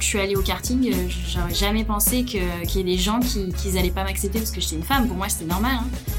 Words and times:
je 0.00 0.06
suis 0.06 0.20
allée 0.20 0.36
au 0.36 0.42
karting, 0.42 0.92
j'aurais 1.32 1.54
jamais 1.54 1.84
pensé 1.84 2.24
qu'il 2.24 2.40
y 2.42 2.78
ait 2.78 2.84
des 2.84 2.98
gens 2.98 3.20
qui, 3.20 3.52
qui 3.52 3.70
n'allaient 3.70 3.90
pas 3.90 4.04
m'accepter 4.04 4.38
parce 4.38 4.50
que 4.50 4.60
j'étais 4.60 4.76
une 4.76 4.82
femme. 4.82 5.06
Pour 5.06 5.16
moi, 5.16 5.28
c'était 5.28 5.46
normal. 5.46 5.76
Hein 5.80 6.12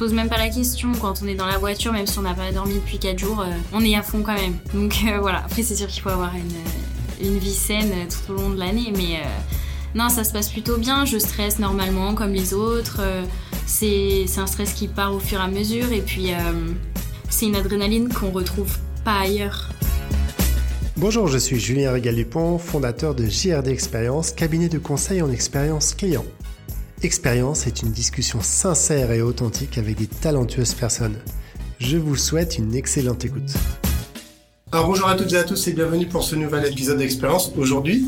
pose 0.00 0.14
même 0.14 0.30
pas 0.30 0.38
la 0.38 0.48
question 0.48 0.92
quand 0.98 1.20
on 1.22 1.26
est 1.26 1.34
dans 1.34 1.44
la 1.44 1.58
voiture, 1.58 1.92
même 1.92 2.06
si 2.06 2.18
on 2.18 2.22
n'a 2.22 2.32
pas 2.32 2.50
dormi 2.52 2.76
depuis 2.76 2.98
4 2.98 3.18
jours, 3.18 3.42
euh, 3.42 3.52
on 3.74 3.84
est 3.84 3.94
à 3.94 4.00
fond 4.00 4.22
quand 4.22 4.32
même. 4.32 4.56
Donc 4.72 4.96
euh, 5.06 5.18
voilà, 5.20 5.40
après 5.44 5.62
c'est 5.62 5.74
sûr 5.74 5.88
qu'il 5.88 6.00
faut 6.00 6.08
avoir 6.08 6.34
une, 6.34 6.40
euh, 6.40 7.28
une, 7.28 7.36
vie 7.36 7.52
saine 7.52 7.92
tout 8.08 8.32
au 8.32 8.36
long 8.36 8.48
de 8.48 8.58
l'année, 8.58 8.94
mais 8.96 9.20
non, 9.94 10.08
ça 10.08 10.24
se 10.24 10.32
passe 10.32 10.48
plutôt 10.48 10.78
bien. 10.78 11.04
Je 11.04 11.18
stresse 11.18 11.58
normalement 11.58 12.14
comme 12.14 12.32
les 12.32 12.54
autres. 12.54 13.02
c'est 13.66 14.24
un 14.38 14.46
stress 14.46 14.72
qui 14.72 14.88
part 14.88 15.12
au 15.14 15.20
fur 15.20 15.38
et 15.38 15.42
à 15.42 15.48
mesure, 15.48 15.92
et 15.92 16.00
puis 16.00 16.30
c'est 17.28 17.44
une 17.44 17.56
adrénaline 17.56 18.10
qu'on 18.10 18.30
retrouve 18.30 18.78
pas 19.04 19.18
ailleurs. 19.18 19.69
Bonjour, 21.00 21.28
je 21.28 21.38
suis 21.38 21.58
Julien 21.58 21.92
Régal-Dupont, 21.92 22.58
fondateur 22.58 23.14
de 23.14 23.24
JRD 23.24 23.68
Expérience, 23.68 24.32
cabinet 24.32 24.68
de 24.68 24.76
conseil 24.76 25.22
en 25.22 25.30
expérience 25.30 25.94
client. 25.94 26.26
Expérience 27.02 27.66
est 27.66 27.80
une 27.80 27.90
discussion 27.90 28.42
sincère 28.42 29.10
et 29.10 29.22
authentique 29.22 29.78
avec 29.78 29.96
des 29.96 30.06
talentueuses 30.06 30.74
personnes. 30.74 31.16
Je 31.78 31.96
vous 31.96 32.16
souhaite 32.16 32.58
une 32.58 32.74
excellente 32.74 33.24
écoute. 33.24 33.50
Alors 34.72 34.88
bonjour 34.88 35.08
à 35.08 35.16
toutes 35.16 35.32
et 35.32 35.38
à 35.38 35.44
tous 35.44 35.68
et 35.68 35.72
bienvenue 35.72 36.06
pour 36.06 36.22
ce 36.22 36.36
nouvel 36.36 36.70
épisode 36.70 36.98
d'Expérience. 36.98 37.50
Aujourd'hui, 37.56 38.04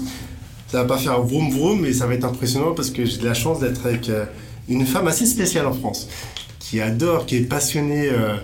ça 0.69 0.83
va 0.83 0.84
pas 0.84 0.98
faire 0.98 1.22
vroom 1.22 1.50
vroom, 1.50 1.80
mais 1.80 1.95
ça 1.95 2.06
va 2.06 2.12
être 2.12 2.27
impressionnant 2.27 2.74
parce 2.74 2.91
que 2.91 3.06
j'ai 3.06 3.16
de 3.16 3.24
la 3.24 3.33
chance 3.33 3.59
d'être 3.59 3.86
avec 3.86 4.11
euh, 4.11 4.27
une 4.69 4.84
femme 4.84 5.09
assez 5.09 5.24
spéciale 5.24 5.64
en 5.64 5.72
France, 5.72 6.11
qui 6.59 6.83
adore, 6.83 7.24
qui 7.24 7.36
est 7.36 7.48
passionnée 7.48 8.11
euh, 8.11 8.36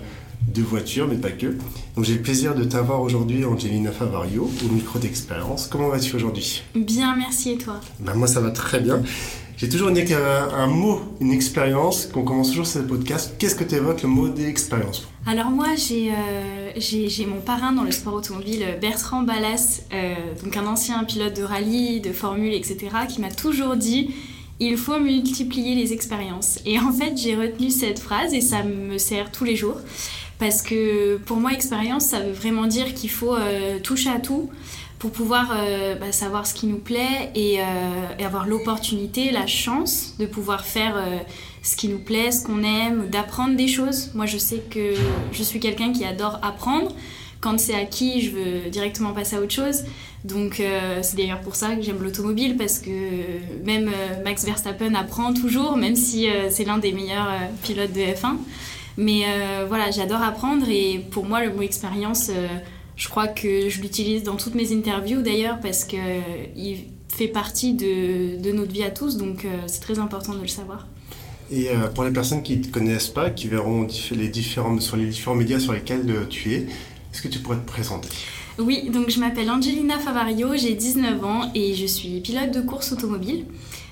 de 0.46 0.62
voitures, 0.62 1.06
mais 1.08 1.16
pas 1.16 1.30
que. 1.30 1.56
Donc 1.96 2.04
j'ai 2.04 2.14
le 2.14 2.22
plaisir 2.22 2.54
de 2.54 2.64
t'avoir 2.64 3.00
aujourd'hui, 3.02 3.44
Angelina 3.44 3.92
Favario, 3.92 4.50
au 4.64 4.72
micro 4.72 4.98
d'Expérience. 4.98 5.66
Comment 5.66 5.88
vas-tu 5.88 6.16
aujourd'hui? 6.16 6.62
Bien, 6.74 7.16
merci 7.16 7.50
et 7.50 7.58
toi? 7.58 7.80
Ben, 8.00 8.14
Moi 8.14 8.26
ça 8.26 8.40
va 8.40 8.50
très 8.50 8.80
bien. 8.80 9.02
J'ai 9.58 9.68
toujours 9.68 9.90
dit 9.90 10.04
qu'un 10.04 10.48
un 10.54 10.68
mot, 10.68 11.00
une 11.20 11.32
expérience, 11.32 12.06
qu'on 12.06 12.22
commence 12.22 12.50
toujours 12.50 12.66
ce 12.66 12.78
podcast. 12.78 13.34
Qu'est-ce 13.40 13.56
que 13.56 13.64
tu 13.64 13.74
évoques 13.74 14.02
le 14.02 14.08
mot 14.08 14.28
d'expérience? 14.28 15.08
Alors 15.26 15.50
moi, 15.50 15.66
euh, 15.70 16.70
j'ai 16.76 17.26
mon 17.26 17.40
parrain 17.40 17.72
dans 17.72 17.82
le 17.82 17.90
sport 17.90 18.14
automobile, 18.14 18.64
Bertrand 18.80 19.22
Ballas, 19.22 19.82
euh, 19.92 20.14
donc 20.44 20.56
un 20.56 20.64
ancien 20.64 21.02
pilote 21.02 21.36
de 21.36 21.42
rallye, 21.42 22.00
de 22.00 22.12
formule, 22.12 22.54
etc., 22.54 22.76
qui 23.08 23.20
m'a 23.20 23.32
toujours 23.32 23.74
dit 23.74 24.14
il 24.60 24.76
faut 24.76 25.00
multiplier 25.00 25.74
les 25.74 25.92
expériences. 25.92 26.60
Et 26.64 26.78
en 26.78 26.92
fait, 26.92 27.16
j'ai 27.16 27.34
retenu 27.34 27.70
cette 27.70 27.98
phrase 27.98 28.34
et 28.34 28.40
ça 28.40 28.62
me 28.62 28.96
sert 28.98 29.32
tous 29.32 29.44
les 29.44 29.56
jours. 29.56 29.80
Parce 30.38 30.62
que 30.62 31.16
pour 31.16 31.38
moi, 31.38 31.52
expérience, 31.52 32.06
ça 32.06 32.20
veut 32.20 32.32
vraiment 32.32 32.66
dire 32.66 32.94
qu'il 32.94 33.10
faut 33.10 33.34
euh, 33.34 33.78
toucher 33.80 34.10
à 34.10 34.20
tout 34.20 34.50
pour 34.98 35.12
pouvoir 35.12 35.52
euh, 35.52 35.94
bah, 35.94 36.12
savoir 36.12 36.46
ce 36.46 36.54
qui 36.54 36.66
nous 36.66 36.78
plaît 36.78 37.30
et, 37.34 37.60
euh, 37.60 37.64
avoir 38.24 38.46
l'opportunité, 38.46 39.30
la 39.30 39.46
chance 39.46 40.14
de 40.18 40.26
pouvoir 40.26 40.64
faire 40.64 40.96
euh, 40.96 41.18
ce 41.62 41.76
qui 41.76 41.88
nous 41.88 42.00
plaît, 42.00 42.32
ce 42.32 42.44
qu'on 42.44 42.62
aime, 42.62 43.08
d'apprendre 43.08 43.56
des 43.56 43.68
choses. 43.68 44.10
Moi, 44.14 44.26
je 44.26 44.38
sais 44.38 44.62
que 44.70 44.94
je 45.32 45.42
suis 45.42 45.60
quelqu'un 45.60 45.92
qui 45.92 46.04
adore 46.04 46.40
apprendre. 46.42 46.94
Quand 47.40 47.60
c'est 47.60 47.74
acquis, 47.74 48.22
je 48.22 48.30
veux 48.30 48.70
directement 48.70 49.12
passer 49.12 49.36
à 49.36 49.40
autre 49.40 49.52
chose. 49.52 49.84
Donc, 50.24 50.60
c'est 51.02 51.16
d'ailleurs 51.16 51.40
pour 51.40 51.54
ça 51.54 51.76
que 51.76 51.82
j'aime 51.82 52.02
l'automobile 52.02 52.56
parce 52.56 52.80
que 52.80 52.90
même 53.64 53.92
Max 54.24 54.44
Verstappen 54.44 54.96
apprend 54.96 55.32
toujours, 55.32 55.76
même 55.76 55.94
si 55.94 56.26
c'est 56.50 56.64
l'un 56.64 56.78
des 56.78 56.90
meilleurs 56.90 57.28
pilotes 57.62 57.92
de 57.92 58.00
F1. 58.00 58.38
Mais 58.98 59.24
voilà, 59.68 59.90
j'adore 59.90 60.20
apprendre 60.22 60.68
et 60.68 61.06
pour 61.10 61.24
moi, 61.24 61.42
le 61.42 61.54
mot 61.54 61.62
expérience 61.62 62.30
je 62.98 63.08
crois 63.08 63.28
que 63.28 63.68
je 63.70 63.80
l'utilise 63.80 64.24
dans 64.24 64.36
toutes 64.36 64.56
mes 64.56 64.72
interviews 64.72 65.22
d'ailleurs 65.22 65.60
parce 65.60 65.84
qu'il 65.84 66.00
euh, 66.00 66.74
fait 67.08 67.28
partie 67.28 67.72
de, 67.72 68.42
de, 68.42 68.52
notre 68.52 68.72
vie 68.72 68.82
à 68.82 68.90
tous, 68.90 69.16
donc 69.16 69.44
euh, 69.44 69.56
c'est 69.68 69.80
très 69.80 70.00
important 70.00 70.34
de 70.34 70.40
le 70.40 70.48
savoir. 70.48 70.88
Et 71.50 71.70
euh, 71.70 71.86
pour 71.94 72.04
les 72.04 72.10
personnes 72.10 72.42
qui 72.42 72.56
ne 72.56 72.64
te 72.64 72.68
connaissent 72.68 73.08
pas, 73.08 73.30
qui 73.30 73.46
verront 73.46 73.86
les 74.10 74.28
différents, 74.28 74.78
sur 74.80 74.96
les 74.96 75.06
différents 75.06 75.36
médias 75.36 75.60
sur 75.60 75.72
lesquels 75.72 76.26
tu 76.28 76.54
es, 76.54 76.66
est-ce 77.14 77.22
que 77.22 77.28
tu 77.28 77.38
pourrais 77.38 77.56
te 77.56 77.66
présenter? 77.66 78.08
Oui, 78.58 78.90
donc 78.90 79.08
je 79.10 79.20
m'appelle 79.20 79.48
Angelina 79.48 80.00
Favario, 80.00 80.48
j'ai 80.56 80.74
19 80.74 81.24
ans 81.24 81.52
et 81.54 81.74
je 81.74 81.86
suis 81.86 82.20
pilote 82.20 82.50
de 82.50 82.60
course 82.60 82.90
automobile. 82.90 83.44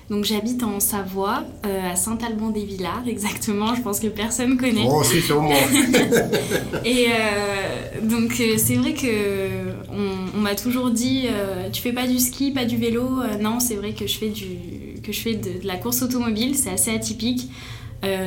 Donc 0.09 0.23
j'habite 0.23 0.63
en 0.63 0.79
Savoie, 0.79 1.43
euh, 1.65 1.91
à 1.91 1.95
Saint-Alban-des-Villars, 1.97 3.03
exactement. 3.07 3.75
Je 3.75 3.81
pense 3.81 3.99
que 3.99 4.07
personne 4.07 4.57
connaît. 4.57 4.87
Oh, 4.89 5.03
c'est 5.03 5.19
sûrement. 5.19 5.51
et 6.85 7.07
euh, 7.07 8.01
donc 8.03 8.39
euh, 8.39 8.55
c'est 8.57 8.75
vrai 8.75 8.93
que 8.93 9.49
on, 9.89 10.39
m'a 10.39 10.55
toujours 10.55 10.91
dit, 10.91 11.25
tu 11.73 11.81
fais 11.81 11.91
pas 11.91 12.07
du 12.07 12.19
ski, 12.19 12.51
pas 12.51 12.65
du 12.65 12.77
vélo. 12.77 13.09
non, 13.41 13.59
c'est 13.59 13.75
vrai 13.75 13.93
que 13.93 14.05
je 14.05 14.17
fais 14.17 14.29
du, 14.29 15.01
que 15.01 15.11
je 15.11 15.19
fais 15.19 15.33
de, 15.33 15.61
de 15.61 15.67
la 15.67 15.75
course 15.75 16.03
automobile. 16.03 16.55
C'est 16.55 16.69
assez 16.69 16.91
atypique, 16.91 17.49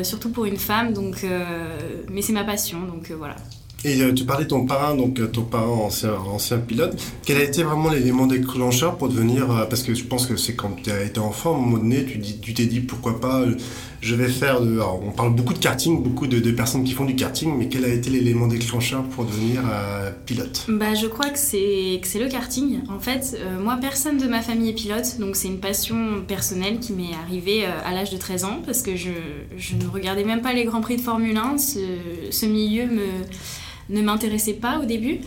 surtout 0.02 0.30
pour 0.30 0.46
une 0.46 0.56
femme. 0.56 0.92
Donc, 0.92 1.24
mais 2.10 2.22
c'est 2.22 2.32
ma 2.32 2.42
passion, 2.42 2.80
donc 2.80 3.12
voilà. 3.12 3.36
Et 3.84 4.02
euh, 4.02 4.12
tu 4.12 4.24
parlais 4.24 4.44
de 4.44 4.50
ton 4.50 4.66
parrain, 4.66 4.94
donc 4.94 5.18
euh, 5.20 5.26
ton 5.26 5.42
parrain 5.42 5.68
ancien, 5.68 6.58
pilote. 6.58 7.00
Quel 7.24 7.38
a 7.38 7.42
été 7.42 7.62
vraiment 7.62 7.88
l'élément 7.88 8.26
déclencheur 8.26 8.98
pour 8.98 9.08
devenir. 9.08 9.50
Euh, 9.50 9.64
parce 9.64 9.82
que 9.82 9.94
je 9.94 10.04
pense 10.04 10.26
que 10.26 10.36
c'est 10.36 10.54
quand 10.54 10.82
tu 10.82 10.90
as 10.90 11.02
été 11.02 11.18
enfant, 11.18 11.54
à 11.54 11.56
un 11.56 11.60
moment 11.60 11.78
donné, 11.78 12.04
tu 12.04 12.52
t'es 12.52 12.66
dit 12.66 12.80
pourquoi 12.80 13.20
pas, 13.20 13.42
je 14.02 14.14
vais 14.14 14.28
faire. 14.28 14.60
De, 14.60 14.78
on 14.80 15.12
parle 15.12 15.34
beaucoup 15.34 15.54
de 15.54 15.58
karting, 15.58 16.02
beaucoup 16.02 16.26
de, 16.26 16.50
personnes 16.50 16.84
qui 16.84 16.92
font 16.92 17.06
du 17.06 17.16
karting, 17.16 17.56
mais 17.56 17.68
quel 17.68 17.86
a 17.86 17.88
été 17.88 18.10
l'élément 18.10 18.48
déclencheur 18.48 19.02
pour 19.04 19.24
devenir 19.24 19.62
pilote? 20.26 20.66
Bah, 20.68 20.94
Je 20.94 21.06
crois 21.06 21.30
que 21.30 21.38
c'est 21.38 22.00
le 22.18 22.28
karting. 22.28 22.80
En 22.90 22.98
fait, 22.98 23.38
moi, 23.62 23.78
personne 23.80 24.18
de 24.18 24.26
ma 24.26 24.42
famille 24.42 24.70
est 24.70 24.74
pilote, 24.74 25.18
donc 25.18 25.36
c'est 25.36 25.48
une 25.48 25.60
passion 25.60 26.22
personnelle 26.26 26.80
qui 26.80 26.92
m'est 26.92 27.14
arrivée 27.24 27.64
à 27.64 27.94
l'âge 27.94 28.10
de 28.10 28.18
13 28.18 28.44
ans, 28.44 28.60
parce 28.66 28.82
que 28.82 28.94
je, 28.94 29.10
je, 29.56 29.76
ne 29.76 29.86
regardais 29.86 30.24
même 30.24 30.42
pas 30.42 30.52
les 30.52 30.64
Grands 30.64 30.82
Prix 30.82 30.96
de 30.96 31.00
Formule 31.00 31.36
1. 31.36 31.56
Ce, 31.58 31.78
ce 32.30 32.46
milieu 32.46 32.86
me 32.86 33.06
ne 33.90 34.02
m'intéressait 34.02 34.54
pas 34.54 34.78
au 34.80 34.84
début. 34.84 35.20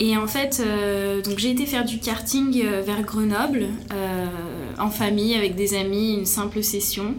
Et 0.00 0.16
en 0.16 0.26
fait, 0.26 0.60
euh, 0.60 1.22
donc 1.22 1.38
j'ai 1.38 1.50
été 1.50 1.64
faire 1.64 1.84
du 1.84 2.00
karting 2.00 2.60
euh, 2.64 2.82
vers 2.82 3.02
Grenoble, 3.02 3.68
euh, 3.92 4.26
en 4.78 4.90
famille, 4.90 5.36
avec 5.36 5.54
des 5.54 5.74
amis, 5.74 6.14
une 6.14 6.26
simple 6.26 6.64
session. 6.64 7.14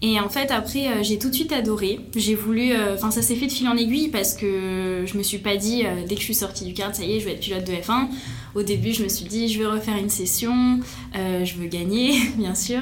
Et 0.00 0.18
en 0.18 0.30
fait, 0.30 0.50
après, 0.50 1.02
j'ai 1.02 1.18
tout 1.18 1.28
de 1.28 1.34
suite 1.34 1.52
adoré. 1.52 2.00
J'ai 2.16 2.34
voulu. 2.34 2.72
Enfin, 2.94 3.10
ça 3.10 3.22
s'est 3.22 3.36
fait 3.36 3.46
de 3.46 3.52
fil 3.52 3.66
en 3.68 3.76
aiguille 3.76 4.08
parce 4.08 4.34
que 4.34 5.04
je 5.06 5.16
me 5.16 5.22
suis 5.22 5.38
pas 5.38 5.56
dit, 5.56 5.84
dès 6.06 6.14
que 6.14 6.20
je 6.20 6.26
suis 6.26 6.34
sortie 6.34 6.66
du 6.66 6.74
kart, 6.74 6.94
ça 6.94 7.04
y 7.04 7.16
est, 7.16 7.20
je 7.20 7.24
vais 7.24 7.32
être 7.32 7.40
pilote 7.40 7.64
de 7.64 7.72
F1. 7.72 8.08
Au 8.54 8.62
début, 8.62 8.92
je 8.92 9.02
me 9.02 9.08
suis 9.08 9.24
dit, 9.24 9.48
je 9.48 9.58
veux 9.58 9.68
refaire 9.68 9.96
une 9.96 10.10
session, 10.10 10.80
je 11.14 11.54
veux 11.54 11.68
gagner, 11.68 12.20
bien 12.36 12.54
sûr. 12.54 12.80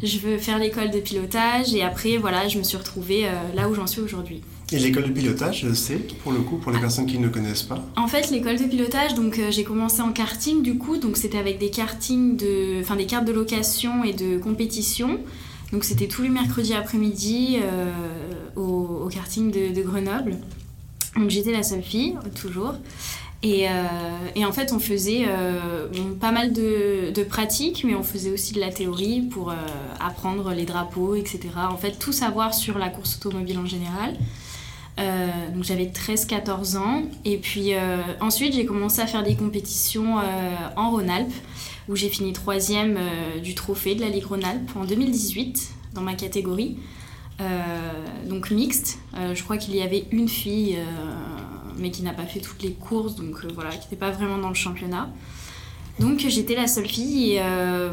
Je 0.00 0.18
veux 0.18 0.38
faire 0.38 0.60
l'école 0.60 0.92
de 0.92 1.00
pilotage. 1.00 1.74
Et 1.74 1.82
après, 1.82 2.18
voilà, 2.18 2.46
je 2.46 2.58
me 2.58 2.62
suis 2.62 2.76
retrouvée 2.76 3.26
là 3.56 3.68
où 3.68 3.74
j'en 3.74 3.88
suis 3.88 4.00
aujourd'hui. 4.00 4.40
Et 4.72 4.78
l'école 4.78 5.08
de 5.08 5.12
pilotage, 5.12 5.66
c'est 5.72 6.16
pour 6.18 6.30
le 6.30 6.40
coup, 6.40 6.56
pour 6.56 6.70
les 6.70 6.78
personnes 6.78 7.06
qui 7.06 7.18
ne 7.18 7.28
connaissent 7.28 7.64
pas 7.64 7.84
En 7.96 8.06
fait, 8.06 8.30
l'école 8.30 8.56
de 8.56 8.64
pilotage, 8.64 9.14
donc 9.14 9.38
euh, 9.38 9.50
j'ai 9.50 9.64
commencé 9.64 10.00
en 10.00 10.12
karting 10.12 10.62
du 10.62 10.78
coup, 10.78 10.96
donc 10.96 11.16
c'était 11.16 11.38
avec 11.38 11.58
des 11.58 11.70
kartings 11.70 12.36
de, 12.36 12.80
enfin 12.80 12.94
des 12.94 13.06
cartes 13.06 13.24
de 13.24 13.32
location 13.32 14.04
et 14.04 14.12
de 14.12 14.38
compétition. 14.38 15.18
Donc 15.72 15.82
c'était 15.82 16.06
tous 16.06 16.22
les 16.22 16.28
mercredis 16.28 16.74
après-midi 16.74 17.58
euh, 17.60 17.90
au, 18.54 19.08
karting 19.08 19.50
de, 19.50 19.82
Grenoble. 19.82 20.36
Donc 21.16 21.30
j'étais 21.30 21.52
la 21.52 21.64
seule 21.64 21.82
fille, 21.82 22.14
toujours. 22.40 22.74
Et, 23.42 23.68
euh, 23.68 24.44
en 24.44 24.52
fait, 24.52 24.72
on 24.72 24.78
faisait 24.78 25.26
pas 26.20 26.30
mal 26.30 26.52
de, 26.52 27.10
de, 27.10 27.22
pratiques, 27.22 27.84
mais 27.84 27.94
on 27.94 28.02
faisait 28.02 28.30
aussi 28.30 28.52
de 28.52 28.60
la 28.60 28.70
théorie 28.70 29.22
pour 29.22 29.52
apprendre 29.98 30.52
les 30.52 30.64
drapeaux, 30.64 31.14
etc. 31.14 31.40
En 31.70 31.76
fait, 31.76 31.98
tout 31.98 32.12
savoir 32.12 32.52
sur 32.52 32.78
la 32.78 32.88
course 32.88 33.16
automobile 33.16 33.58
en 33.58 33.66
général. 33.66 34.16
Euh, 35.00 35.28
donc 35.54 35.64
j'avais 35.64 35.86
13-14 35.86 36.76
ans. 36.76 37.02
Et 37.24 37.38
puis 37.38 37.74
euh, 37.74 37.98
ensuite, 38.20 38.54
j'ai 38.54 38.66
commencé 38.66 39.00
à 39.00 39.06
faire 39.06 39.22
des 39.22 39.34
compétitions 39.34 40.18
euh, 40.18 40.22
en 40.76 40.90
Rhône-Alpes, 40.90 41.32
où 41.88 41.96
j'ai 41.96 42.08
fini 42.08 42.32
troisième 42.32 42.98
du 43.42 43.54
trophée 43.54 43.94
de 43.94 44.00
la 44.00 44.08
Ligue 44.08 44.26
Rhône-Alpes 44.26 44.70
en 44.76 44.84
2018, 44.84 45.72
dans 45.94 46.02
ma 46.02 46.14
catégorie. 46.14 46.76
donc 48.28 48.50
mixte. 48.50 48.98
je 49.34 49.42
crois 49.42 49.56
qu'il 49.56 49.74
y 49.74 49.82
avait 49.82 50.04
une 50.12 50.28
fille, 50.28 50.78
mais 51.78 51.90
qui 51.90 52.02
n'a 52.02 52.12
pas 52.12 52.26
fait 52.26 52.38
toutes 52.38 52.62
les 52.62 52.72
courses, 52.72 53.16
donc 53.16 53.44
voilà, 53.54 53.70
qui 53.70 53.86
n'était 53.86 53.96
pas 53.96 54.10
vraiment 54.10 54.38
dans 54.38 54.50
le 54.50 54.54
championnat. 54.54 55.10
Donc 55.98 56.20
j'étais 56.20 56.54
la 56.54 56.68
seule 56.68 56.86
fille 56.86 57.32
et 57.32 57.42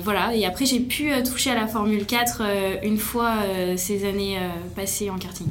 voilà. 0.03 0.35
Et 0.35 0.45
après 0.45 0.65
j'ai 0.65 0.81
pu 0.81 1.09
toucher 1.23 1.49
à 1.49 1.55
la 1.55 1.65
Formule 1.65 2.05
4 2.05 2.43
une 2.83 2.99
fois 2.99 3.33
ces 3.77 4.05
années 4.05 4.37
passées 4.75 5.09
en 5.09 5.17
karting. 5.17 5.47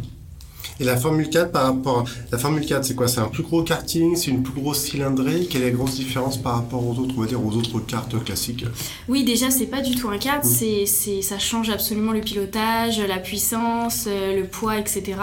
Et 0.78 0.84
la 0.84 0.96
Formule 0.96 1.31
4 1.31 1.52
par 1.52 1.64
rapport. 1.64 2.05
La 2.31 2.37
Formule 2.37 2.67
4, 2.67 2.84
c'est 2.84 2.94
quoi? 2.94 3.08
C'est 3.08 3.20
un 3.20 3.28
plus 3.28 3.43
gros 3.43 3.62
karting 3.62 4.14
C'est 4.14 4.31
une 4.31 4.43
plus 4.43 4.61
grosse 4.61 4.81
cylindrée? 4.81 5.46
Quelle 5.50 5.62
est 5.62 5.70
la 5.70 5.76
grosse 5.76 5.94
différence 5.94 6.37
par 6.37 6.56
rapport 6.56 6.87
aux 6.87 6.99
autres, 6.99 7.14
on 7.17 7.23
va 7.23 7.26
dire, 7.26 7.44
aux 7.44 7.52
autres 7.52 7.81
cartes 7.81 8.23
classiques? 8.25 8.67
Oui, 9.08 9.25
déjà, 9.25 9.50
c'est 9.50 9.67
pas 9.67 9.81
du 9.81 9.94
tout 9.94 10.11
un 10.11 10.19
kart. 10.19 10.44
Mmh. 10.44 10.87
C'est, 10.87 11.23
ça 11.23 11.38
change 11.38 11.70
absolument 11.70 12.12
le 12.12 12.20
pilotage, 12.20 13.00
la 13.00 13.17
puissance, 13.17 14.05
euh, 14.06 14.38
le 14.38 14.46
poids, 14.46 14.78
etc. 14.78 15.14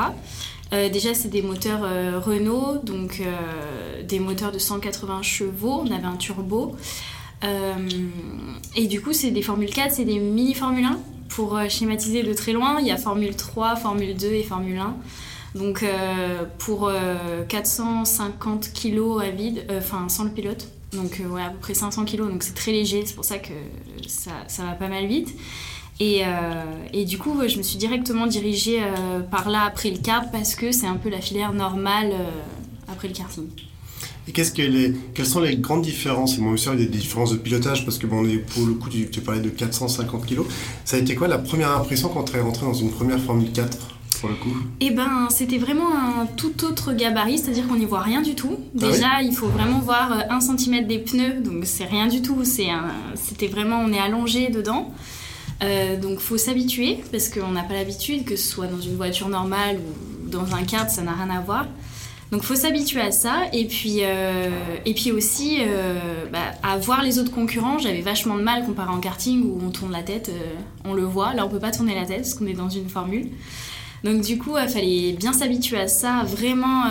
Euh, 0.74 0.90
déjà, 0.90 1.14
c'est 1.14 1.30
des 1.30 1.44
moteurs 1.44 1.82
euh, 1.84 2.20
Renault, 2.20 2.80
donc 2.84 3.22
des 4.08 4.20
moteurs 4.20 4.52
de 4.52 4.58
180 4.58 5.22
chevaux. 5.22 5.84
On 5.86 5.92
avait 5.92 6.06
un 6.06 6.18
turbo. 6.18 6.76
et 8.76 8.88
du 8.88 9.02
coup, 9.02 9.14
c'est 9.14 9.30
des 9.30 9.44
Formule 9.44 9.70
4, 9.70 9.94
c'est 9.94 10.06
des 10.06 10.18
mini 10.18 10.56
Formule 10.56 10.86
1. 10.86 11.00
Pour 11.30 11.60
schématiser 11.68 12.22
de 12.24 12.34
très 12.34 12.54
loin, 12.54 12.78
il 12.80 12.88
y 12.88 12.92
a 12.92 12.98
Formule 12.98 13.36
3, 13.36 13.76
Formule 13.76 14.16
2 14.16 14.28
et 14.34 14.44
Formule 14.44 14.78
1. 14.78 14.96
Donc 15.56 15.86
pour 16.58 16.92
450 17.48 18.72
kg 18.74 19.22
à 19.22 19.30
vide, 19.30 19.66
enfin 19.78 20.10
sans 20.10 20.24
le 20.24 20.32
pilote, 20.32 20.68
donc 20.94 21.22
à 21.40 21.50
peu 21.50 21.58
près 21.60 21.74
500 21.74 22.06
kg, 22.06 22.18
donc 22.18 22.44
c'est 22.44 22.56
très 22.56 22.72
léger, 22.72 23.04
c'est 23.06 23.14
pour 23.16 23.26
ça 23.26 23.38
que 23.38 23.54
ça, 24.08 24.64
va 24.64 24.72
pas 24.74 24.88
mal 24.88 25.06
vite. 25.06 25.36
Et, 26.00 26.22
euh, 26.26 27.04
du 27.06 27.18
coup, 27.18 27.40
je 27.48 27.58
me 27.58 27.64
suis 27.64 27.78
directement 27.78 28.28
dirigée 28.28 28.80
euh, 28.82 29.20
par 29.20 29.50
là 29.50 29.64
après 29.66 29.92
le 29.92 29.98
kart 29.98 30.32
parce 30.32 30.56
que 30.56 30.72
c'est 30.72 30.88
un 30.88 30.96
peu 30.96 31.10
la 31.10 31.22
filière 31.22 31.54
normale 31.54 32.12
euh, 32.12 32.92
après 32.92 33.08
le 33.08 33.14
karting. 33.14 33.46
Et 34.28 34.68
les, 34.70 34.94
quelles 35.14 35.26
sont 35.26 35.42
les 35.42 35.58
grandes 35.58 35.82
différences? 35.82 36.38
Et 36.38 36.42
bon, 36.42 36.56
sûr, 36.56 36.74
il 36.74 36.80
y 36.80 36.84
a 36.84 36.86
des 36.86 36.98
différences 36.98 37.32
de 37.32 37.38
pilotage 37.38 37.84
parce 37.84 37.98
que 37.98 38.08
pour 38.08 38.22
le 38.22 38.74
coup, 38.74 38.90
tu, 38.90 39.10
tu 39.10 39.22
parlais 39.22 39.42
de 39.42 39.50
450 39.50 40.26
kg. 40.26 40.40
Ça 40.86 40.96
a 40.96 41.00
été 41.00 41.14
quoi 41.14 41.28
la 41.28 41.38
première 41.38 41.72
impression 41.72 42.08
quand 42.10 42.24
tu 42.24 42.38
es 42.38 42.40
rentré 42.40 42.66
dans 42.66 42.74
une 42.74 42.90
première 42.90 43.20
Formule 43.20 43.52
4 43.52 43.93
pour 44.24 44.30
le 44.30 44.38
coup 44.38 44.56
Eh 44.80 44.92
ben, 44.92 45.28
c'était 45.30 45.58
vraiment 45.58 45.90
un 45.94 46.26
tout 46.26 46.64
autre 46.64 46.94
gabarit, 46.94 47.40
c'est-à-dire 47.40 47.68
qu'on 47.68 47.76
n'y 47.76 47.84
voit 47.84 48.00
rien 48.00 48.22
du 48.22 48.36
tout. 48.36 48.56
Ah 48.58 48.88
Déjà, 48.88 49.22
il 49.22 49.34
faut 49.34 49.48
vraiment 49.48 49.80
voir 49.80 50.18
un 50.30 50.40
centimètre 50.40 50.88
des 50.88 51.00
pneus, 51.00 51.42
donc 51.42 51.66
c'est 51.66 51.84
rien 51.84 52.08
du 52.08 52.22
tout. 52.22 52.42
C'était 52.46 53.48
vraiment, 53.48 53.82
on 53.82 53.92
est 53.92 54.00
allongé 54.00 54.48
dedans. 54.48 54.94
Euh, 55.62 56.00
donc 56.00 56.20
faut 56.20 56.38
s'habituer 56.38 57.04
parce 57.12 57.28
qu'on 57.28 57.52
n'a 57.52 57.64
pas 57.64 57.74
l'habitude, 57.74 58.24
que 58.24 58.38
ce 58.38 58.48
soit 58.48 58.68
dans 58.68 58.80
une 58.80 58.96
voiture 58.96 59.28
normale 59.28 59.78
ou 59.78 60.30
dans 60.30 60.56
un 60.56 60.64
kart, 60.64 60.90
ça 60.90 61.02
n'a 61.02 61.12
rien 61.12 61.30
à 61.30 61.42
voir. 61.42 61.68
Donc 62.32 62.44
faut 62.44 62.56
s'habituer 62.56 63.02
à 63.02 63.12
ça 63.12 63.42
et 63.52 63.66
puis, 63.66 63.98
euh, 64.04 64.50
et 64.86 64.94
puis 64.94 65.12
aussi 65.12 65.58
euh, 65.60 66.26
bah, 66.32 66.40
à 66.64 66.78
voir 66.78 67.04
les 67.04 67.20
autres 67.20 67.32
concurrents. 67.32 67.78
J'avais 67.78 68.02
vachement 68.02 68.38
de 68.38 68.42
mal 68.42 68.66
comparé 68.66 68.90
en 68.90 69.02
karting 69.02 69.44
où 69.44 69.60
on 69.62 69.70
tourne 69.70 69.92
la 69.92 70.02
tête, 70.02 70.32
on 70.86 70.94
le 70.94 71.04
voit. 71.04 71.34
Là 71.34 71.46
on 71.46 71.50
peut 71.50 71.60
pas 71.60 71.72
tourner 71.72 71.94
la 71.94 72.06
tête 72.06 72.22
parce 72.22 72.36
qu'on 72.36 72.48
est 72.48 72.54
dans 72.54 72.70
une 72.70 72.88
formule. 72.88 73.28
Donc 74.04 74.22
du 74.22 74.38
coup 74.38 74.56
il 74.62 74.68
fallait 74.68 75.14
bien 75.14 75.32
s'habituer 75.32 75.80
à 75.80 75.88
ça, 75.88 76.24
vraiment 76.26 76.84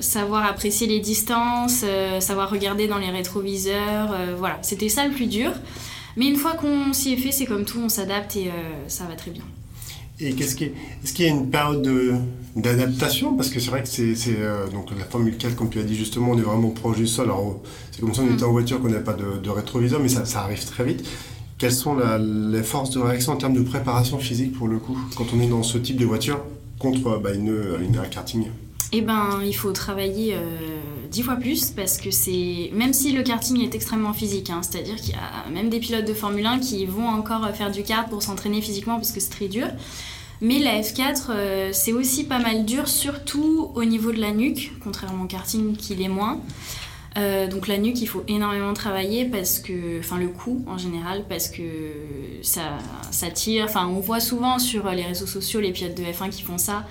savoir 0.00 0.44
apprécier 0.44 0.86
les 0.86 1.00
distances, 1.00 1.84
savoir 2.20 2.50
regarder 2.50 2.86
dans 2.86 2.98
les 2.98 3.08
rétroviseurs. 3.08 4.14
voilà, 4.36 4.58
c'était 4.60 4.90
ça 4.90 5.06
le 5.06 5.12
plus 5.14 5.26
dur. 5.26 5.52
Mais 6.16 6.26
une 6.26 6.36
fois 6.36 6.52
qu'on 6.52 6.92
s'y 6.92 7.12
est 7.12 7.16
fait, 7.16 7.32
c'est 7.32 7.46
comme 7.46 7.64
tout, 7.64 7.80
on 7.82 7.88
s'adapte 7.88 8.36
et 8.36 8.48
euh, 8.48 8.50
ça 8.88 9.04
va 9.04 9.14
très 9.14 9.30
bien. 9.30 9.44
Et 10.20 10.34
qu'est-ce 10.34 10.54
qui 10.54 10.64
est-ce 10.64 11.12
qu'il 11.14 11.24
y 11.24 11.28
a 11.28 11.32
une 11.32 11.50
période 11.50 11.82
d'adaptation? 12.54 13.34
Parce 13.34 13.48
que 13.48 13.58
c'est 13.58 13.70
vrai 13.70 13.82
que 13.82 13.88
c'est, 13.88 14.14
euh, 14.28 14.68
donc 14.68 14.90
la 14.96 15.04
Formule 15.04 15.36
4, 15.36 15.56
comme 15.56 15.70
tu 15.70 15.80
as 15.80 15.82
dit 15.82 15.96
justement, 15.96 16.32
on 16.32 16.38
est 16.38 16.42
vraiment 16.42 16.70
proche 16.70 16.98
du 16.98 17.06
sol. 17.06 17.24
Alors 17.24 17.60
c'est 17.90 18.00
comme 18.00 18.14
si 18.14 18.20
on 18.20 18.32
était 18.32 18.44
en 18.44 18.48
mm. 18.48 18.52
voiture, 18.52 18.80
qu'on 18.80 18.88
n'avait 18.88 19.02
pas 19.02 19.14
de, 19.14 19.50
rétroviseur, 19.50 20.00
mais 20.00 20.08
ça, 20.08 20.24
ça, 20.24 20.42
arrive 20.42 20.64
très 20.64 20.84
vite. 20.84 21.04
Quelles 21.62 21.70
sont 21.70 21.96
les 21.96 22.62
forces 22.64 22.90
de 22.90 22.98
réaction 22.98 23.34
en 23.34 23.36
termes 23.36 23.54
de 23.54 23.62
préparation 23.62 24.18
physique 24.18 24.52
pour 24.52 24.66
le 24.66 24.80
coup, 24.80 24.98
quand 25.14 25.26
on 25.32 25.40
est 25.40 25.46
dans 25.46 25.62
ce 25.62 25.78
type 25.78 25.96
de 25.96 26.04
voiture 26.04 26.40
contre 26.80 27.20
bah, 27.20 27.32
une, 27.32 27.56
une, 27.80 27.96
un 27.98 28.04
karting? 28.06 28.48
Eh 28.90 29.00
ben, 29.00 29.38
il 29.46 29.52
faut 29.52 29.70
travailler. 29.70 30.34
Euh, 30.34 30.38
dix 31.08 31.22
fois 31.22 31.36
plus 31.36 31.70
parce 31.70 31.98
que 31.98 32.10
c'est 32.10 32.70
même 32.72 32.92
si 32.92 33.12
le 33.12 33.22
karting 33.22 33.62
est 33.62 33.76
extrêmement 33.76 34.12
physique, 34.12 34.50
hein, 34.50 34.62
c'est-à-dire 34.62 34.96
qu'il 34.96 35.10
y 35.10 35.16
a 35.16 35.48
même 35.52 35.70
des 35.70 35.78
pilotes 35.78 36.04
de 36.04 36.14
Formule 36.14 36.46
1 36.46 36.58
qui 36.58 36.84
vont 36.84 37.06
encore 37.06 37.48
faire 37.50 37.70
du 37.70 37.84
kart 37.84 38.10
pour 38.10 38.24
s'entraîner 38.24 38.60
physiquement 38.60 38.96
parce 38.96 39.12
que 39.12 39.20
c'est 39.20 39.30
très 39.30 39.46
dur. 39.46 39.68
Mais 40.40 40.58
la 40.58 40.80
F4, 40.80 41.26
euh, 41.30 41.70
c'est 41.72 41.92
aussi 41.92 42.24
pas 42.24 42.40
mal 42.40 42.64
dur, 42.64 42.88
surtout 42.88 43.70
au 43.76 43.84
niveau 43.84 44.10
de 44.10 44.20
la 44.20 44.32
nuque, 44.32 44.72
contrairement 44.82 45.22
au 45.22 45.28
karting 45.28 45.76
qui 45.76 45.94
l'est 45.94 46.08
moins. 46.08 46.40
Euh, 47.18 47.46
donc 47.46 47.68
la 47.68 47.78
nuque, 47.78 48.00
il 48.00 48.06
faut 48.06 48.24
énormément 48.28 48.72
travailler 48.72 49.24
parce 49.24 49.58
que, 49.58 49.98
enfin 49.98 50.18
le 50.18 50.28
cou 50.28 50.64
en 50.66 50.78
général, 50.78 51.24
parce 51.28 51.48
que 51.48 51.62
ça, 52.42 52.78
ça 53.10 53.30
tire. 53.30 53.64
Enfin, 53.64 53.86
on 53.86 54.00
voit 54.00 54.20
souvent 54.20 54.58
sur 54.58 54.90
les 54.90 55.02
réseaux 55.02 55.26
sociaux 55.26 55.60
les 55.60 55.72
pilotes 55.72 55.96
de 55.96 56.02
F1 56.02 56.30
qui 56.30 56.42
font 56.42 56.58
ça. 56.58 56.84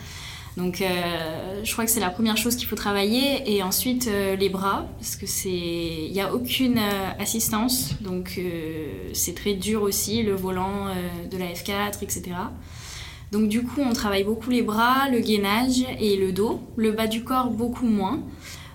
Donc 0.58 0.82
euh, 0.82 1.62
je 1.64 1.72
crois 1.72 1.86
que 1.86 1.92
c'est 1.92 2.02
la 2.02 2.10
première 2.10 2.36
chose 2.36 2.56
qu'il 2.56 2.68
faut 2.68 2.76
travailler 2.76 3.56
et 3.56 3.64
ensuite 3.64 4.08
euh, 4.08 4.36
les 4.36 4.50
bras 4.50 4.86
parce 5.00 5.16
que 5.16 5.26
c'est 5.26 5.50
il 5.50 6.12
n'y 6.12 6.20
a 6.20 6.34
aucune 6.34 6.78
euh, 6.78 7.10
assistance 7.20 7.96
donc 8.02 8.40
c'est 9.14 9.36
très 9.36 9.54
dur 9.54 9.82
aussi 9.82 10.24
le 10.24 10.36
volant 10.36 10.88
de 11.32 11.38
la 11.38 11.46
F4 11.46 12.04
etc. 12.04 12.32
Donc 13.32 13.48
du 13.48 13.64
coup 13.64 13.80
on 13.82 13.94
travaille 13.94 14.26
beaucoup 14.26 14.50
les 14.50 14.62
bras, 14.62 15.08
le 15.10 15.20
gainage 15.20 15.86
et 16.00 16.18
le 16.18 16.34
dos, 16.34 16.60
le 16.76 16.92
bas 16.92 17.08
du 17.08 17.24
corps 17.24 17.50
beaucoup 17.50 17.88
moins. 17.88 18.20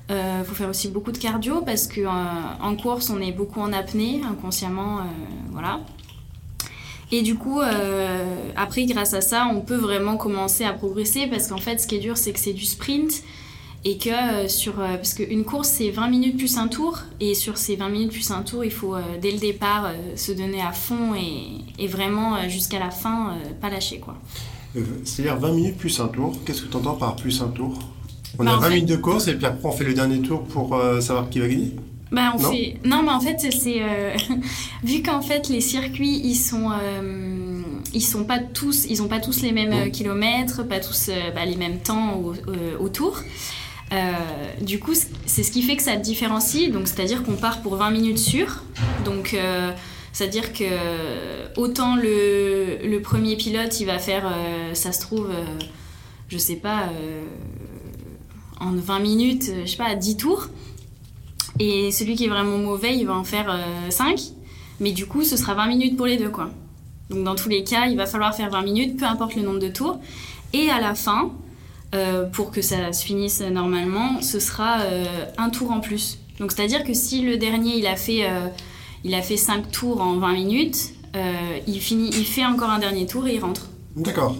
Il 0.08 0.44
faut 0.44 0.54
faire 0.54 0.68
aussi 0.68 0.88
beaucoup 0.88 1.10
de 1.10 1.18
cardio 1.18 1.62
parce 1.62 1.88
qu'en 1.88 2.58
en 2.60 2.76
course 2.76 3.10
on 3.10 3.20
est 3.20 3.32
beaucoup 3.32 3.60
en 3.60 3.72
apnée 3.72 4.20
inconsciemment 4.24 5.00
voilà. 5.50 5.80
Et 7.12 7.22
du 7.22 7.36
coup, 7.36 7.60
euh, 7.60 8.50
après, 8.56 8.84
grâce 8.84 9.14
à 9.14 9.20
ça, 9.20 9.48
on 9.52 9.60
peut 9.60 9.76
vraiment 9.76 10.16
commencer 10.16 10.64
à 10.64 10.72
progresser 10.72 11.28
parce 11.28 11.48
qu'en 11.48 11.58
fait, 11.58 11.80
ce 11.80 11.86
qui 11.86 11.96
est 11.96 12.00
dur, 12.00 12.16
c'est 12.16 12.32
que 12.32 12.40
c'est 12.40 12.52
du 12.52 12.64
sprint 12.64 13.22
et 13.84 13.96
que 13.96 14.10
euh, 14.10 14.48
sur. 14.48 14.80
Euh, 14.80 14.96
parce 14.96 15.14
qu'une 15.14 15.44
course, 15.44 15.68
c'est 15.68 15.90
20 15.90 16.08
minutes 16.08 16.36
plus 16.36 16.58
un 16.58 16.66
tour 16.66 16.98
et 17.20 17.34
sur 17.34 17.58
ces 17.58 17.76
20 17.76 17.88
minutes 17.90 18.12
plus 18.12 18.30
un 18.32 18.42
tour, 18.42 18.64
il 18.64 18.72
faut 18.72 18.96
dès 19.22 19.30
le 19.30 19.38
départ 19.38 19.92
se 20.16 20.32
donner 20.32 20.60
à 20.60 20.72
fond 20.72 21.14
et, 21.14 21.82
et 21.82 21.86
vraiment 21.86 22.48
jusqu'à 22.48 22.80
la 22.80 22.90
fin, 22.90 23.36
pas 23.60 23.70
lâcher 23.70 24.00
quoi. 24.00 24.16
C'est-à-dire 25.04 25.38
20 25.38 25.52
minutes 25.52 25.78
plus 25.78 26.00
un 26.00 26.08
tour, 26.08 26.36
qu'est-ce 26.44 26.62
que 26.62 26.68
tu 26.68 26.76
entends 26.76 26.96
par 26.96 27.14
plus 27.16 27.40
un 27.40 27.48
tour? 27.48 27.78
On 28.38 28.46
a 28.46 28.56
20 28.56 28.60
bah, 28.60 28.68
minutes 28.70 28.88
de 28.88 28.96
course 28.96 29.28
et 29.28 29.34
puis 29.34 29.46
après 29.46 29.68
on 29.68 29.72
fait 29.72 29.84
le 29.84 29.94
dernier 29.94 30.20
tour 30.20 30.44
pour 30.44 30.78
savoir 31.00 31.30
qui 31.30 31.40
va 31.40 31.48
gagner 31.48 31.72
bah, 32.12 32.32
on 32.36 32.40
non? 32.40 32.50
Fait... 32.52 32.76
non, 32.84 33.02
mais 33.02 33.10
en 33.10 33.20
fait, 33.20 33.36
c'est. 33.52 33.82
Euh, 33.82 34.16
vu 34.84 35.02
qu'en 35.02 35.22
fait, 35.22 35.48
les 35.48 35.60
circuits, 35.60 36.20
ils 36.22 36.36
sont. 36.36 36.70
Euh, 36.70 37.62
ils 37.92 38.02
sont 38.02 38.24
pas 38.24 38.38
tous. 38.38 38.86
Ils 38.88 39.02
ont 39.02 39.08
pas 39.08 39.20
tous 39.20 39.42
les 39.42 39.52
mêmes 39.52 39.72
euh, 39.72 39.90
kilomètres, 39.90 40.66
pas 40.66 40.80
tous 40.80 41.10
bah, 41.34 41.44
les 41.44 41.56
mêmes 41.56 41.78
temps 41.78 42.22
autour. 42.78 43.22
du 44.60 44.78
coup, 44.78 44.94
c'est 45.26 45.42
ce 45.42 45.50
qui 45.50 45.62
fait 45.62 45.76
que 45.76 45.82
ça 45.82 45.96
différencie. 45.96 46.70
Donc, 46.70 46.86
c'est-à-dire 46.86 47.24
qu'on 47.24 47.36
part 47.36 47.60
pour 47.60 47.76
20 47.76 47.90
minutes 47.90 48.18
sûres. 48.18 48.62
Donc, 49.04 49.36
c'est-à-dire 50.12 50.52
que 50.52 50.64
autant 51.56 51.96
le, 51.96 52.78
le, 52.84 53.00
premier 53.00 53.36
pilote, 53.36 53.80
il 53.80 53.86
va 53.86 53.98
faire, 53.98 54.32
ça 54.74 54.92
se 54.92 55.00
trouve, 55.00 55.28
je 56.28 56.38
sais 56.38 56.56
pas, 56.56 56.88
en 58.60 58.72
20 58.72 58.98
minutes, 59.00 59.50
je 59.64 59.70
sais 59.70 59.76
pas, 59.76 59.94
10 59.94 60.16
tours. 60.16 60.48
Et 61.58 61.90
celui 61.90 62.16
qui 62.16 62.24
est 62.24 62.28
vraiment 62.28 62.58
mauvais, 62.58 62.96
il 62.96 63.06
va 63.06 63.14
en 63.14 63.24
faire 63.24 63.58
5. 63.88 64.18
Euh, 64.18 64.22
mais 64.80 64.92
du 64.92 65.06
coup, 65.06 65.24
ce 65.24 65.36
sera 65.36 65.54
20 65.54 65.68
minutes 65.68 65.96
pour 65.96 66.06
les 66.06 66.16
deux, 66.16 66.28
quoi. 66.28 66.50
Donc 67.08 67.24
dans 67.24 67.34
tous 67.34 67.48
les 67.48 67.64
cas, 67.64 67.86
il 67.86 67.96
va 67.96 68.06
falloir 68.06 68.34
faire 68.34 68.50
20 68.50 68.62
minutes, 68.62 68.98
peu 68.98 69.06
importe 69.06 69.36
le 69.36 69.42
nombre 69.42 69.60
de 69.60 69.68
tours. 69.68 69.98
Et 70.52 70.70
à 70.70 70.80
la 70.80 70.94
fin, 70.94 71.30
euh, 71.94 72.24
pour 72.24 72.50
que 72.50 72.60
ça 72.60 72.92
se 72.92 73.04
finisse 73.04 73.40
normalement, 73.40 74.20
ce 74.20 74.38
sera 74.40 74.80
euh, 74.80 75.04
un 75.38 75.48
tour 75.50 75.70
en 75.70 75.80
plus. 75.80 76.18
Donc 76.40 76.52
c'est-à-dire 76.52 76.84
que 76.84 76.92
si 76.92 77.22
le 77.22 77.38
dernier, 77.38 77.78
il 77.78 77.86
a 77.86 77.96
fait, 77.96 78.28
il 79.04 79.14
a 79.14 79.22
fait 79.22 79.38
5 79.38 79.70
tours 79.70 80.02
en 80.02 80.18
20 80.18 80.32
minutes, 80.34 80.92
il, 81.66 81.80
finit, 81.80 82.10
il 82.10 82.26
fait 82.26 82.44
encore 82.44 82.68
un 82.68 82.78
dernier 82.78 83.06
tour 83.06 83.26
et 83.26 83.36
il 83.36 83.40
rentre. 83.40 83.68
D'accord. 83.94 84.36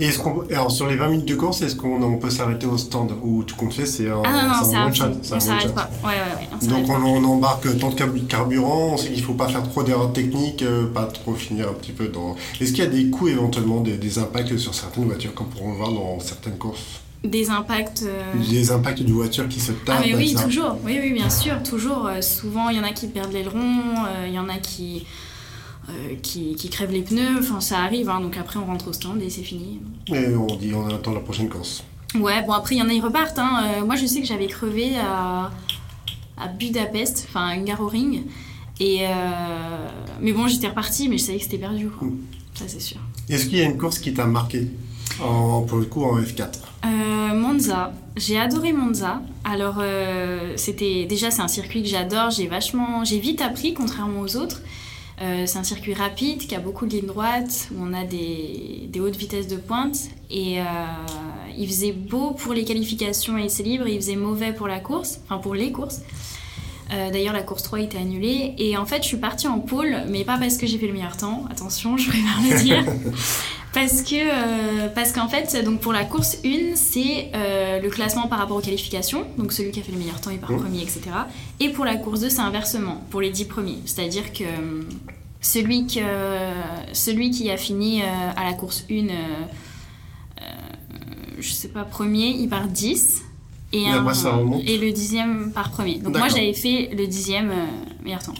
Et 0.00 0.06
est-ce 0.06 0.18
qu'on, 0.18 0.44
alors 0.50 0.70
sur 0.70 0.86
les 0.86 0.96
20 0.96 1.08
minutes 1.08 1.28
de 1.28 1.34
course, 1.34 1.62
est-ce 1.62 1.76
qu'on 1.76 2.18
peut 2.18 2.30
s'arrêter 2.30 2.66
au 2.66 2.76
stand 2.76 3.12
ou 3.22 3.44
tout 3.44 3.54
compte 3.56 3.72
fait 3.72 3.86
c'est 3.86 4.10
un, 4.10 4.22
ah 4.24 4.62
non, 4.62 4.72
non, 4.72 4.86
one 4.86 5.20
On 5.32 5.40
s'arrête 5.40 5.74
pas. 5.74 5.88
Ouais, 6.02 6.10
ouais, 6.10 6.68
Donc 6.68 6.88
on, 6.88 7.24
embarque 7.24 7.78
tant 7.78 7.90
de 7.90 8.18
carburant, 8.20 8.90
on 8.92 8.96
sait 8.96 9.08
qu'il 9.08 9.20
ne 9.20 9.26
faut 9.26 9.34
pas 9.34 9.48
faire 9.48 9.62
trop 9.62 9.82
d'erreurs 9.82 10.12
techniques, 10.12 10.62
euh, 10.62 10.86
pas 10.86 11.04
trop 11.04 11.34
finir 11.34 11.68
un 11.68 11.74
petit 11.74 11.92
peu 11.92 12.08
dans. 12.08 12.34
Est-ce 12.60 12.72
qu'il 12.72 12.84
y 12.84 12.86
a 12.86 12.90
des 12.90 13.08
coûts 13.10 13.28
éventuellement, 13.28 13.80
des, 13.80 14.18
impacts 14.18 14.56
sur 14.56 14.74
certaines 14.74 15.06
voitures, 15.06 15.34
comme 15.34 15.48
pourront 15.48 15.72
le 15.72 15.76
voir 15.76 15.92
dans 15.92 16.18
certaines 16.20 16.58
courses? 16.58 17.00
Des 17.22 17.48
impacts. 17.48 18.04
Euh, 18.06 18.22
des 18.50 18.70
impacts 18.70 19.02
du 19.02 19.12
voiture 19.12 19.48
qui 19.48 19.60
se 19.60 19.72
tapent. 19.72 19.96
Ah, 19.98 20.02
mais 20.04 20.14
oui, 20.14 20.34
toujours. 20.34 20.76
Oui, 20.84 20.98
oui, 21.00 21.12
bien 21.12 21.30
sûr, 21.30 21.62
toujours. 21.62 22.06
Euh, 22.06 22.20
souvent, 22.20 22.68
il 22.68 22.76
y 22.76 22.80
en 22.80 22.84
a 22.84 22.92
qui 22.92 23.06
perdent 23.06 23.32
l'aileron, 23.32 23.94
il 24.26 24.34
y 24.34 24.38
en 24.38 24.48
a 24.48 24.58
qui 24.58 25.06
euh, 25.90 26.14
qui, 26.22 26.54
qui, 26.54 26.70
crèvent 26.70 26.92
les 26.92 27.02
pneus, 27.02 27.40
enfin 27.40 27.60
ça 27.60 27.80
arrive, 27.80 28.08
hein, 28.08 28.18
donc 28.20 28.38
après 28.38 28.58
on 28.58 28.64
rentre 28.64 28.88
au 28.88 28.94
stand 28.94 29.20
et 29.20 29.28
c'est 29.28 29.42
fini. 29.42 29.80
Et 30.08 30.34
on 30.34 30.46
dit 30.46 30.72
on 30.74 30.88
attend 30.88 31.12
la 31.12 31.20
prochaine 31.20 31.50
course. 31.50 31.84
Ouais, 32.14 32.42
bon 32.46 32.52
après 32.52 32.76
il 32.76 32.78
y 32.78 32.82
en 32.82 32.88
a, 32.88 32.92
ils 32.94 33.02
repartent. 33.02 33.38
Hein. 33.38 33.64
Euh, 33.64 33.84
moi 33.84 33.94
je 33.94 34.06
sais 34.06 34.22
que 34.22 34.26
j'avais 34.26 34.46
crevé 34.46 34.96
à, 34.96 35.50
à 36.38 36.48
Budapest, 36.48 37.26
enfin 37.28 37.48
à 37.48 37.52
Hungaroring. 37.52 38.22
Et 38.80 39.00
euh, 39.02 39.88
mais 40.22 40.32
bon, 40.32 40.48
j'étais 40.48 40.68
repartie, 40.68 41.10
mais 41.10 41.18
je 41.18 41.24
savais 41.24 41.38
que 41.38 41.44
c'était 41.44 41.58
perdu. 41.58 41.90
Quoi. 41.90 42.08
Hmm. 42.08 42.16
Ça 42.54 42.64
c'est 42.66 42.80
sûr. 42.80 42.98
Est-ce 43.28 43.44
qu'il 43.44 43.58
y 43.58 43.60
a 43.60 43.64
une 43.64 43.76
course 43.76 43.98
qui 43.98 44.14
t'a 44.14 44.24
marqué 44.24 44.68
en, 45.22 45.62
pour 45.62 45.76
le 45.76 45.84
coup 45.84 46.02
en 46.02 46.18
F4 46.18 46.60
Monza. 47.34 47.92
J'ai 48.16 48.38
adoré 48.38 48.72
Monza. 48.72 49.20
Alors 49.44 49.82
c'était 50.56 51.04
déjà 51.04 51.30
c'est 51.30 51.42
un 51.42 51.48
circuit 51.48 51.82
que 51.82 51.88
j'adore. 51.88 52.30
J'ai 52.30 52.46
vachement, 52.46 53.04
j'ai 53.04 53.18
vite 53.18 53.42
appris 53.42 53.74
contrairement 53.74 54.20
aux 54.20 54.36
autres. 54.36 54.62
Euh, 55.22 55.44
c'est 55.46 55.58
un 55.58 55.64
circuit 55.64 55.94
rapide 55.94 56.46
qui 56.46 56.54
a 56.54 56.60
beaucoup 56.60 56.86
de 56.86 56.92
lignes 56.92 57.06
droites, 57.06 57.68
où 57.72 57.76
on 57.80 57.92
a 57.92 58.04
des, 58.04 58.90
hautes 58.98 59.16
vitesses 59.16 59.46
de 59.46 59.56
pointe. 59.56 59.96
Et 60.30 60.60
euh, 60.60 60.64
il 61.56 61.66
faisait 61.66 61.92
beau 61.92 62.32
pour 62.32 62.52
les 62.52 62.64
qualifications 62.64 63.38
et 63.38 63.44
essais 63.44 63.62
libres, 63.62 63.86
il 63.86 63.96
faisait 63.96 64.16
mauvais 64.16 64.52
pour 64.52 64.66
la 64.66 64.80
course, 64.80 65.20
enfin 65.24 65.38
pour 65.38 65.54
les 65.54 65.72
courses. 65.72 66.00
D'ailleurs, 66.90 67.32
la 67.32 67.42
course 67.42 67.64
3 67.64 67.80
était 67.80 67.98
annulée. 67.98 68.54
Et 68.56 68.76
en 68.76 68.86
fait, 68.86 69.02
je 69.02 69.08
suis 69.08 69.16
partie 69.16 69.48
en 69.48 69.58
pôle, 69.58 70.04
mais 70.08 70.22
pas 70.22 70.38
parce 70.38 70.58
que 70.58 70.66
j'ai 70.66 70.78
fait 70.78 70.86
le 70.86 70.92
meilleur 70.92 71.16
temps. 71.16 71.44
Attention, 71.50 71.96
je 71.96 72.08
préfère 72.08 72.40
le 72.42 72.62
dire. 72.62 72.84
parce 73.74 74.02
que 74.02 74.88
parce 74.94 75.12
qu'en 75.12 75.28
fait, 75.28 75.62
donc 75.64 75.80
pour 75.80 75.92
la 75.92 76.04
course 76.04 76.38
1, 76.44 76.76
c'est 76.76 77.30
le 77.34 77.88
classement 77.88 78.28
par 78.28 78.38
rapport 78.38 78.56
aux 78.56 78.62
qualifications. 78.62 79.26
Donc 79.36 79.52
celui 79.52 79.72
qui 79.72 79.80
a 79.80 79.82
fait 79.82 79.92
le 79.92 79.98
meilleur 79.98 80.20
temps, 80.20 80.30
il 80.30 80.38
part 80.38 80.52
mmh. 80.52 80.60
premier, 80.60 80.82
etc. 80.82 81.02
Et 81.60 81.70
pour 81.70 81.84
la 81.84 81.96
course 81.96 82.20
2, 82.20 82.30
c'est 82.30 82.40
inversement, 82.40 83.04
pour 83.10 83.20
les 83.20 83.30
10 83.30 83.44
premiers. 83.46 83.78
C'est-à-dire 83.84 84.32
que 84.32 84.44
celui, 85.40 85.86
que, 85.86 86.00
celui 86.92 87.30
qui 87.30 87.50
a 87.50 87.56
fini 87.56 88.02
à 88.02 88.44
la 88.44 88.54
course 88.54 88.86
1 88.90 89.08
je 91.44 91.52
sais 91.52 91.68
pas, 91.68 91.84
premier, 91.84 92.28
il 92.28 92.48
part 92.48 92.68
10. 92.68 93.22
Et, 93.72 93.86
et 94.66 94.78
le 94.78 94.92
dixième 94.92 95.50
par 95.52 95.70
premier. 95.70 95.98
Donc 95.98 96.16
moi, 96.16 96.28
j'avais 96.28 96.52
fait 96.52 96.90
le 96.96 97.06
dixième 97.08 97.50
euh, 97.50 97.66
meilleur 98.04 98.22
temps. 98.22 98.34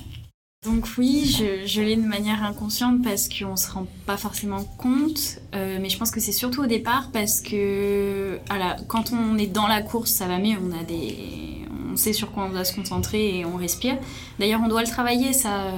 Donc 0.65 0.87
oui, 0.97 1.25
je, 1.67 1.81
l'ai 1.81 1.97
de 1.97 2.07
manière 2.07 2.43
inconsciente 2.43 3.03
parce 3.03 3.29
qu'on 3.29 3.53
ne 3.53 3.57
se 3.57 3.71
rend 3.71 3.87
pas 4.07 4.17
forcément 4.17 4.65
compte, 4.79 5.39
euh, 5.55 5.79
mais 5.81 5.91
je 5.91 5.99
pense 5.99 6.11
que 6.11 6.21
c'est 6.21 6.33
surtout 6.33 6.63
au 6.63 6.67
départ 6.67 7.11
parce 7.13 7.41
que 7.41 8.39
quand 8.89 9.13
on 9.13 9.37
est 9.37 9.47
dans 9.47 9.67
la 9.67 9.83
course, 9.83 10.11
ça 10.11 10.27
va 10.27 10.39
mieux, 10.39 10.57
on, 10.63 10.73
a 10.73 10.83
des, 10.85 11.67
on 11.93 11.97
sait 11.97 12.15
sur 12.15 12.33
quoi 12.33 12.45
on 12.45 12.51
doit 12.51 12.65
se 12.65 12.75
concentrer 12.75 13.41
et 13.41 13.45
on 13.45 13.57
respire. 13.57 13.99
D'ailleurs, 14.39 14.61
on 14.65 14.69
doit 14.69 14.83
le 14.83 14.89
travailler, 14.89 15.35
ça 15.35 15.71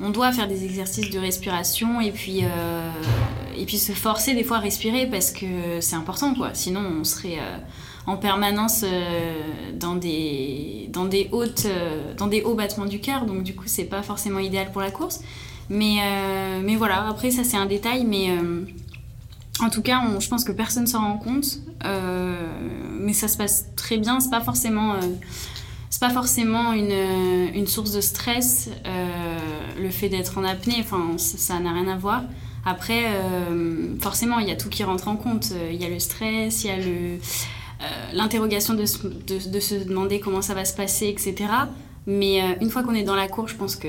on 0.00 0.10
doit 0.10 0.32
faire 0.32 0.48
des 0.48 0.64
exercices 0.64 1.10
de 1.10 1.18
respiration 1.18 2.00
et 2.00 2.10
puis, 2.10 2.40
euh, 2.42 2.90
et 3.56 3.64
puis 3.64 3.78
se 3.78 3.92
forcer 3.92 4.34
des 4.34 4.44
fois 4.44 4.56
à 4.56 4.60
respirer 4.60 5.06
parce 5.06 5.30
que 5.30 5.80
c'est 5.80 5.96
important 5.96 6.34
quoi. 6.34 6.50
Sinon 6.54 6.80
on 7.00 7.04
serait 7.04 7.38
euh, 7.38 7.58
en 8.06 8.16
permanence 8.16 8.82
euh, 8.84 9.32
dans, 9.74 9.94
des, 9.94 10.88
dans, 10.92 11.06
des 11.06 11.28
hautes, 11.32 11.66
dans 12.16 12.26
des 12.26 12.42
hauts 12.42 12.54
battements 12.54 12.86
du 12.86 13.00
cœur 13.00 13.24
donc 13.26 13.42
du 13.42 13.54
coup 13.54 13.64
c'est 13.66 13.84
pas 13.84 14.02
forcément 14.02 14.38
idéal 14.38 14.70
pour 14.72 14.82
la 14.82 14.90
course. 14.90 15.20
Mais, 15.70 15.96
mais 16.62 16.76
voilà, 16.76 17.08
après 17.08 17.30
ça 17.30 17.42
c'est 17.42 17.56
un 17.56 17.64
détail 17.64 18.04
mais 18.04 18.28
en 19.60 19.70
tout 19.70 19.80
cas 19.80 20.02
je 20.18 20.28
pense 20.28 20.44
que 20.44 20.52
personne 20.52 20.86
s'en 20.86 21.00
rend 21.00 21.16
compte 21.16 21.58
mais 23.00 23.14
ça 23.14 23.28
se 23.28 23.38
passe 23.38 23.66
très 23.74 23.96
bien, 23.96 24.20
c'est 24.20 24.30
pas 24.30 24.42
forcément 24.42 24.96
c'est 25.94 26.00
pas 26.00 26.10
forcément 26.10 26.72
une, 26.72 27.54
une, 27.54 27.68
source 27.68 27.92
de 27.92 28.00
stress, 28.00 28.68
euh, 28.84 29.38
le 29.80 29.90
fait 29.90 30.08
d'être 30.08 30.38
en 30.38 30.42
apnée, 30.42 30.78
enfin, 30.80 31.16
ça 31.18 31.60
n'a 31.60 31.72
rien 31.72 31.86
à 31.86 31.96
voir. 31.96 32.24
Après, 32.66 33.04
euh, 33.06 33.96
forcément, 34.00 34.40
il 34.40 34.48
y 34.48 34.50
a 34.50 34.56
tout 34.56 34.68
qui 34.68 34.82
rentre 34.82 35.06
en 35.06 35.14
compte. 35.14 35.52
Il 35.70 35.80
y 35.80 35.84
a 35.84 35.88
le 35.88 36.00
stress, 36.00 36.64
il 36.64 36.66
y 36.66 36.70
a 36.70 36.78
le, 36.78 36.82
euh, 36.88 37.18
l'interrogation 38.12 38.74
de, 38.74 38.84
de, 39.26 39.50
de, 39.50 39.60
se 39.60 39.74
demander 39.74 40.20
comment 40.20 40.42
ça 40.42 40.54
va 40.54 40.64
se 40.64 40.74
passer, 40.74 41.08
etc. 41.08 41.34
Mais 42.06 42.40
une 42.60 42.70
fois 42.70 42.82
qu'on 42.82 42.94
est 42.94 43.02
dans 43.02 43.14
la 43.14 43.28
cour, 43.28 43.48
je 43.48 43.54
pense 43.54 43.76
que 43.76 43.88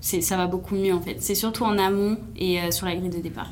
ça 0.00 0.36
va 0.36 0.46
beaucoup 0.46 0.74
mieux 0.74 0.94
en 0.94 1.00
fait. 1.00 1.16
C'est 1.20 1.34
surtout 1.34 1.64
en 1.64 1.78
amont 1.78 2.16
et 2.36 2.58
sur 2.72 2.86
la 2.86 2.96
grille 2.96 3.10
de 3.10 3.18
départ. 3.18 3.50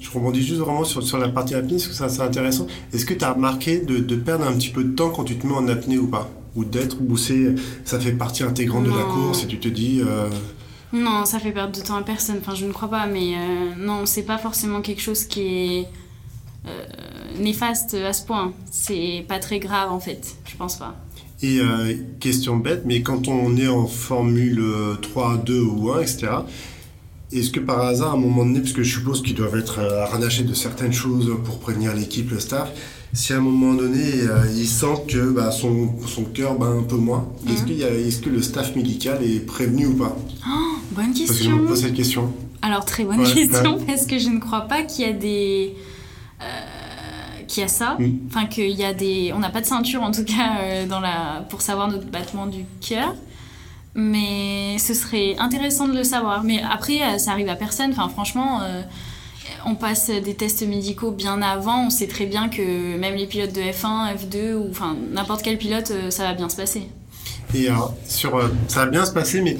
Je 0.00 0.10
rebondis 0.10 0.42
juste 0.42 0.60
vraiment 0.60 0.84
sur, 0.84 1.02
sur 1.02 1.18
la 1.18 1.28
partie 1.28 1.54
apnée, 1.54 1.72
parce 1.72 1.86
que 1.86 1.94
c'est 1.94 2.04
assez 2.04 2.20
intéressant. 2.20 2.66
Est-ce 2.92 3.06
que 3.06 3.14
tu 3.14 3.24
as 3.24 3.32
remarqué 3.32 3.78
de, 3.78 3.98
de, 3.98 4.16
perdre 4.16 4.46
un 4.46 4.52
petit 4.52 4.70
peu 4.70 4.82
de 4.82 4.94
temps 4.94 5.10
quand 5.10 5.24
tu 5.24 5.36
te 5.36 5.46
mets 5.46 5.54
en 5.54 5.68
apnée 5.68 5.98
ou 5.98 6.08
pas? 6.08 6.28
Ou 6.56 6.64
d'être 6.64 7.00
boussé, 7.00 7.54
ça 7.84 8.00
fait 8.00 8.12
partie 8.12 8.42
intégrante 8.42 8.84
de 8.84 8.90
la 8.90 9.04
course 9.04 9.44
et 9.44 9.46
tu 9.46 9.58
te 9.58 9.68
dis... 9.68 10.00
Euh, 10.04 10.28
non, 10.92 11.24
ça 11.24 11.38
fait 11.38 11.52
perdre 11.52 11.78
de 11.78 11.84
temps 11.84 11.96
à 11.96 12.02
personne, 12.02 12.38
enfin 12.40 12.54
je 12.54 12.64
ne 12.64 12.72
crois 12.72 12.88
pas, 12.88 13.06
mais 13.06 13.34
euh, 13.34 13.74
non, 13.78 14.06
c'est 14.06 14.22
pas 14.22 14.38
forcément 14.38 14.80
quelque 14.80 15.02
chose 15.02 15.24
qui 15.24 15.40
est 15.42 15.80
euh, 15.80 15.84
néfaste 17.38 17.94
à 17.94 18.12
ce 18.12 18.24
point. 18.24 18.52
C'est 18.70 19.24
pas 19.28 19.38
très 19.38 19.58
grave 19.58 19.90
en 19.92 20.00
fait, 20.00 20.36
je 20.44 20.56
pense 20.56 20.76
pas. 20.76 20.96
Et 21.40 21.60
question 22.18 22.56
bête, 22.56 22.82
mais 22.84 23.02
quand 23.02 23.28
on 23.28 23.56
est 23.56 23.68
en 23.68 23.86
Formule 23.86 24.60
3, 25.00 25.36
2 25.36 25.60
ou 25.60 25.92
1, 25.92 26.00
etc., 26.00 26.28
est-ce 27.30 27.50
que 27.50 27.60
par 27.60 27.80
hasard, 27.80 28.10
à 28.10 28.14
un 28.14 28.16
moment 28.16 28.44
donné, 28.44 28.60
puisque 28.60 28.82
je 28.82 28.98
suppose 28.98 29.22
qu'ils 29.22 29.34
doivent 29.34 29.58
être 29.58 29.80
euh, 29.80 30.42
de 30.42 30.54
certaines 30.54 30.92
choses 30.92 31.30
pour 31.44 31.58
prévenir 31.58 31.94
l'équipe, 31.94 32.30
le 32.30 32.40
staff, 32.40 32.70
si 33.12 33.32
à 33.32 33.36
un 33.36 33.40
moment 33.40 33.74
donné, 33.74 34.02
euh, 34.22 34.46
ils 34.54 34.66
sentent 34.66 35.06
que 35.06 35.30
bah, 35.30 35.50
son, 35.50 35.90
son 36.06 36.24
cœur 36.24 36.58
bat 36.58 36.66
un 36.66 36.82
peu 36.82 36.96
moins, 36.96 37.28
est-ce, 37.46 37.64
mhm. 37.64 37.82
est 37.82 38.22
que 38.22 38.30
le 38.30 38.40
staff 38.40 38.74
médical 38.76 39.22
est 39.22 39.40
prévenu 39.40 39.86
ou 39.86 39.94
pas? 39.94 40.16
Oh, 40.46 40.76
Bonne 40.92 41.12
question. 41.12 41.26
Parce 41.26 41.38
que 41.38 41.44
je 41.44 41.50
me 41.50 41.66
pose 41.66 41.80
cette 41.82 41.94
question. 41.94 42.32
Alors, 42.62 42.84
très 42.84 43.04
bonne 43.04 43.24
question, 43.24 43.78
parce 43.86 44.06
que 44.06 44.18
je 44.18 44.30
ne 44.30 44.40
crois 44.40 44.62
pas 44.62 44.82
qu'il 44.82 45.06
y 45.06 45.08
a 45.08 45.12
des. 45.12 45.74
Euh, 46.42 46.88
qu'il 47.48 47.62
y 47.62 47.64
a 47.64 47.68
ça, 47.68 47.96
mm. 47.98 48.18
enfin 48.28 48.46
qu'il 48.46 48.70
y 48.70 48.84
a 48.84 48.94
des, 48.94 49.32
on 49.34 49.40
n'a 49.40 49.50
pas 49.50 49.60
de 49.60 49.66
ceinture 49.66 50.02
en 50.02 50.12
tout 50.12 50.24
cas 50.24 50.58
euh, 50.60 50.86
dans 50.86 51.00
la, 51.00 51.44
pour 51.48 51.62
savoir 51.62 51.88
notre 51.88 52.06
battement 52.06 52.46
du 52.46 52.64
cœur. 52.80 53.14
Mais 53.94 54.78
ce 54.78 54.94
serait 54.94 55.36
intéressant 55.38 55.88
de 55.88 55.96
le 55.96 56.04
savoir. 56.04 56.44
Mais 56.44 56.62
après, 56.62 57.02
euh, 57.02 57.18
ça 57.18 57.32
arrive 57.32 57.48
à 57.48 57.56
personne. 57.56 57.90
Enfin, 57.90 58.08
franchement, 58.08 58.60
euh, 58.62 58.82
on 59.66 59.74
passe 59.74 60.10
des 60.10 60.34
tests 60.34 60.64
médicaux 60.64 61.10
bien 61.10 61.42
avant. 61.42 61.86
On 61.86 61.90
sait 61.90 62.06
très 62.06 62.26
bien 62.26 62.48
que 62.48 62.96
même 62.96 63.16
les 63.16 63.26
pilotes 63.26 63.52
de 63.52 63.60
F1, 63.60 64.14
F2 64.14 64.54
ou 64.54 64.68
enfin 64.70 64.96
n'importe 65.12 65.42
quel 65.42 65.58
pilote, 65.58 65.90
ça 66.10 66.24
va 66.24 66.34
bien 66.34 66.48
se 66.48 66.54
passer. 66.54 66.88
Et 67.54 67.68
alors, 67.68 67.94
sur, 68.06 68.38
ça 68.68 68.84
va 68.84 68.90
bien 68.90 69.04
se 69.04 69.12
passer, 69.12 69.40
mais 69.40 69.56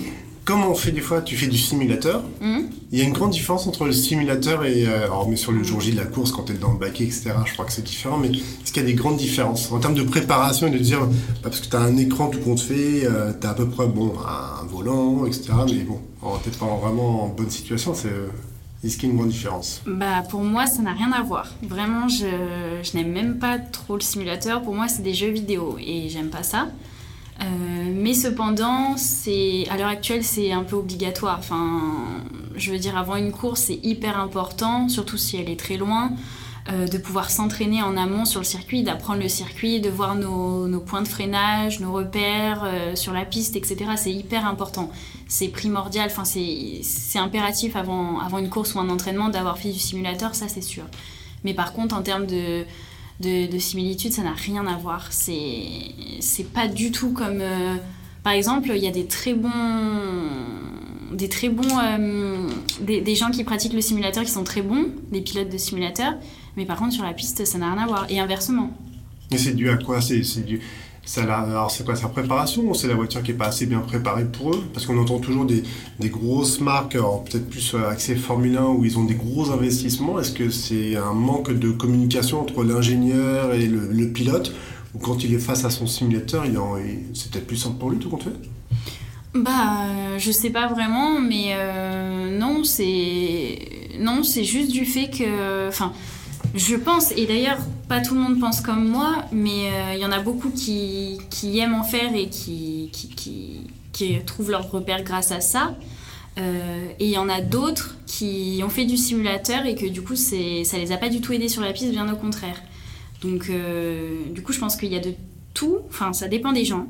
comme 0.49 0.64
on 0.64 0.75
fait 0.75 0.93
des 0.93 1.02
fois, 1.02 1.21
tu 1.21 1.37
fais 1.37 1.47
du 1.47 1.59
simulateur, 1.59 2.23
hmm. 2.40 2.61
il 2.90 2.99
y 2.99 3.02
a 3.02 3.05
une 3.05 3.12
grande 3.12 3.33
différence 3.33 3.67
entre 3.67 3.85
le 3.85 3.93
simulateur 3.93 4.64
et. 4.64 4.87
Euh, 4.87 5.05
alors, 5.05 5.28
mais 5.28 5.37
sur 5.37 5.52
le 5.52 5.62
jour 5.62 5.78
J 5.78 5.93
de 5.93 5.99
la 5.99 6.07
course, 6.07 6.33
quand 6.33 6.45
tu 6.45 6.52
es 6.52 6.57
dans 6.57 6.73
le 6.73 6.78
baquet, 6.78 7.05
etc., 7.05 7.33
je 7.45 7.52
crois 7.52 7.67
que 7.67 7.73
c'est 7.73 7.85
différent, 7.85 8.17
mais 8.17 8.28
est-ce 8.28 8.73
qu'il 8.73 8.83
y 8.83 8.87
a 8.87 8.88
des 8.88 8.95
grandes 8.95 9.19
différences 9.19 9.71
en 9.71 9.78
termes 9.78 9.95
de 9.95 10.02
préparation 10.02 10.69
et 10.69 10.71
de 10.71 10.78
dire, 10.78 11.07
parce 11.43 11.61
que 11.61 11.69
tu 11.69 11.76
as 11.76 11.81
un 11.81 11.99
écran 11.99 12.28
tout 12.28 12.38
compte 12.38 12.61
fait, 12.61 13.05
euh, 13.05 13.31
tu 13.38 13.47
as 13.47 13.50
à 13.50 13.55
peu 13.55 13.69
près 13.69 13.87
bon, 13.88 14.14
un 14.26 14.64
volant, 14.64 15.26
etc., 15.26 15.52
mais 15.67 15.85
bon, 15.85 16.00
peut 16.43 16.50
pas 16.59 16.78
vraiment 16.81 17.25
en 17.25 17.28
bonne 17.28 17.50
situation, 17.50 17.93
c'est. 17.93 18.09
Euh, 18.09 18.28
est-ce 18.83 18.97
qu'il 18.97 19.09
y 19.09 19.11
a 19.11 19.12
une 19.12 19.19
grande 19.19 19.31
différence? 19.31 19.83
Bah 19.87 20.23
pour 20.31 20.40
moi 20.40 20.67
ça 20.67 20.83
n'a 20.83 20.93
rien 20.93 21.11
à 21.11 21.21
voir. 21.21 21.52
Vraiment 21.64 22.07
je, 22.07 22.26
je 22.81 22.97
n'aime 22.97 23.11
même 23.11 23.38
pas 23.40 23.59
trop 23.59 23.97
le 23.97 24.00
simulateur. 24.00 24.62
Pour 24.62 24.73
moi 24.73 24.87
c'est 24.87 25.02
des 25.02 25.14
jeux 25.14 25.31
vidéo 25.31 25.76
et 25.81 26.09
j'aime 26.09 26.31
pas 26.31 26.45
ça. 26.45 26.69
Euh, 27.40 27.45
mais 27.95 28.14
cependant, 28.14 28.97
c'est 28.97 29.64
à 29.71 29.76
l'heure 29.76 29.88
actuelle, 29.88 30.25
c'est 30.25 30.52
un 30.52 30.64
peu 30.64 30.76
obligatoire. 30.76 31.37
Enfin, 31.38 31.80
je 32.57 32.73
veux 32.73 32.78
dire, 32.78 32.97
avant 32.97 33.16
une 33.16 33.33
course, 33.33 33.62
c'est 33.62 33.80
hyper 33.83 34.18
important, 34.18 34.88
surtout 34.88 35.16
si 35.16 35.37
elle 35.37 35.49
est 35.49 35.59
très 35.59 35.76
loin, 35.76 36.12
euh, 36.71 36.88
de 36.88 36.99
pouvoir 36.99 37.30
s'entraîner 37.30 37.80
en 37.80 37.97
amont 37.97 38.25
sur 38.25 38.40
le 38.40 38.45
circuit, 38.45 38.83
d'apprendre 38.83 39.23
le 39.23 39.28
circuit, 39.28 39.80
de 39.80 39.88
voir 39.88 40.16
nos, 40.16 40.80
points 40.80 41.02
de 41.02 41.09
freinage, 41.09 41.80
nos 41.80 41.92
repères 41.92 42.62
euh, 42.64 42.97
sur 42.97 43.12
la 43.12 43.25
piste, 43.25 43.54
etc. 43.54 43.92
C'est 43.97 44.12
hyper 44.12 44.45
important. 44.45 44.90
C'est 45.28 45.49
primordial, 45.49 46.09
enfin, 46.11 46.25
c'est 46.25 47.18
impératif 47.18 47.76
avant, 47.76 48.18
avant 48.18 48.38
une 48.38 48.49
course 48.49 48.75
ou 48.75 48.80
un 48.80 48.88
entraînement 48.88 49.28
d'avoir 49.28 49.59
fait 49.59 49.71
du 49.71 49.78
simulateur, 49.78 50.35
ça 50.35 50.49
c'est 50.49 50.62
sûr. 50.62 50.85
Mais 51.45 51.54
par 51.54 51.73
contre, 51.73 51.95
en 51.95 52.02
termes 52.02 52.26
de, 52.26 52.64
de, 53.20 53.58
similitude, 53.58 54.12
ça 54.12 54.22
n'a 54.22 54.32
rien 54.32 54.66
à 54.66 54.76
voir. 54.76 55.08
C'est 55.10 56.52
pas 56.52 56.68
du 56.68 56.90
tout 56.90 57.12
comme. 57.12 57.40
Euh, 57.40 57.76
par 58.22 58.32
exemple, 58.32 58.70
il 58.75 58.82
y 58.82 58.87
a 58.87 58.90
des 58.90 59.06
très 59.06 59.34
bons. 59.34 59.50
Des 61.12 61.28
très 61.28 61.48
bons. 61.48 61.78
Euh, 61.82 62.48
des, 62.80 63.14
gens 63.14 63.30
qui 63.30 63.44
pratiquent 63.44 63.72
le 63.72 63.80
simulateur 63.80 64.25
qui 64.25 64.30
sont 64.30 64.44
très 64.44 64.62
bons, 64.62 64.87
des 65.10 65.20
pilotes 65.20 65.50
de 65.50 65.58
simulateur, 65.58 66.14
mais 66.56 66.64
par 66.64 66.78
contre, 66.78 66.92
sur 66.92 67.04
la 67.04 67.12
piste, 67.12 67.44
ça 67.44 67.58
n'a 67.58 67.72
rien 67.72 67.82
à 67.82 67.87
voir. 67.87 68.06
Et 68.08 68.20
inversement. 68.20 68.76
Et 69.30 69.38
c'est 69.38 69.54
dû 69.54 69.68
à 69.68 69.76
quoi? 69.76 70.00
C'est 70.00 70.22
alors 71.16 71.70
c'est 71.70 71.84
quoi 71.84 71.96
sa 71.96 72.08
préparation 72.08 72.74
c'est 72.74 72.86
la 72.86 72.94
voiture 72.94 73.22
qui 73.22 73.30
est 73.30 73.34
pas 73.34 73.46
assez 73.46 73.66
bien 73.66 73.80
préparée 73.80 74.24
pour 74.24 74.50
eux? 74.54 74.64
Parce 74.72 74.86
qu'on 74.86 74.98
entend 74.98 75.18
toujours 75.18 75.46
des, 75.46 75.62
des, 75.98 76.10
grosses 76.10 76.60
marques, 76.60 76.96
peut-être 76.96 77.48
plus 77.48 77.74
euh, 77.74 77.88
axées 77.88 78.16
Formule 78.16 78.56
1 78.56 78.64
où 78.66 78.84
ils 78.84 78.98
ont 78.98 79.04
des 79.04 79.14
gros 79.14 79.50
investissements. 79.50 80.20
Est-ce 80.20 80.32
que 80.32 80.50
c'est 80.50 80.96
un 80.96 81.14
manque 81.14 81.52
de 81.52 81.70
communication 81.70 82.40
entre 82.40 82.62
l'ingénieur 82.62 83.54
et 83.54 83.66
le, 83.66 84.08
pilote? 84.08 84.54
Ou 84.94 84.98
quand 84.98 85.24
il 85.24 85.34
est 85.34 85.38
face 85.38 85.64
à 85.64 85.70
son 85.70 85.86
simulateur, 85.86 86.44
il, 86.46 86.58
c'est 87.14 87.30
peut-être 87.30 87.46
plus 87.46 87.56
simple 87.56 87.78
pour 87.78 87.90
lui 87.90 87.98
tout 87.98 88.08
compte 88.08 88.24
fait? 88.24 88.30
Bah, 89.34 89.84
euh, 89.86 90.18
je 90.18 90.30
sais 90.30 90.50
pas 90.50 90.66
vraiment, 90.66 91.20
mais 91.20 91.52
euh, 91.52 92.38
non, 92.38 92.64
c'est 92.64 93.58
non, 93.98 94.22
c'est 94.22 94.44
juste 94.44 94.72
du 94.72 94.84
fait 94.84 95.08
que, 95.08 95.70
je 96.55 96.76
pense, 96.76 97.12
et 97.12 97.26
d'ailleurs, 97.26 97.59
pas 97.88 98.00
tout 98.00 98.14
le 98.14 98.21
monde 98.21 98.40
pense 98.40 98.61
comme 98.61 98.88
moi, 98.88 99.25
mais 99.33 99.71
euh, 99.71 99.95
il 99.95 100.00
y 100.00 100.05
en 100.05 100.12
a 100.12 100.21
beaucoup 100.21 100.50
qui, 100.50 101.19
qui, 101.31 101.59
aiment 101.59 101.75
en 101.75 101.83
faire 101.83 102.14
et 102.14 102.28
qui, 102.28 102.90
qui, 102.93 103.61
qui, 103.93 104.19
trouvent 104.25 104.50
leur 104.50 104.71
repère 104.71 105.02
grâce 105.02 105.31
à 105.31 105.40
ça. 105.40 105.75
Euh, 106.38 106.87
et 107.00 107.07
il 107.07 107.11
y 107.11 107.19
en 107.19 107.28
a 107.28 107.40
d'autres 107.40 107.97
qui 108.07 108.61
ont 108.64 108.69
fait 108.69 108.85
du 108.85 108.97
simulateur 108.97 109.67
et 109.67 109.75
que 109.75 109.87
du 109.87 110.02
coup, 110.02 110.17
ça 110.17 110.37
les 110.37 110.93
a 110.93 110.97
pas 110.97 111.09
du 111.09 111.21
tout 111.21 111.33
aidés 111.33 111.49
sur 111.49 111.62
la 111.62 111.73
piste, 111.73 111.90
bien 111.90 112.11
au 112.11 112.17
contraire. 112.17 112.62
Donc, 113.23 113.50
euh, 113.50 114.23
du 114.31 114.43
coup, 114.43 114.52
je 114.52 114.61
pense 114.61 114.76
qu'il 114.76 114.93
y 114.93 114.97
a 114.97 115.00
de 115.00 115.14
tout, 115.52 115.78
enfin, 115.88 116.12
ça 116.12 116.28
dépend 116.28 116.52
des 116.52 116.64
gens. 116.64 116.87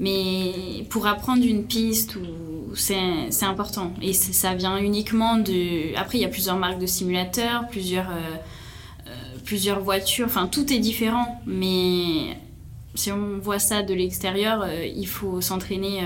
Mais 0.00 0.86
pour 0.90 1.06
apprendre 1.06 1.44
une 1.44 1.64
piste, 1.64 2.18
c'est 2.74 3.44
important. 3.44 3.92
Et 4.02 4.12
ça 4.12 4.54
vient 4.54 4.76
uniquement 4.78 5.36
de. 5.36 5.96
Après, 5.96 6.18
il 6.18 6.22
y 6.22 6.24
a 6.24 6.28
plusieurs 6.28 6.56
marques 6.56 6.80
de 6.80 6.86
simulateurs, 6.86 7.68
plusieurs 7.68 8.08
plusieurs 9.44 9.80
voitures, 9.80 10.26
enfin 10.26 10.46
tout 10.46 10.72
est 10.72 10.78
différent, 10.78 11.40
mais 11.46 12.36
si 12.94 13.10
on 13.12 13.38
voit 13.40 13.58
ça 13.58 13.82
de 13.82 13.92
l'extérieur, 13.92 14.66
il 14.84 15.06
faut 15.06 15.40
s'entraîner 15.40 16.02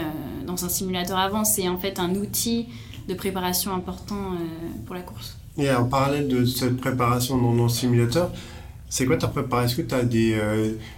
dans 0.46 0.64
un 0.64 0.68
simulateur 0.68 1.18
avant. 1.18 1.44
C'est 1.44 1.68
en 1.68 1.78
fait 1.78 1.98
un 1.98 2.14
outil 2.14 2.66
de 3.08 3.14
préparation 3.14 3.74
important 3.74 4.32
pour 4.86 4.94
la 4.94 5.02
course. 5.02 5.36
Et 5.58 5.70
en 5.70 5.84
parallèle 5.84 6.28
de 6.28 6.44
cette 6.44 6.76
préparation 6.78 7.36
dans 7.36 7.64
le 7.64 7.68
simulateur, 7.68 8.30
c'est 8.88 9.04
quoi 9.04 9.16
ta 9.16 9.28
préparation? 9.28 9.78
Est-ce 9.78 9.82
que 9.82 9.88
tu 9.88 9.94
as 9.94 10.02
des, 10.02 10.32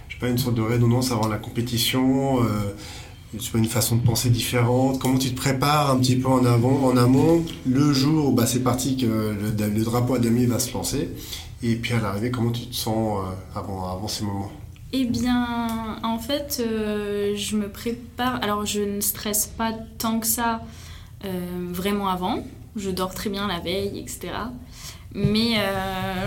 je 0.07 0.13
sais 0.13 0.19
pas, 0.19 0.29
une 0.29 0.37
sorte 0.37 0.55
de 0.55 0.61
redondance 0.61 1.11
avant 1.11 1.27
la 1.27 1.37
compétition 1.37 2.39
tu 3.39 3.57
une 3.57 3.65
façon 3.65 3.95
de 3.95 4.01
penser 4.01 4.29
différente? 4.29 4.99
Comment 4.99 5.17
tu 5.17 5.31
te 5.31 5.37
prépares 5.37 5.91
un 5.91 5.97
petit 5.99 6.17
peu 6.17 6.27
en 6.27 6.43
avant, 6.45 6.85
en 6.85 6.97
amont? 6.97 7.43
Le 7.65 7.93
jour 7.93 8.27
où 8.27 8.31
bah, 8.33 8.45
c'est 8.45 8.59
parti 8.59 8.97
que 8.97 9.05
le, 9.05 9.69
le 9.69 9.83
drapeau 9.83 10.15
à 10.15 10.19
demi 10.19 10.45
va 10.45 10.59
se 10.59 10.73
lancer. 10.73 11.09
Et 11.63 11.75
puis 11.75 11.93
à 11.93 11.99
l'arrivée, 11.99 12.31
comment 12.31 12.51
tu 12.51 12.65
te 12.65 12.75
sens 12.75 13.23
euh, 13.23 13.59
avant, 13.59 14.07
ces 14.07 14.23
moments? 14.23 14.51
Eh 14.93 15.05
bien, 15.05 15.99
en 16.03 16.17
fait, 16.17 16.61
euh, 16.65 17.35
je 17.35 17.55
me 17.55 17.69
prépare. 17.69 18.41
Alors, 18.41 18.65
je 18.65 18.81
ne 18.81 18.99
stresse 18.99 19.45
pas 19.45 19.71
tant 19.97 20.19
que 20.19 20.27
ça 20.27 20.61
euh, 21.23 21.29
vraiment 21.71 22.09
avant. 22.09 22.43
Je 22.75 22.89
dors 22.89 23.13
très 23.13 23.29
bien 23.29 23.47
la 23.47 23.59
veille, 23.59 23.99
etc. 23.99 24.29
Mais 25.13 25.57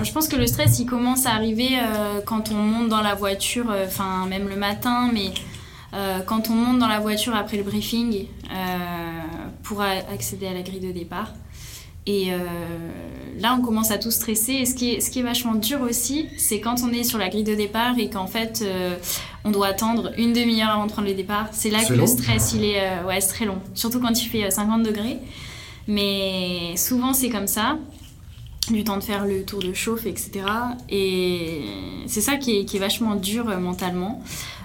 je 0.03 0.12
pense 0.12 0.29
que 0.29 0.37
le 0.37 0.47
stress, 0.47 0.79
il 0.79 0.85
commence 0.85 1.25
à 1.25 1.31
arriver 1.31 1.71
quand 2.26 2.53
on 2.53 2.57
monte 2.57 2.91
dans 2.91 3.00
la 3.00 3.14
voiture, 3.14 3.75
enfin, 3.87 4.26
même 4.26 4.47
le 4.47 4.57
matin, 4.57 5.09
mais 5.11 5.33
quand 6.26 6.50
on 6.50 6.53
monte 6.53 6.81
dans 6.81 6.87
la 6.87 7.00
voiture 7.00 7.35
après 7.35 7.57
le 7.57 7.62
briefing 7.62 8.26
pour 9.62 9.81
accéder 9.81 10.49
à 10.49 10.53
la 10.53 10.61
grille 10.61 10.81
de 10.81 10.93
départ. 10.93 11.33
Et 12.06 12.32
euh, 12.32 12.38
là, 13.38 13.56
on 13.58 13.62
commence 13.62 13.90
à 13.90 13.99
tout 13.99 14.11
stresser. 14.11 14.52
Et 14.52 14.66
ce 14.66 14.75
qui 14.75 14.94
est, 14.94 15.00
ce 15.00 15.11
qui 15.11 15.20
est 15.20 15.23
vachement 15.23 15.54
dur 15.54 15.80
aussi, 15.80 16.28
c'est 16.37 16.61
quand 16.61 16.82
on 16.82 16.90
est 16.90 17.04
sur 17.04 17.18
la 17.18 17.28
grille 17.28 17.44
de 17.44 17.54
départ 17.54 17.99
et 17.99 18.11
qu'en 18.11 18.26
fait, 18.26 18.64
on 19.44 19.50
doit 19.50 19.68
attendre 19.68 20.12
une 20.18 20.32
demi-heure 20.32 20.70
avant 20.70 20.87
de 20.87 20.92
prendre 20.92 21.08
le 21.08 21.14
départ. 21.14 21.49
C'est 21.52 21.70
là 21.70 21.84
que 21.84 21.94
le 21.94 22.06
stress, 22.06 22.52
il 22.54 22.64
est, 22.64 23.02
ouais, 23.06 23.20
c'est 23.20 23.28
très 23.28 23.44
long. 23.44 23.58
Surtout 23.75 24.00
quand 24.00 24.23
il 24.23 24.28
fait 24.28 24.50
50 24.50 24.82
degrés. 24.82 25.18
Mais 25.87 26.76
souvent, 26.76 27.12
c'est 27.12 27.30
comme 27.30 27.46
ça. 27.46 27.78
Du 28.70 28.82
temps 28.82 28.96
de 28.96 29.02
faire 29.02 29.26
le 29.26 29.44
tour 29.44 29.61
de 29.61 29.75
chauffe, 29.75 30.06
etc. 30.06 30.42
Et 30.88 31.64
c'est 32.06 32.23
ça 32.23 32.37
qui 32.37 32.58
est, 32.58 32.64
qui 32.64 32.78
est, 32.78 32.80
vachement 32.80 33.14
dur 33.14 33.44
mentalement. 33.61 34.23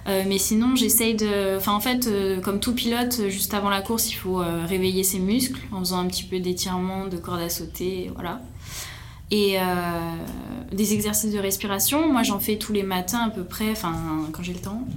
Euh, 0.10 0.24
mais 0.28 0.40
sinon, 0.40 0.76
j'essaye 0.76 1.16
de. 1.16 1.58
Enfin, 1.58 1.74
en 1.74 1.80
fait, 1.80 2.08
euh, 2.08 2.42
comme 2.42 2.60
tout 2.60 2.74
pilote, 2.74 3.28
juste 3.28 3.54
avant 3.54 3.70
la 3.70 3.82
course, 3.82 4.10
il 4.10 4.16
faut 4.16 4.42
euh, 4.42 4.66
réveiller 4.66 5.04
ses 5.04 5.20
muscles 5.20 5.60
en 5.72 5.80
faisant 5.80 6.00
un 6.00 6.08
petit 6.08 6.24
peu 6.24 6.40
d'étirement, 6.40 7.08
de 7.08 7.18
corde 7.18 7.42
à 7.42 7.50
sauter, 7.50 8.12
voilà. 8.16 8.42
Et 9.32 9.58
des 10.72 10.94
exercices 10.94 11.32
de 11.32 11.38
respiration. 11.38 12.12
Moi, 12.12 12.24
j'en 12.24 12.40
fais 12.40 12.58
tous 12.58 12.74
les 12.74 12.82
matins 12.82 13.26
à 13.28 13.30
peu 13.30 13.44
près, 13.44 13.70
enfin, 13.70 13.94
quand 14.32 14.42
j'ai 14.42 14.54
le 14.54 14.60
temps. 14.60 14.88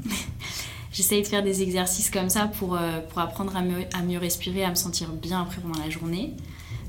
J'essaye 0.92 1.20
de 1.20 1.26
faire 1.26 1.42
des 1.42 1.62
exercices 1.62 2.08
comme 2.08 2.30
ça 2.30 2.46
pour, 2.46 2.78
apprendre 3.16 3.54
à 3.54 3.60
à 3.98 4.02
mieux 4.02 4.18
respirer, 4.18 4.64
à 4.64 4.70
me 4.70 4.74
sentir 4.74 5.10
bien 5.10 5.42
après 5.42 5.60
pendant 5.60 5.78
la 5.78 5.90
journée. 5.90 6.32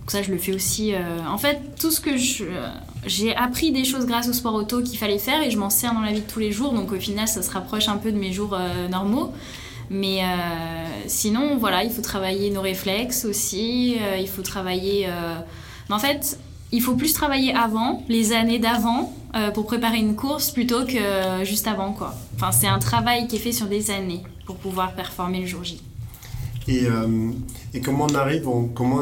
Donc 0.03 0.11
ça, 0.11 0.21
je 0.21 0.31
le 0.31 0.37
fais 0.37 0.53
aussi. 0.53 0.93
Euh, 0.93 0.99
en 1.25 1.37
fait, 1.37 1.61
tout 1.79 1.89
ce 1.89 2.01
que 2.01 2.17
je... 2.17 2.43
J'ai 3.05 3.33
appris 3.33 3.71
des 3.71 3.85
choses 3.85 4.05
grâce 4.05 4.27
au 4.27 4.33
sport 4.33 4.53
auto 4.53 4.81
qu'il 4.81 4.97
fallait 4.97 5.17
faire 5.17 5.41
et 5.41 5.49
je 5.49 5.57
m'en 5.57 5.69
sers 5.69 5.93
dans 5.93 6.01
la 6.01 6.11
vie 6.11 6.19
de 6.19 6.29
tous 6.29 6.39
les 6.39 6.51
jours. 6.51 6.73
Donc 6.73 6.91
au 6.91 6.99
final, 6.99 7.25
ça 7.25 7.41
se 7.41 7.49
rapproche 7.49 7.87
un 7.87 7.95
peu 7.95 8.11
de 8.11 8.17
mes 8.17 8.33
jours 8.33 8.53
euh, 8.53 8.89
normaux. 8.89 9.31
Mais 9.89 10.23
euh, 10.23 10.25
sinon, 11.07 11.55
voilà, 11.55 11.85
il 11.85 11.89
faut 11.89 12.01
travailler 12.01 12.49
nos 12.49 12.59
réflexes 12.59 13.23
aussi. 13.23 13.95
il 14.19 14.27
faut 14.27 14.41
travailler... 14.41 15.07
En 15.89 15.99
fait, 15.99 16.37
il 16.73 16.81
faut 16.81 16.95
plus 16.95 17.13
travailler 17.13 17.53
avant, 17.53 18.03
les 18.09 18.33
années 18.33 18.59
d'avant, 18.59 19.13
pour 19.53 19.67
préparer 19.67 19.99
une 19.99 20.15
course 20.15 20.51
plutôt 20.51 20.85
que 20.85 21.43
juste 21.45 21.67
avant. 21.67 21.95
Enfin, 22.35 22.51
c'est 22.51 22.67
un 22.67 22.79
travail 22.79 23.27
qui 23.27 23.35
est 23.35 23.39
fait 23.39 23.51
sur 23.51 23.67
des 23.67 23.91
années 23.91 24.23
pour 24.45 24.55
pouvoir 24.55 24.93
performer 24.93 25.41
le 25.41 25.45
jour 25.45 25.63
J. 25.63 25.81
Et, 26.67 26.85
euh, 26.85 27.31
et, 27.73 27.81
comment 27.81 28.07
on 28.09 28.15
arrive, 28.15 28.47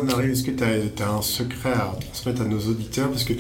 arrive 0.10 0.32
Est-ce 0.32 0.44
que 0.44 0.52
tu 0.52 0.64
as, 0.64 1.12
un 1.12 1.22
secret 1.22 1.74
à 1.74 1.96
transmettre 2.12 2.42
à 2.42 2.46
nos 2.46 2.60
auditeurs? 2.60 3.10
Parce 3.10 3.24
que 3.24 3.34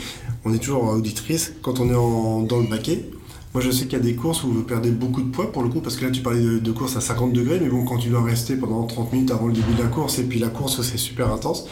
on 0.45 0.53
est 0.53 0.59
toujours 0.59 0.83
auditrice 0.83 1.53
quand 1.61 1.79
on 1.79 1.89
est 1.89 2.47
dans 2.47 2.59
le 2.59 2.67
baquet. 2.67 3.05
Moi, 3.53 3.61
je 3.61 3.69
sais 3.69 3.83
qu'il 3.83 3.93
y 3.93 4.01
a 4.01 4.03
des 4.03 4.15
courses 4.15 4.43
où 4.43 4.47
vous 4.47 4.63
perdez 4.63 4.91
beaucoup 4.91 5.21
de 5.21 5.29
poids 5.29 5.51
pour 5.51 5.61
le 5.61 5.69
coup, 5.69 5.81
parce 5.81 5.97
que 5.97 6.05
là, 6.05 6.11
tu 6.11 6.21
parlais 6.21 6.41
de, 6.41 6.59
de 6.59 6.71
course 6.71 6.95
à 6.95 7.01
50 7.01 7.33
degrés, 7.33 7.59
mais 7.59 7.67
bon, 7.67 7.83
quand 7.83 7.97
tu 7.97 8.07
dois 8.07 8.23
rester 8.23 8.55
pendant 8.55 8.83
30 8.85 9.11
minutes 9.11 9.31
avant 9.31 9.47
le 9.47 9.53
début 9.53 9.73
de 9.73 9.81
la 9.81 9.89
course, 9.89 10.19
et 10.19 10.23
puis 10.23 10.39
la 10.39 10.47
course, 10.47 10.81
c'est 10.81 10.97
super 10.97 11.33
intense. 11.33 11.65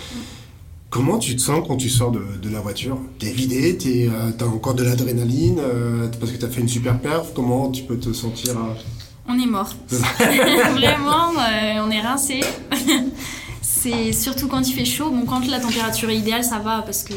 Comment 0.90 1.20
tu 1.20 1.36
te 1.36 1.42
sens 1.42 1.66
quand 1.68 1.78
tu 1.78 1.88
sors 1.88 2.12
de, 2.12 2.50
la 2.52 2.60
voiture? 2.62 2.98
T'es 3.20 3.32
vidé, 3.32 3.78
euh, 4.10 4.32
as 4.40 4.46
encore 4.46 4.74
de 4.74 4.84
l'adrénaline, 4.84 5.60
euh, 5.60 6.08
parce 6.20 6.32
que 6.32 6.38
tu 6.38 6.46
as 6.46 6.50
fait 6.50 6.62
une 6.62 6.68
super 6.68 7.00
perf. 7.00 7.32
Comment 7.34 7.70
tu 7.70 7.84
peux 7.84 7.98
te 7.98 8.12
sentir 8.12 8.56
on 9.30 9.40
est 9.40 9.46
mort. 9.46 9.74
Vraiment, 9.90 11.32
euh, 11.38 11.86
on 11.86 11.92
est 11.92 12.02
rincé. 12.02 12.42
c'est 13.62 14.12
surtout 14.12 14.48
quand 14.48 14.68
il 14.68 14.74
fait 14.74 14.86
chaud. 14.86 15.12
Bon, 15.12 15.26
quand 15.26 15.48
la 15.48 15.60
température 15.60 16.10
est 16.10 16.18
idéale, 16.18 16.44
ça 16.44 16.60
va 16.60 16.82
parce 16.82 17.04
que 17.04 17.14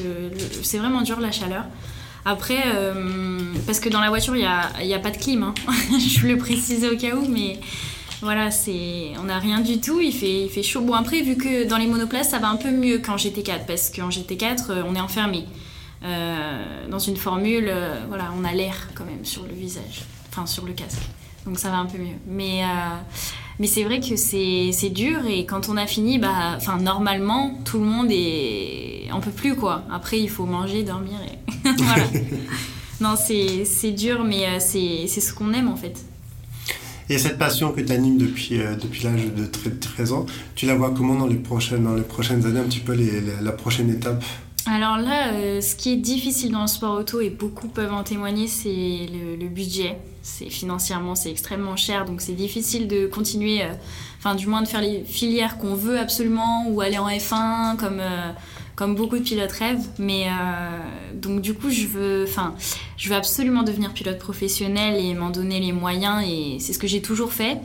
c'est 0.63 0.79
vraiment 0.79 1.01
dur 1.01 1.19
la 1.21 1.33
chaleur. 1.33 1.65
Après, 2.25 2.63
euh, 2.67 3.41
parce 3.67 3.81
que 3.81 3.89
dans 3.89 4.01
la 4.01 4.11
voiture, 4.11 4.37
il 4.37 4.41
n'y 4.41 4.45
a, 4.95 4.97
a, 4.97 4.99
pas 5.01 5.11
de 5.11 5.17
clim. 5.17 5.43
Hein. 5.43 5.55
Je 5.99 6.27
le 6.27 6.37
préciser 6.37 6.89
au 6.89 6.97
cas 6.97 7.17
où, 7.17 7.27
mais 7.29 7.59
voilà, 8.21 8.51
c'est 8.51 9.13
on 9.19 9.25
n'a 9.25 9.39
rien 9.39 9.61
du 9.61 9.81
tout. 9.81 10.01
Il 10.01 10.13
fait, 10.13 10.45
il 10.45 10.51
fait 10.51 10.63
chaud. 10.63 10.83
Bon, 10.83 10.95
après, 10.95 11.23
vu 11.23 11.37
que 11.37 11.67
dans 11.67 11.79
les 11.79 11.87
monoplaces, 11.87 12.29
ça 12.29 12.39
va 12.39 12.49
un 12.49 12.57
peu 12.57 12.71
mieux 12.71 12.99
qu'en 12.99 13.17
GT4, 13.17 13.65
parce 13.67 13.91
qu'en 13.91 14.11
GT4, 14.11 14.71
euh, 14.71 14.83
on 14.87 14.95
est 14.95 15.01
enfermé. 15.01 15.47
dans 16.91 16.99
une 16.99 17.17
formule, 17.17 17.73
voilà, 18.09 18.33
on 18.39 18.45
a 18.45 18.53
l'air 18.53 18.89
quand 18.95 19.05
même 19.05 19.25
sur 19.25 19.45
le 19.45 19.55
visage, 19.55 20.03
enfin 20.31 20.47
sur 20.47 20.65
le 20.67 20.73
casque 20.73 20.99
donc 21.47 21.59
ça 21.59 21.71
va 21.71 21.79
un 21.79 21.87
peu 21.87 21.99
mieux. 21.99 22.17
Mais, 22.27 22.63
euh, 22.63 22.67
mais 23.59 23.67
c'est 23.67 23.85
vrai 23.85 24.01
que 24.01 24.17
c'est 24.17 24.91
dur 24.91 25.27
et 25.27 25.45
quand 25.47 25.69
on 25.69 25.77
a 25.77 25.87
fini, 25.87 26.19
bah, 26.19 26.59
normalement, 26.81 27.59
tout 27.65 27.79
le 27.79 27.85
monde 27.85 28.09
est... 28.11 29.09
on 29.13 29.21
peut 29.21 29.31
plus 29.31 29.55
quoi. 29.55 29.83
Après, 29.91 30.19
il 30.19 30.29
faut 30.29 30.47
manger, 30.47 30.83
dormir 30.83 31.19
et 31.27 31.69
voilà. 31.79 32.05
non, 33.01 33.15
c'est 33.17 33.91
dur, 33.91 34.25
mais 34.25 34.47
euh, 34.47 34.59
c'est 34.59 35.07
ce 35.07 35.33
qu'on 35.33 35.53
aime 35.53 35.69
en 35.69 35.77
fait. 35.77 35.97
Et 37.09 37.19
cette 37.19 37.37
passion 37.37 37.73
que 37.73 37.81
tu 37.81 37.93
animes 37.93 38.17
depuis, 38.17 38.61
euh, 38.61 38.75
depuis 38.77 39.03
l'âge 39.05 39.27
de 39.37 39.45
13 39.45 40.13
ans, 40.13 40.27
tu 40.55 40.67
la 40.67 40.75
vois 40.75 40.93
comment 40.97 41.15
dans 41.15 41.27
les 41.27 41.37
prochaines, 41.37 41.83
dans 41.83 41.95
les 41.95 42.03
prochaines 42.03 42.47
années, 42.47 42.61
un 42.61 42.65
petit 42.65 42.81
peu 42.81 42.93
les, 42.93 43.21
la 43.43 43.53
prochaine 43.53 43.91
étape? 43.91 44.25
Alors 44.73 44.97
là, 44.97 45.33
euh, 45.33 45.61
ce 45.61 45.77
qui 45.77 45.93
est 45.93 45.97
difficile 45.97 46.53
dans 46.53 46.63
le 46.63 46.67
sport 46.67 46.99
auto, 46.99 47.21
et 47.21 47.29
beaucoup 47.29 47.69
peuvent 47.69 47.93
en 47.93 48.03
témoigner, 48.03 48.47
c'est 48.47 49.07
le, 49.39 49.49
budget. 49.49 49.99
C'est 50.23 50.49
financièrement, 50.49 51.15
c'est 51.15 51.31
extrêmement 51.31 51.77
cher, 51.77 52.05
donc 52.05 52.21
c'est 52.21 52.33
difficile 52.33 52.89
de 52.89 53.07
continuer, 53.07 53.63
euh, 53.65 54.35
du 54.35 54.47
moins 54.47 54.63
de 54.63 54.69
faire 54.69 54.81
les 54.81 55.05
filières 55.05 55.59
qu'on 55.59 55.75
veut 55.75 55.99
absolument, 55.99 56.67
ou 56.69 56.81
aller 56.81 56.97
en 56.97 57.09
F1 57.09 57.77
comme, 57.77 57.99
euh, 58.01 58.31
comme 58.75 58.95
beaucoup 58.95 59.19
de 59.19 59.25
pilotes 59.25 59.53
rêvent. 59.53 59.87
Mais 59.99 60.29
donc 61.15 61.43
du 61.43 61.55
coup, 61.55 61.69
je 61.69 61.87
veux, 61.87 62.27
je 62.97 63.09
veux 63.09 63.17
absolument 63.17 63.65
devenir 63.65 63.93
pilote 63.93 64.19
professionnel 64.19 64.97
et 64.97 65.13
m'en 65.15 65.31
donner 65.31 65.61
les 65.61 65.73
moyens, 65.73 66.25
et 66.27 66.59
c'est 66.61 66.73
ce 66.73 66.79
que 66.79 66.87
j'ai 66.87 67.03
toujours 67.03 67.33
fait 67.33 67.59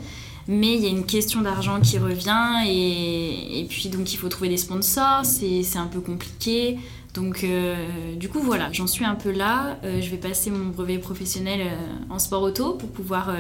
mais 0.50 0.76
il 0.76 0.82
y 0.82 0.86
a 0.86 0.90
une 0.90 1.06
question 1.06 1.42
d'argent 1.42 1.82
qui 1.82 1.98
revient 1.98 2.66
et, 2.66 3.60
et, 3.60 3.66
puis 3.66 3.90
donc 3.90 4.14
il 4.14 4.18
faut 4.18 4.30
trouver 4.30 4.48
des 4.48 4.56
sponsors, 4.56 5.26
c'est 5.26 5.78
un 5.78 5.88
peu 5.88 6.00
compliqué. 6.00 6.78
Donc 7.18 7.44
euh, 7.44 7.76
du 8.16 8.30
coup 8.30 8.40
voilà, 8.40 8.70
j'en 8.72 8.86
suis 8.86 9.04
un 9.04 9.16
peu 9.16 9.32
là. 9.32 9.80
Euh, 9.84 10.02
je 10.02 10.10
vais 10.12 10.18
passer 10.18 10.52
mon 10.52 10.66
brevet 10.68 11.00
professionnel 11.00 11.62
euh, 11.62 12.14
en 12.14 12.20
sport 12.20 12.44
auto 12.44 12.74
pour 12.74 12.90
pouvoir 12.90 13.36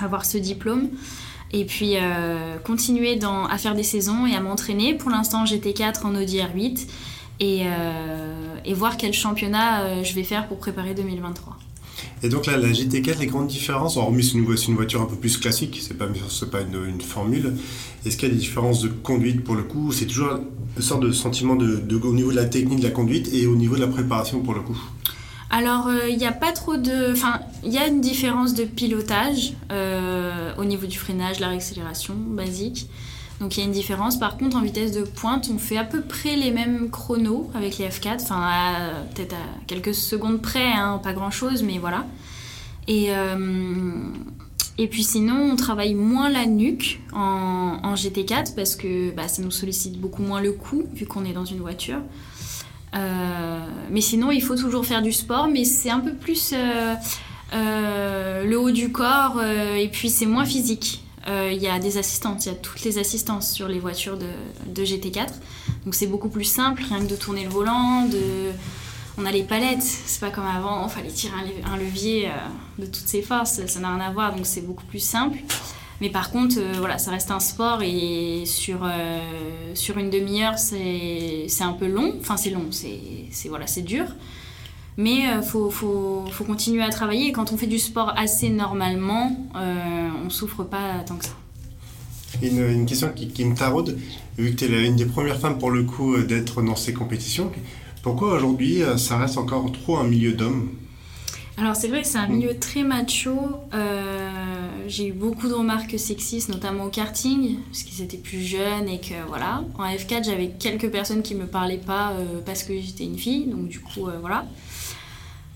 avoir 0.00 0.24
ce 0.24 0.38
diplôme 0.38 0.88
et 1.52 1.64
puis 1.64 1.94
continuer 2.64 3.18
à 3.22 3.58
faire 3.58 3.74
des 3.74 3.84
saisons 3.84 4.26
et 4.26 4.34
à 4.34 4.40
m'entraîner. 4.40 4.94
Pour 4.94 5.10
l'instant 5.10 5.46
j'étais 5.46 5.72
4 5.72 6.04
en 6.04 6.16
Audi 6.16 6.38
R8 6.38 6.88
et, 7.40 7.62
et 8.64 8.74
voir 8.74 8.96
quel 8.96 9.12
championnat 9.12 10.02
je 10.02 10.14
vais 10.14 10.24
faire 10.24 10.48
pour 10.48 10.58
préparer 10.58 10.94
2023. 10.94 11.56
Et 12.22 12.28
donc 12.28 12.46
là, 12.46 12.56
la 12.56 12.68
GT4, 12.68 13.18
les 13.18 13.26
grandes 13.26 13.46
différences, 13.46 13.96
hormis 13.96 14.22
c'est 14.22 14.34
une, 14.34 14.74
voiture 14.74 15.00
un 15.00 15.06
peu 15.06 15.16
plus 15.16 15.38
classique, 15.38 15.78
c'est 15.80 15.96
pas, 15.96 16.06
pas 16.06 16.60
une, 16.60 17.00
formule, 17.00 17.54
est-ce 18.04 18.16
qu'il 18.16 18.28
y 18.28 18.30
a 18.30 18.34
des 18.34 18.40
différences 18.40 18.82
de 18.82 18.88
conduite 18.88 19.42
pour 19.42 19.54
le 19.54 19.62
coup? 19.62 19.90
C'est 19.92 20.06
toujours 20.06 20.38
une 20.76 20.82
sorte 20.82 21.02
de 21.02 21.12
sentiment 21.12 21.54
au 21.54 22.12
niveau 22.12 22.30
de 22.30 22.36
la 22.36 22.44
technique 22.44 22.80
de 22.80 22.84
la 22.84 22.90
conduite 22.90 23.32
et 23.32 23.46
au 23.46 23.56
niveau 23.56 23.76
de 23.76 23.80
la 23.80 23.88
préparation 23.88 24.40
pour 24.40 24.54
le 24.54 24.60
coup. 24.60 24.78
Alors, 25.50 25.88
euh, 25.88 26.08
il 26.08 26.16
n'y 26.16 26.26
a 26.26 26.32
pas 26.32 26.52
trop 26.52 26.76
de... 26.76 27.12
Enfin, 27.12 27.40
il 27.64 27.72
y 27.72 27.78
a 27.78 27.88
une 27.88 28.00
différence 28.00 28.54
de 28.54 28.64
pilotage 28.64 29.54
euh, 29.72 30.52
au 30.58 30.64
niveau 30.64 30.86
du 30.86 30.96
freinage, 30.96 31.40
la 31.40 31.48
réaccélération 31.48 32.14
basique. 32.14 32.86
Donc 33.40 33.56
il 33.56 33.60
y 33.60 33.62
a 33.62 33.66
une 33.66 33.72
différence. 33.72 34.18
Par 34.18 34.36
contre, 34.36 34.56
en 34.56 34.60
vitesse 34.60 34.92
de 34.92 35.02
pointe, 35.02 35.50
on 35.52 35.58
fait 35.58 35.78
à 35.78 35.84
peu 35.84 36.02
près 36.02 36.36
les 36.36 36.50
mêmes 36.50 36.90
chronos 36.90 37.50
avec 37.54 37.78
les 37.78 37.88
F4, 37.88 38.22
enfin 38.22 38.50
peut-être 39.14 39.34
à 39.34 39.60
quelques 39.66 39.94
secondes 39.94 40.42
près, 40.42 40.72
hein, 40.72 41.00
pas 41.02 41.14
grand-chose, 41.14 41.62
mais 41.62 41.78
voilà. 41.78 42.04
Et, 42.86 43.14
euh, 43.14 44.02
et 44.76 44.88
puis 44.88 45.04
sinon, 45.04 45.52
on 45.52 45.56
travaille 45.56 45.94
moins 45.94 46.28
la 46.28 46.44
nuque 46.44 47.00
en, 47.12 47.94
GT4 47.94 48.54
parce 48.54 48.76
que 48.76 49.10
bah, 49.10 49.28
ça 49.28 49.42
nous 49.42 49.50
sollicite 49.50 49.98
beaucoup 49.98 50.22
moins 50.22 50.40
le 50.40 50.52
cou 50.52 50.84
vu 50.92 51.06
qu'on 51.06 51.24
est 51.24 51.32
dans 51.32 51.44
une 51.44 51.60
voiture. 51.60 52.00
Euh, 52.94 53.58
mais 53.90 54.00
sinon, 54.00 54.30
il 54.30 54.42
faut 54.42 54.56
toujours 54.56 54.84
faire 54.84 55.02
du 55.02 55.12
sport, 55.12 55.48
mais 55.48 55.64
c'est 55.64 55.90
un 55.90 56.00
peu 56.00 56.12
plus... 56.12 56.52
Euh, 56.54 56.94
le 58.44 58.56
haut 58.56 58.70
du 58.70 58.92
corps, 58.92 59.42
et 59.42 59.88
puis 59.88 60.08
c'est 60.08 60.26
moins 60.26 60.44
physique. 60.44 61.02
Il 61.26 61.62
y 61.62 61.68
a 61.68 61.78
des 61.78 61.98
assistantes, 61.98 62.46
il 62.46 62.48
y 62.48 62.52
a 62.52 62.54
toutes 62.54 62.82
les 62.82 62.98
assistances 62.98 63.52
sur 63.52 63.68
les 63.68 63.78
voitures 63.78 64.16
de, 64.16 64.30
de 64.66 64.84
GT4. 64.84 65.28
Donc 65.84 65.94
c'est 65.94 66.06
beaucoup 66.06 66.28
plus 66.28 66.44
simple, 66.44 66.82
rien 66.88 66.98
que 67.00 67.10
de 67.10 67.16
tourner 67.16 67.44
le 67.44 67.50
volant, 67.50 68.08
on 69.18 69.26
a 69.26 69.32
les 69.32 69.42
palettes, 69.42 69.82
c'est 69.82 70.20
pas 70.20 70.30
comme 70.30 70.46
avant, 70.46 70.86
il 70.86 70.90
fallait 70.90 71.10
tirer 71.10 71.34
un, 71.64 71.76
levier 71.76 72.28
euh, 72.28 72.30
de 72.78 72.86
toutes 72.86 73.06
ses 73.06 73.22
forces, 73.22 73.64
ça 73.66 73.80
n'a 73.80 73.94
rien 73.94 74.04
à 74.06 74.10
voir, 74.10 74.34
donc 74.34 74.46
c'est 74.46 74.62
beaucoup 74.62 74.86
plus 74.86 75.00
simple. 75.00 75.38
Mais 76.00 76.08
par 76.08 76.30
contre, 76.30 76.56
euh, 76.58 76.72
voilà, 76.78 76.96
ça 76.96 77.10
reste 77.10 77.30
un 77.30 77.40
sport 77.40 77.82
et 77.82 78.44
sur, 78.46 78.80
euh, 78.82 79.20
sur 79.74 79.98
une 79.98 80.08
demi-heure, 80.08 80.58
c'est 80.58 81.46
un 81.60 81.72
peu 81.72 81.86
long. 81.86 82.14
Enfin, 82.20 82.38
c'est 82.38 82.50
long, 82.50 82.68
c'est 82.70 83.48
voilà, 83.48 83.66
dur. 83.84 84.06
Mais 84.96 85.20
il 85.20 85.42
faut, 85.42 85.70
faut, 85.70 86.24
faut, 86.30 86.44
continuer 86.44 86.82
à 86.82 86.90
travailler. 86.90 87.28
Et 87.28 87.32
quand 87.32 87.52
on 87.52 87.56
fait 87.56 87.66
du 87.66 87.78
sport 87.78 88.12
assez 88.16 88.50
normalement, 88.50 89.34
on 89.54 90.28
souffre 90.28 90.64
pas 90.64 91.04
tant 91.06 91.16
que 91.16 91.24
ça. 91.24 91.32
Une, 92.42 92.58
une 92.58 92.86
question 92.86 93.10
qui, 93.14 93.28
qui, 93.28 93.44
me 93.44 93.54
taraude, 93.54 93.98
vu 94.36 94.50
que 94.50 94.64
tu 94.64 94.74
es 94.74 94.86
une 94.86 94.96
des 94.96 95.06
premières 95.06 95.38
femmes 95.38 95.58
pour 95.58 95.70
le 95.70 95.84
coup 95.84 96.18
d'être 96.18 96.62
dans 96.62 96.76
ces 96.76 96.92
compétitions, 96.92 97.50
pourquoi 98.02 98.32
aujourd'hui 98.34 98.82
euh, 98.82 98.96
ça 98.96 99.18
reste 99.18 99.36
encore 99.36 99.70
trop 99.72 99.98
un 99.98 100.04
milieu 100.04 100.32
d'hommes? 100.32 100.70
Alors 101.58 101.76
c'est 101.76 101.88
vrai 101.88 102.00
que 102.00 102.08
c'est 102.08 102.18
un 102.18 102.28
milieu 102.28 102.58
très 102.58 102.82
macho. 102.82 103.36
Euh, 103.74 104.30
j'ai 104.88 105.08
eu 105.08 105.12
beaucoup 105.12 105.48
de 105.48 105.52
remarques 105.52 105.98
sexistes, 105.98 106.48
notamment 106.48 106.84
au 106.84 106.88
karting, 106.88 107.58
parce 107.70 107.82
qu'ils 107.82 108.02
étaient 108.02 108.16
plus 108.16 108.40
jeunes 108.40 108.88
et 108.88 108.98
que 108.98 109.14
voilà. 109.28 109.62
En 109.78 109.84
F4, 109.84 110.24
j'avais 110.24 110.48
quelques 110.58 110.90
personnes 110.90 111.20
qui 111.20 111.34
me 111.34 111.46
parlaient 111.46 111.76
pas 111.76 112.12
euh, 112.12 112.40
parce 112.46 112.62
que 112.62 112.72
j'étais 112.80 113.04
une 113.04 113.18
fille, 113.18 113.46
donc 113.46 113.68
du 113.68 113.80
coup 113.80 114.08
voilà. 114.20 114.46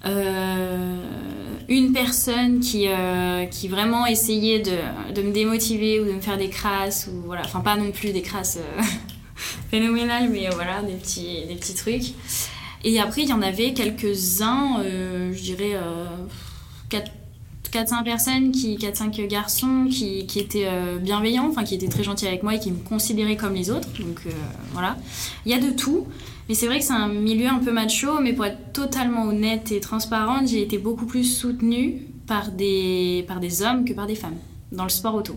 Une 0.06 1.92
personne 1.92 2.60
qui, 2.60 2.86
qui 3.50 3.68
vraiment 3.68 4.06
essayait 4.06 4.60
de, 4.60 5.14
de, 5.14 5.22
me 5.22 5.32
démotiver 5.32 6.00
ou 6.00 6.04
de 6.04 6.12
me 6.12 6.20
faire 6.20 6.36
des 6.36 6.48
crasses, 6.48 7.08
ou 7.10 7.22
voilà, 7.26 7.42
enfin 7.44 7.60
pas 7.60 7.76
non 7.76 7.90
plus 7.90 8.12
des 8.12 8.22
crasses 8.22 8.58
phénoménal, 9.70 10.28
mais 10.30 10.46
euh, 10.46 10.50
voilà, 10.54 10.82
des 10.82 10.94
petits, 10.94 11.46
des 11.48 11.54
petits 11.54 11.74
trucs. 11.74 12.14
Et 12.84 13.00
après, 13.00 13.22
il 13.22 13.28
y 13.28 13.32
en 13.32 13.42
avait 13.42 13.72
quelques-uns, 13.72 14.80
euh, 14.80 15.32
je 15.34 15.42
dirais 15.42 15.76
4, 16.90 17.10
euh, 17.10 17.80
4-5 17.82 18.04
personnes, 18.04 18.52
qui, 18.52 18.76
4-5 18.76 19.26
garçons 19.26 19.86
qui, 19.90 20.26
qui 20.26 20.38
étaient 20.38 20.68
bienveillants, 21.00 21.48
enfin 21.48 21.64
qui 21.64 21.74
étaient 21.74 21.88
très 21.88 22.04
gentils 22.04 22.26
avec 22.26 22.44
moi 22.44 22.54
et 22.54 22.60
qui 22.60 22.70
me 22.70 22.78
considéraient 22.78 23.36
comme 23.36 23.54
les 23.54 23.70
autres. 23.70 23.88
Donc 23.98 24.20
voilà. 24.72 24.96
Il 25.44 25.50
y 25.50 25.54
a 25.54 25.58
de 25.58 25.70
tout. 25.70 26.06
Mais 26.48 26.54
c'est 26.54 26.66
vrai 26.66 26.78
que 26.78 26.84
c'est 26.84 26.92
un 26.92 27.08
milieu 27.08 27.48
un 27.48 27.58
peu 27.58 27.72
macho, 27.72 28.20
mais 28.20 28.32
pour 28.32 28.44
être 28.44 28.72
totalement 28.72 29.24
honnête 29.24 29.72
et 29.72 29.80
transparente, 29.80 30.48
j'ai 30.48 30.62
été 30.62 30.78
beaucoup 30.78 31.06
plus 31.06 31.24
soutenue 31.24 32.02
par 32.26 32.50
des, 32.50 33.24
par 33.26 33.40
des 33.40 33.62
hommes 33.62 33.84
que 33.84 33.92
par 33.92 34.06
des 34.06 34.14
femmes 34.14 34.36
dans 34.72 34.84
le 34.84 34.90
sport 34.90 35.14
auto 35.14 35.36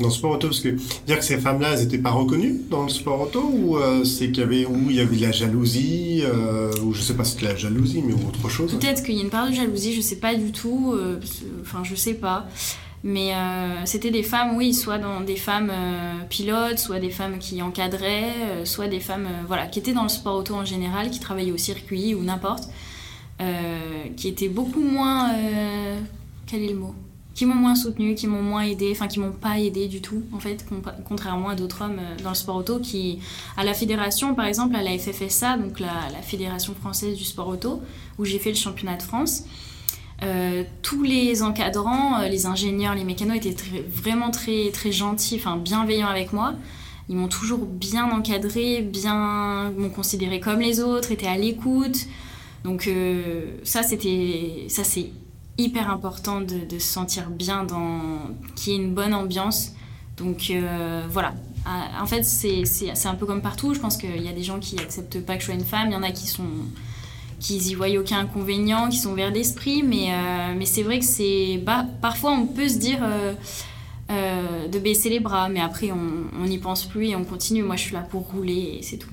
dans 0.00 0.06
le 0.06 0.12
sport 0.12 0.32
auto 0.32 0.48
Parce 0.48 0.60
que 0.60 0.70
dire 1.06 1.18
que 1.18 1.24
ces 1.24 1.38
femmes-là, 1.38 1.72
elles 1.72 1.80
n'étaient 1.80 1.98
pas 1.98 2.10
reconnues 2.10 2.62
dans 2.68 2.82
le 2.82 2.88
sport 2.88 3.20
auto 3.20 3.48
Ou 3.52 3.78
euh, 3.78 4.04
c'est 4.04 4.32
qu'il 4.32 4.38
y 4.38 4.42
avait, 4.42 4.66
où 4.66 4.90
il 4.90 4.96
y 4.96 5.00
avait 5.00 5.16
de 5.16 5.22
la 5.22 5.32
jalousie 5.32 6.22
euh, 6.24 6.72
Ou 6.82 6.92
je 6.92 7.00
sais 7.00 7.14
pas 7.14 7.24
si 7.24 7.34
c'était 7.34 7.46
la 7.46 7.56
jalousie, 7.56 8.02
mais 8.02 8.14
autre 8.14 8.48
chose 8.48 8.76
Peut-être 8.76 9.04
qu'il 9.04 9.14
y 9.14 9.20
a 9.20 9.22
une 9.22 9.30
part 9.30 9.48
de 9.48 9.54
jalousie, 9.54 9.94
je 9.94 10.00
sais 10.00 10.16
pas 10.16 10.34
du 10.34 10.50
tout. 10.50 10.94
Euh, 10.94 11.20
enfin, 11.60 11.82
je 11.84 11.94
sais 11.94 12.14
pas. 12.14 12.48
Mais 13.06 13.32
c'était 13.84 14.10
des 14.10 14.22
femmes, 14.22 14.56
oui, 14.56 14.72
soit 14.72 14.96
dans 14.96 15.20
des 15.20 15.36
femmes 15.36 15.70
pilotes, 16.30 16.78
soit 16.78 17.00
des 17.00 17.10
femmes 17.10 17.38
qui 17.38 17.60
encadraient, 17.60 18.64
soit 18.64 18.88
des 18.88 18.98
femmes 18.98 19.28
voilà, 19.46 19.66
qui 19.66 19.78
étaient 19.78 19.92
dans 19.92 20.04
le 20.04 20.08
sport 20.08 20.36
auto 20.36 20.54
en 20.54 20.64
général, 20.64 21.10
qui 21.10 21.20
travaillaient 21.20 21.52
au 21.52 21.58
circuit 21.58 22.14
ou 22.14 22.22
n'importe, 22.22 22.64
qui 24.16 24.26
étaient 24.26 24.48
beaucoup 24.48 24.82
moins... 24.82 25.32
quel 26.46 26.62
est 26.62 26.68
le 26.68 26.78
mot? 26.78 26.94
Qui 27.34 27.46
m'ont 27.46 27.56
moins 27.56 27.74
soutenu, 27.74 28.14
qui 28.14 28.28
m'ont 28.28 28.42
moins 28.42 28.62
aidé, 28.62 28.90
enfin 28.92 29.08
qui 29.08 29.18
m'ont 29.18 29.32
pas 29.32 29.58
aidé 29.58 29.88
du 29.88 30.00
tout 30.00 30.22
en 30.32 30.38
fait, 30.38 30.64
contrairement 31.04 31.48
à 31.48 31.56
d'autres 31.56 31.82
hommes 31.82 31.98
euh, 31.98 32.22
dans 32.22 32.28
le 32.28 32.36
sport 32.36 32.54
auto 32.54 32.78
qui, 32.78 33.18
à 33.56 33.64
la 33.64 33.74
fédération 33.74 34.36
par 34.36 34.46
exemple, 34.46 34.76
à 34.76 34.82
la 34.82 34.96
FFSA, 34.96 35.56
donc 35.56 35.80
la 35.80 35.90
Fédération 36.22 36.74
française 36.74 37.16
du 37.16 37.24
sport 37.24 37.48
auto, 37.48 37.82
où 38.18 38.24
j'ai 38.24 38.38
fait 38.38 38.50
le 38.50 38.56
championnat 38.56 38.96
de 38.96 39.02
France, 39.02 39.44
euh, 40.22 40.62
tous 40.82 41.02
les 41.02 41.42
encadrants, 41.42 42.20
euh, 42.20 42.28
les 42.28 42.46
ingénieurs, 42.46 42.94
les 42.94 43.04
mécanos 43.04 43.36
étaient 43.36 43.56
vraiment 43.88 44.30
très 44.30 44.70
très 44.72 44.92
gentils, 44.92 45.36
enfin 45.36 45.56
bienveillants 45.56 46.08
avec 46.08 46.32
moi. 46.32 46.54
Ils 47.08 47.16
m'ont 47.16 47.28
toujours 47.28 47.66
bien 47.66 48.10
encadré, 48.10 48.80
bien 48.80 49.70
m'ont 49.76 49.90
considéré 49.90 50.40
comme 50.40 50.60
les 50.60 50.80
autres, 50.80 51.12
étaient 51.12 51.26
à 51.26 51.36
l'écoute. 51.36 52.06
Donc 52.64 52.88
ça 53.62 53.82
c'était 53.82 54.64
ça 54.68 54.84
c'est 54.84 55.10
hyper 55.58 55.90
important 55.90 56.40
de, 56.40 56.78
se 56.78 56.78
sentir 56.78 57.30
bien, 57.30 57.64
dans 57.64 58.00
qu'il 58.56 58.72
y 58.72 58.76
ait 58.76 58.78
une 58.78 58.94
bonne 58.94 59.14
ambiance. 59.14 59.72
Donc 60.16 60.50
euh, 60.50 61.06
voilà. 61.08 61.34
Ah, 61.66 62.02
en 62.02 62.06
fait, 62.06 62.24
c'est 62.24 63.06
un 63.06 63.14
peu 63.14 63.26
comme 63.26 63.40
partout. 63.40 63.74
Je 63.74 63.80
pense 63.80 63.96
qu'il 63.96 64.22
y 64.22 64.28
a 64.28 64.32
des 64.32 64.42
gens 64.42 64.58
qui 64.58 64.78
acceptent 64.78 65.24
pas 65.24 65.34
que 65.34 65.40
je 65.40 65.46
sois 65.46 65.54
une 65.54 65.64
femme. 65.64 65.88
Il 65.88 65.92
y 65.92 65.96
en 65.96 66.02
a 66.02 66.10
qui 66.10 66.26
sont 66.26 66.48
qui 67.44 67.58
y 67.58 67.74
voient 67.74 67.88
aucun 67.98 68.20
inconvénient, 68.20 68.88
qui 68.88 68.96
sont 68.96 69.10
ouverts 69.10 69.32
d'esprit. 69.32 69.82
Mais, 69.82 70.08
euh, 70.10 70.54
mais 70.56 70.64
c'est 70.64 70.82
vrai 70.82 70.98
que 70.98 71.04
c'est. 71.04 71.60
Bah, 71.64 71.84
parfois, 72.00 72.32
on 72.32 72.46
peut 72.46 72.68
se 72.68 72.78
dire. 72.78 72.98
Euh, 74.10 74.68
de 74.70 74.78
baisser 74.78 75.08
les 75.08 75.18
bras, 75.18 75.48
mais 75.48 75.60
après 75.60 75.90
on 75.90 76.44
n'y 76.44 76.58
pense 76.58 76.84
plus 76.84 77.08
et 77.08 77.16
on 77.16 77.24
continue. 77.24 77.62
Moi 77.62 77.76
je 77.76 77.84
suis 77.84 77.94
là 77.94 78.00
pour 78.00 78.26
rouler 78.30 78.76
et 78.78 78.82
c'est 78.82 78.98
tout. 78.98 79.08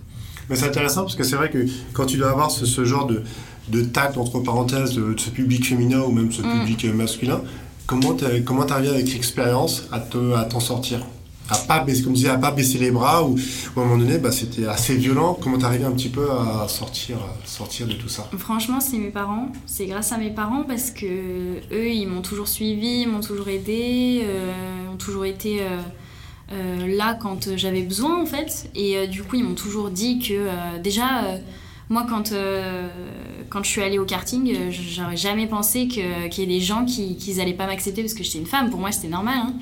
Mais 0.49 0.57
c'est 0.57 0.65
intéressant 0.65 1.03
parce 1.03 1.15
que 1.15 1.23
c'est 1.23 1.37
vrai 1.37 1.49
que 1.49 1.65
quand 1.93 2.05
tu 2.05 2.17
dois 2.17 2.29
avoir 2.29 2.51
ce, 2.51 2.65
ce 2.65 2.83
genre 2.83 3.07
de, 3.07 3.23
de 3.69 3.83
tact, 3.83 4.17
entre 4.17 4.41
parenthèses, 4.41 4.93
de, 4.93 5.15
ce 5.17 5.29
public 5.29 5.65
féminin 5.65 6.01
ou 6.01 6.11
même 6.11 6.29
ce 6.29 6.41
mm. 6.41 6.59
public 6.59 6.85
masculin, 6.93 7.41
comment 7.87 8.15
tu 8.15 8.25
arrives 8.25 8.91
avec 8.91 9.13
l'expérience 9.13 9.87
à 9.93 9.99
t'en 9.99 10.59
sortir? 10.59 10.99
À 11.51 11.57
pas 11.57 11.79
baisser, 11.83 12.03
comme 12.03 12.13
je 12.13 12.21
disais, 12.21 12.29
à 12.29 12.37
pas 12.37 12.51
baisser 12.51 12.77
les 12.77 12.91
bras 12.91 13.23
ou, 13.23 13.35
à 13.35 13.79
un 13.79 13.83
moment 13.83 13.97
donné 13.97 14.17
bah, 14.17 14.31
c'était 14.31 14.65
assez 14.65 14.95
violent 14.95 15.37
comment 15.39 15.57
tu 15.57 15.65
arrives 15.65 15.85
un 15.85 15.91
petit 15.91 16.09
peu 16.09 16.29
à 16.31 16.67
sortir 16.67 17.17
sortir 17.45 17.87
de 17.87 17.93
tout 17.93 18.09
ça? 18.09 18.29
Franchement 18.37 18.79
c'est 18.79 18.97
mes 18.97 19.09
parents 19.09 19.51
c'est 19.65 19.85
grâce 19.85 20.11
à 20.11 20.17
mes 20.17 20.31
parents 20.31 20.63
parce 20.67 20.91
que 20.91 21.05
eux 21.71 21.89
ils 21.89 22.07
m'ont 22.07 22.21
toujours 22.21 22.47
suivi 22.47 23.01
ils 23.01 23.07
m'ont 23.07 23.21
toujours 23.21 23.49
aidé 23.49 24.23
euh, 24.23 24.93
ont 24.93 24.97
toujours 24.97 25.25
été 25.25 25.61
euh, 25.61 25.79
euh, 26.53 26.97
là 26.97 27.17
quand 27.21 27.55
j'avais 27.55 27.83
besoin 27.83 28.21
en 28.21 28.25
fait 28.25 28.69
et 28.75 29.07
du 29.07 29.23
coup 29.23 29.35
ils 29.35 29.43
m'ont 29.43 29.55
toujours 29.55 29.89
dit 29.89 30.19
que 30.19 30.79
déjà 30.81 31.39
moi, 31.91 32.05
quand, 32.09 32.31
euh, 32.31 32.87
quand 33.49 33.63
je 33.63 33.69
suis 33.69 33.81
allée 33.81 33.99
au 33.99 34.05
karting, 34.05 34.55
euh, 34.55 34.71
j'aurais 34.71 35.17
jamais 35.17 35.45
pensé 35.45 35.89
qu'il 35.89 36.03
y 36.05 36.41
ait 36.41 36.45
des 36.45 36.61
gens 36.61 36.85
qui 36.85 37.17
n'allaient 37.35 37.53
pas 37.53 37.67
m'accepter 37.67 38.01
parce 38.01 38.13
que 38.13 38.23
j'étais 38.23 38.39
une 38.39 38.45
femme. 38.45 38.69
Pour 38.69 38.79
moi, 38.79 38.93
c'était 38.93 39.09
normal. 39.09 39.35
Hein. 39.37 39.53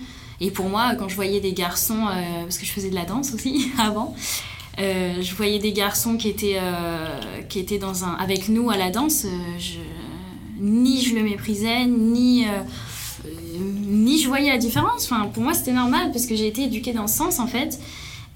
Et 0.42 0.52
pour 0.52 0.70
moi, 0.70 0.96
quand 0.98 1.10
je 1.10 1.16
voyais 1.16 1.40
des 1.40 1.54
garçons, 1.54 2.08
euh, 2.08 2.44
parce 2.44 2.58
que 2.58 2.66
je 2.66 2.72
faisais 2.72 2.90
de 2.90 2.96
la 2.96 3.06
danse 3.06 3.34
aussi 3.34 3.72
avant, 3.78 4.16
je 4.78 5.36
voyais 5.36 5.60
des 5.60 5.74
garçons 5.74 6.16
qui 6.16 6.30
étaient, 6.30 6.58
qui 7.50 7.60
étaient 7.60 7.80
dans 7.80 8.06
un, 8.06 8.14
avec 8.14 8.48
nous 8.48 8.70
à 8.70 8.78
la 8.78 8.90
danse, 8.92 9.26
ni 10.58 11.02
je 11.04 11.16
le 11.16 11.24
méprisais, 11.24 11.86
ni, 11.86 12.46
ni 13.60 14.22
je 14.22 14.28
voyais 14.30 14.50
la 14.50 14.58
différence. 14.58 15.04
Enfin, 15.12 15.30
pour 15.34 15.44
moi, 15.44 15.54
c'était 15.54 15.74
normal 15.74 16.12
parce 16.14 16.26
que 16.26 16.34
j'ai 16.34 16.48
été 16.48 16.64
éduquée 16.64 16.94
dans 16.94 17.08
ce 17.08 17.18
sens 17.18 17.40
en 17.40 17.48
fait. 17.48 17.78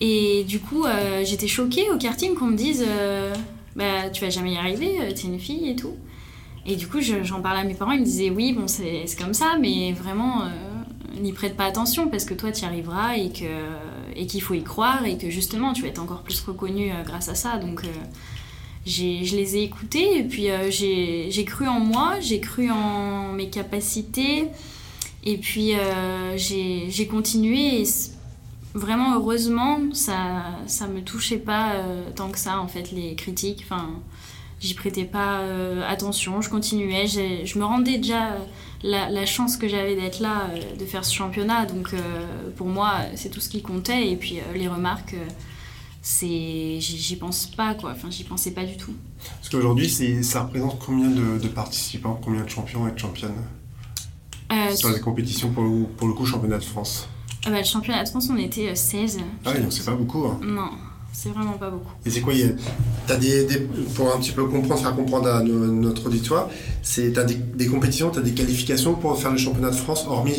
Et 0.02 0.44
du 0.44 0.60
coup, 0.60 0.84
j'étais 1.24 1.48
choquée 1.48 1.90
au 1.92 1.98
karting 1.98 2.34
qu'on 2.34 2.48
me 2.48 2.58
dise 2.58 2.84
bah, 3.76 4.10
tu 4.12 4.24
vas 4.24 4.30
jamais 4.30 4.54
y 4.54 4.58
arriver, 4.58 5.00
euh, 5.02 5.14
tu 5.14 5.26
es 5.26 5.30
une 5.30 5.40
fille 5.40 5.70
et 5.70 5.76
tout. 5.76 5.96
Et 6.66 6.76
du 6.76 6.88
coup, 6.88 7.02
j'en 7.02 7.42
parlais 7.42 7.62
à 7.62 7.64
mes 7.64 7.74
parents, 7.74 7.92
ils 7.92 8.00
me 8.00 8.06
disaient, 8.06 8.30
oui, 8.30 8.54
bon, 8.54 8.68
c'est 8.68 9.06
comme 9.20 9.34
ça, 9.34 9.58
mais 9.60 9.92
vraiment, 9.92 10.44
euh, 10.44 10.48
n'y 11.22 11.34
prête 11.34 11.56
pas 11.56 11.66
attention 11.66 12.08
parce 12.08 12.26
que 12.26 12.34
toi, 12.34 12.52
tu 12.52 12.64
y 12.64 12.66
arriveras 12.66 13.18
et 13.18 13.30
qu'il 13.30 13.48
et 14.16 14.28
qu'il 14.28 14.42
faut 14.42 14.54
y 14.54 14.64
croire 14.64 15.06
et 15.06 15.18
que 15.18 15.30
justement, 15.30 15.74
tu 15.74 15.82
vas 15.82 15.90
être 15.90 16.02
encore 16.02 16.22
plus 16.22 16.40
reconnue 16.42 16.92
euh, 16.92 17.04
grâce 17.04 17.30
à 17.30 17.36
ça. 17.36 17.58
Donc, 17.58 17.84
je 18.86 19.36
les 19.36 19.56
ai 19.56 19.64
écoutés 19.64 20.20
et 20.20 20.24
puis 20.24 20.48
j'ai 20.70 21.46
cru 21.46 21.68
en 21.68 21.80
moi, 21.80 22.20
j'ai 22.20 22.40
cru 22.40 22.70
en 22.70 23.32
mes 23.32 23.50
capacités 23.50 24.48
et 25.24 25.38
puis 25.38 25.74
j'ai 26.36 27.08
continué. 27.08 27.82
Et 27.82 27.86
vraiment 28.74 29.16
heureusement, 29.16 29.80
ça 29.94 30.44
ça 30.68 30.88
me 30.88 31.02
touchait 31.02 31.38
pas 31.38 31.74
euh, 31.74 32.10
tant 32.16 32.30
que 32.30 32.40
ça 32.40 32.60
en 32.60 32.68
fait 32.68 32.92
les 32.92 33.16
critiques. 33.16 33.66
J'y 34.64 34.74
prêtais 34.74 35.06
pas 35.06 35.42
euh, 35.42 35.88
attention, 35.88 36.42
je 36.42 36.50
continuais, 36.50 37.06
je 37.08 37.60
me 37.60 37.66
rendais 37.66 37.98
déjà 37.98 38.32
euh, 38.32 38.40
la, 38.84 39.10
la 39.10 39.26
chance 39.26 39.58
que 39.58 39.68
j'avais 39.68 39.96
d'être 39.96 40.20
là, 40.20 40.50
de 40.80 40.86
faire 40.86 41.06
ce 41.06 41.14
championnat. 41.14 41.66
Donc 41.66 41.94
pour 42.56 42.68
moi, 42.68 42.96
c'est 43.16 43.30
tout 43.30 43.40
ce 43.40 43.50
qui 43.50 43.62
comptait. 43.62 44.10
Et 44.10 44.16
puis 44.16 44.40
les 44.56 44.68
remarques, 44.68 45.16
c'est 46.02 46.80
j'y 46.80 47.16
pense 47.16 47.48
pas 47.48 47.76
quoi. 47.76 47.92
Enfin, 47.92 48.10
j'y 48.10 48.24
pensais 48.24 48.52
pas 48.52 48.66
du 48.66 48.76
tout. 48.76 48.94
Parce 49.38 49.50
qu'aujourd'hui, 49.50 49.90
ça 50.24 50.44
représente 50.44 50.80
combien 50.80 51.10
de, 51.10 51.40
de, 51.40 51.48
participants, 51.48 52.20
combien 52.22 52.44
de 52.44 52.50
champions 52.50 52.88
et 52.88 52.92
de 52.92 53.00
championnes 53.00 53.44
sur 54.76 54.90
les 54.90 55.00
compétitions 55.00 55.52
pour 55.52 55.64
le, 55.64 55.86
pour 55.86 56.08
le 56.08 56.14
coup 56.14 56.26
championnat 56.26 56.58
de 56.58 56.64
France? 56.64 57.08
Ah 57.46 57.50
bah, 57.50 57.60
le 57.60 57.66
championnat 57.66 58.04
de 58.04 58.10
France, 58.10 58.30
on 58.32 58.38
était 58.38 58.74
16. 58.74 59.18
Euh, 59.18 59.22
ah 59.46 59.52
oui, 59.54 59.62
donc 59.62 59.74
c'est 59.74 59.84
pas 59.84 59.96
beaucoup. 59.96 60.26
Hein. 60.26 60.40
Non. 60.44 60.70
C'est 61.14 61.30
vraiment 61.30 61.54
pas 61.54 61.70
beaucoup. 61.70 61.92
Et 62.06 62.10
c'est 62.10 62.22
quoi 62.22 62.34
as 63.08 63.16
des, 63.16 63.46
Pour 63.96 64.14
un 64.14 64.20
petit 64.20 64.32
peu 64.32 64.46
comprendre, 64.46 64.82
faire 64.82 64.96
comprendre 64.96 65.28
à 65.28 65.44
notre 65.44 66.08
auditoire, 66.08 66.50
tu 66.84 67.14
as 67.16 67.24
des, 67.24 67.68
compétitions, 67.68 68.10
tu 68.10 68.20
as 68.20 68.24
des 68.24 68.34
qualifications 68.34 68.96
pour 68.96 69.18
faire 69.22 69.32
le 69.32 69.38
championnat 69.38 69.70
de 69.70 69.76
France, 69.76 70.06
hormis, 70.08 70.34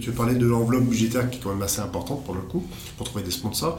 tu, 0.00 0.12
parlais 0.12 0.36
de 0.36 0.46
l'enveloppe 0.46 0.84
budgétaire 0.84 1.28
qui 1.28 1.38
est 1.38 1.40
quand 1.42 1.50
même 1.50 1.62
assez 1.62 1.80
importante 1.80 2.24
pour 2.24 2.34
le 2.34 2.42
coup, 2.42 2.64
pour 2.96 3.06
trouver 3.06 3.24
des 3.24 3.32
sponsors. 3.32 3.78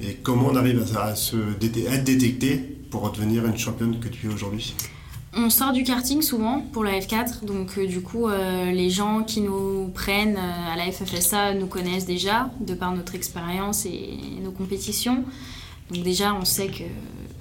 Et 0.00 0.14
comment 0.14 0.48
on 0.50 0.56
arrive 0.56 0.84
à, 0.98 1.14
se, 1.14 1.36
être 1.36 2.04
détecté 2.04 2.56
pour 2.90 3.10
devenir 3.12 3.46
une 3.46 3.56
championne 3.56 3.98
que 4.00 4.08
tu 4.08 4.28
es 4.28 4.34
aujourd'hui? 4.34 4.74
On 5.34 5.48
sort 5.48 5.72
du 5.72 5.82
karting 5.82 6.20
souvent 6.20 6.60
pour 6.72 6.84
la 6.84 6.98
F4, 6.98 7.46
donc 7.46 7.78
euh, 7.78 7.86
du 7.86 8.02
coup 8.02 8.28
euh, 8.28 8.70
les 8.70 8.90
gens 8.90 9.22
qui 9.22 9.40
nous 9.40 9.88
prennent 9.94 10.36
euh, 10.36 10.72
à 10.72 10.76
la 10.76 10.92
FFSA 10.92 11.54
nous 11.54 11.68
connaissent 11.68 12.04
déjà 12.04 12.50
de 12.60 12.74
par 12.74 12.92
notre 12.92 13.14
expérience 13.14 13.86
et 13.86 14.18
nos 14.42 14.50
compétitions. 14.50 15.24
Donc 15.92 16.02
déjà 16.02 16.34
on 16.34 16.44
sait 16.44 16.70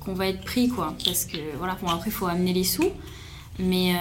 qu'on 0.03 0.13
va 0.13 0.27
être 0.27 0.41
pris 0.41 0.67
quoi, 0.67 0.95
parce 1.05 1.25
que 1.25 1.37
voilà 1.57 1.77
bon 1.81 1.87
après 1.87 2.09
il 2.09 2.13
faut 2.13 2.27
amener 2.27 2.53
les 2.53 2.63
sous. 2.63 2.89
Mais 3.59 3.95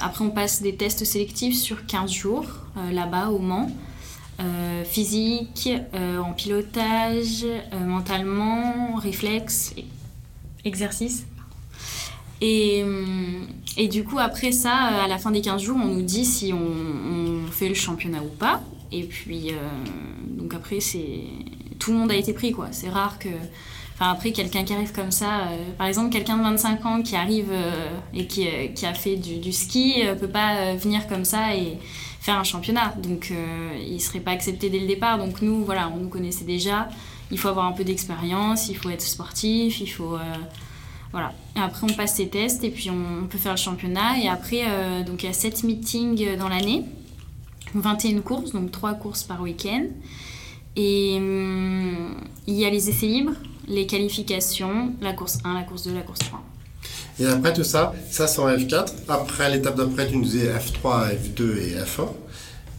après 0.00 0.24
on 0.24 0.30
passe 0.30 0.62
des 0.62 0.74
tests 0.74 1.04
sélectifs 1.04 1.56
sur 1.56 1.86
15 1.86 2.10
jours 2.10 2.46
là-bas 2.90 3.28
au 3.28 3.38
Mans. 3.38 3.70
physique, 4.84 5.68
en 5.94 6.32
pilotage, 6.32 7.46
mentalement, 7.86 8.96
réflexe, 8.96 9.74
exercice. 10.64 11.26
Et, 12.40 12.84
et, 13.76 13.88
du 13.88 14.04
coup, 14.04 14.18
après 14.18 14.52
ça, 14.52 14.74
à 14.74 15.08
la 15.08 15.18
fin 15.18 15.30
des 15.30 15.42
15 15.42 15.62
jours, 15.62 15.78
on 15.82 15.86
nous 15.86 16.02
dit 16.02 16.24
si 16.24 16.52
on, 16.52 17.50
fait 17.50 17.68
le 17.68 17.74
championnat 17.74 18.22
ou 18.22 18.28
pas. 18.28 18.62
Et 18.92 19.04
puis, 19.04 19.50
euh, 19.50 19.56
donc 20.26 20.54
après, 20.54 20.80
c'est 20.80 21.24
tout 21.80 21.90
le 21.90 21.98
monde 21.98 22.12
a 22.12 22.14
été 22.14 22.32
pris, 22.32 22.52
quoi. 22.52 22.68
C'est 22.70 22.88
rare 22.88 23.18
que. 23.18 23.28
Enfin, 23.94 24.12
après, 24.12 24.30
quelqu'un 24.32 24.62
qui 24.62 24.72
arrive 24.72 24.92
comme 24.92 25.10
ça, 25.10 25.40
euh, 25.40 25.72
par 25.76 25.88
exemple, 25.88 26.10
quelqu'un 26.10 26.38
de 26.38 26.42
25 26.42 26.86
ans 26.86 27.02
qui 27.02 27.16
arrive 27.16 27.48
euh, 27.50 27.90
et 28.14 28.26
qui, 28.26 28.46
qui, 28.74 28.86
a 28.86 28.94
fait 28.94 29.16
du, 29.16 29.38
du 29.38 29.52
ski, 29.52 30.04
peut 30.18 30.28
pas 30.28 30.74
venir 30.76 31.06
comme 31.08 31.24
ça 31.24 31.54
et 31.54 31.76
faire 32.20 32.36
un 32.36 32.44
championnat. 32.44 32.94
Donc, 33.02 33.32
il 33.86 34.00
serait 34.00 34.20
pas 34.20 34.30
accepté 34.30 34.70
dès 34.70 34.78
le 34.78 34.86
départ. 34.86 35.18
Donc, 35.18 35.42
nous, 35.42 35.64
voilà, 35.64 35.90
on 35.94 35.98
nous 35.98 36.08
connaissait 36.08 36.44
déjà. 36.44 36.88
Il 37.30 37.38
faut 37.38 37.48
avoir 37.48 37.66
un 37.66 37.72
peu 37.72 37.84
d'expérience, 37.84 38.68
il 38.68 38.76
faut 38.76 38.90
être 38.90 39.02
sportif, 39.02 39.80
il 39.80 39.88
faut. 39.88 40.16
Voilà. 41.12 41.32
Et 41.56 41.60
après, 41.60 41.86
on 41.90 41.94
passe 41.94 42.16
ces 42.16 42.28
tests 42.28 42.62
et 42.62 42.70
puis 42.70 42.90
on 42.90 43.26
peut 43.26 43.38
faire 43.38 43.52
le 43.52 43.58
championnat. 43.58 44.18
Et 44.22 44.28
après, 44.28 44.62
euh, 44.66 45.02
donc 45.02 45.22
il 45.22 45.26
y 45.26 45.28
a 45.28 45.32
7 45.32 45.64
meetings 45.64 46.36
dans 46.36 46.48
l'année, 46.48 46.84
21 47.74 48.20
courses, 48.20 48.52
donc 48.52 48.70
3 48.70 48.94
courses 48.94 49.24
par 49.24 49.40
week-end. 49.40 49.86
Et 50.82 51.16
hum, 51.18 52.14
il 52.46 52.54
y 52.54 52.64
a 52.64 52.70
les 52.70 52.88
essais 52.88 53.06
libres, 53.06 53.34
les 53.68 53.86
qualifications, 53.86 54.94
la 55.02 55.12
course 55.12 55.38
1, 55.44 55.52
la 55.52 55.62
course 55.62 55.82
2, 55.86 55.92
la 55.94 56.00
course 56.00 56.20
3. 56.20 56.42
Et 57.20 57.26
après 57.26 57.52
tout 57.52 57.64
ça, 57.64 57.92
ça 58.10 58.26
c'est 58.26 58.40
en 58.40 58.48
F4. 58.48 58.86
Après, 59.08 59.50
l'étape 59.50 59.76
d'après, 59.76 60.08
tu 60.08 60.16
nous 60.16 60.24
disais 60.24 60.48
F3, 60.48 61.10
F2 61.14 61.42
et 61.58 61.74
F1. 61.84 62.08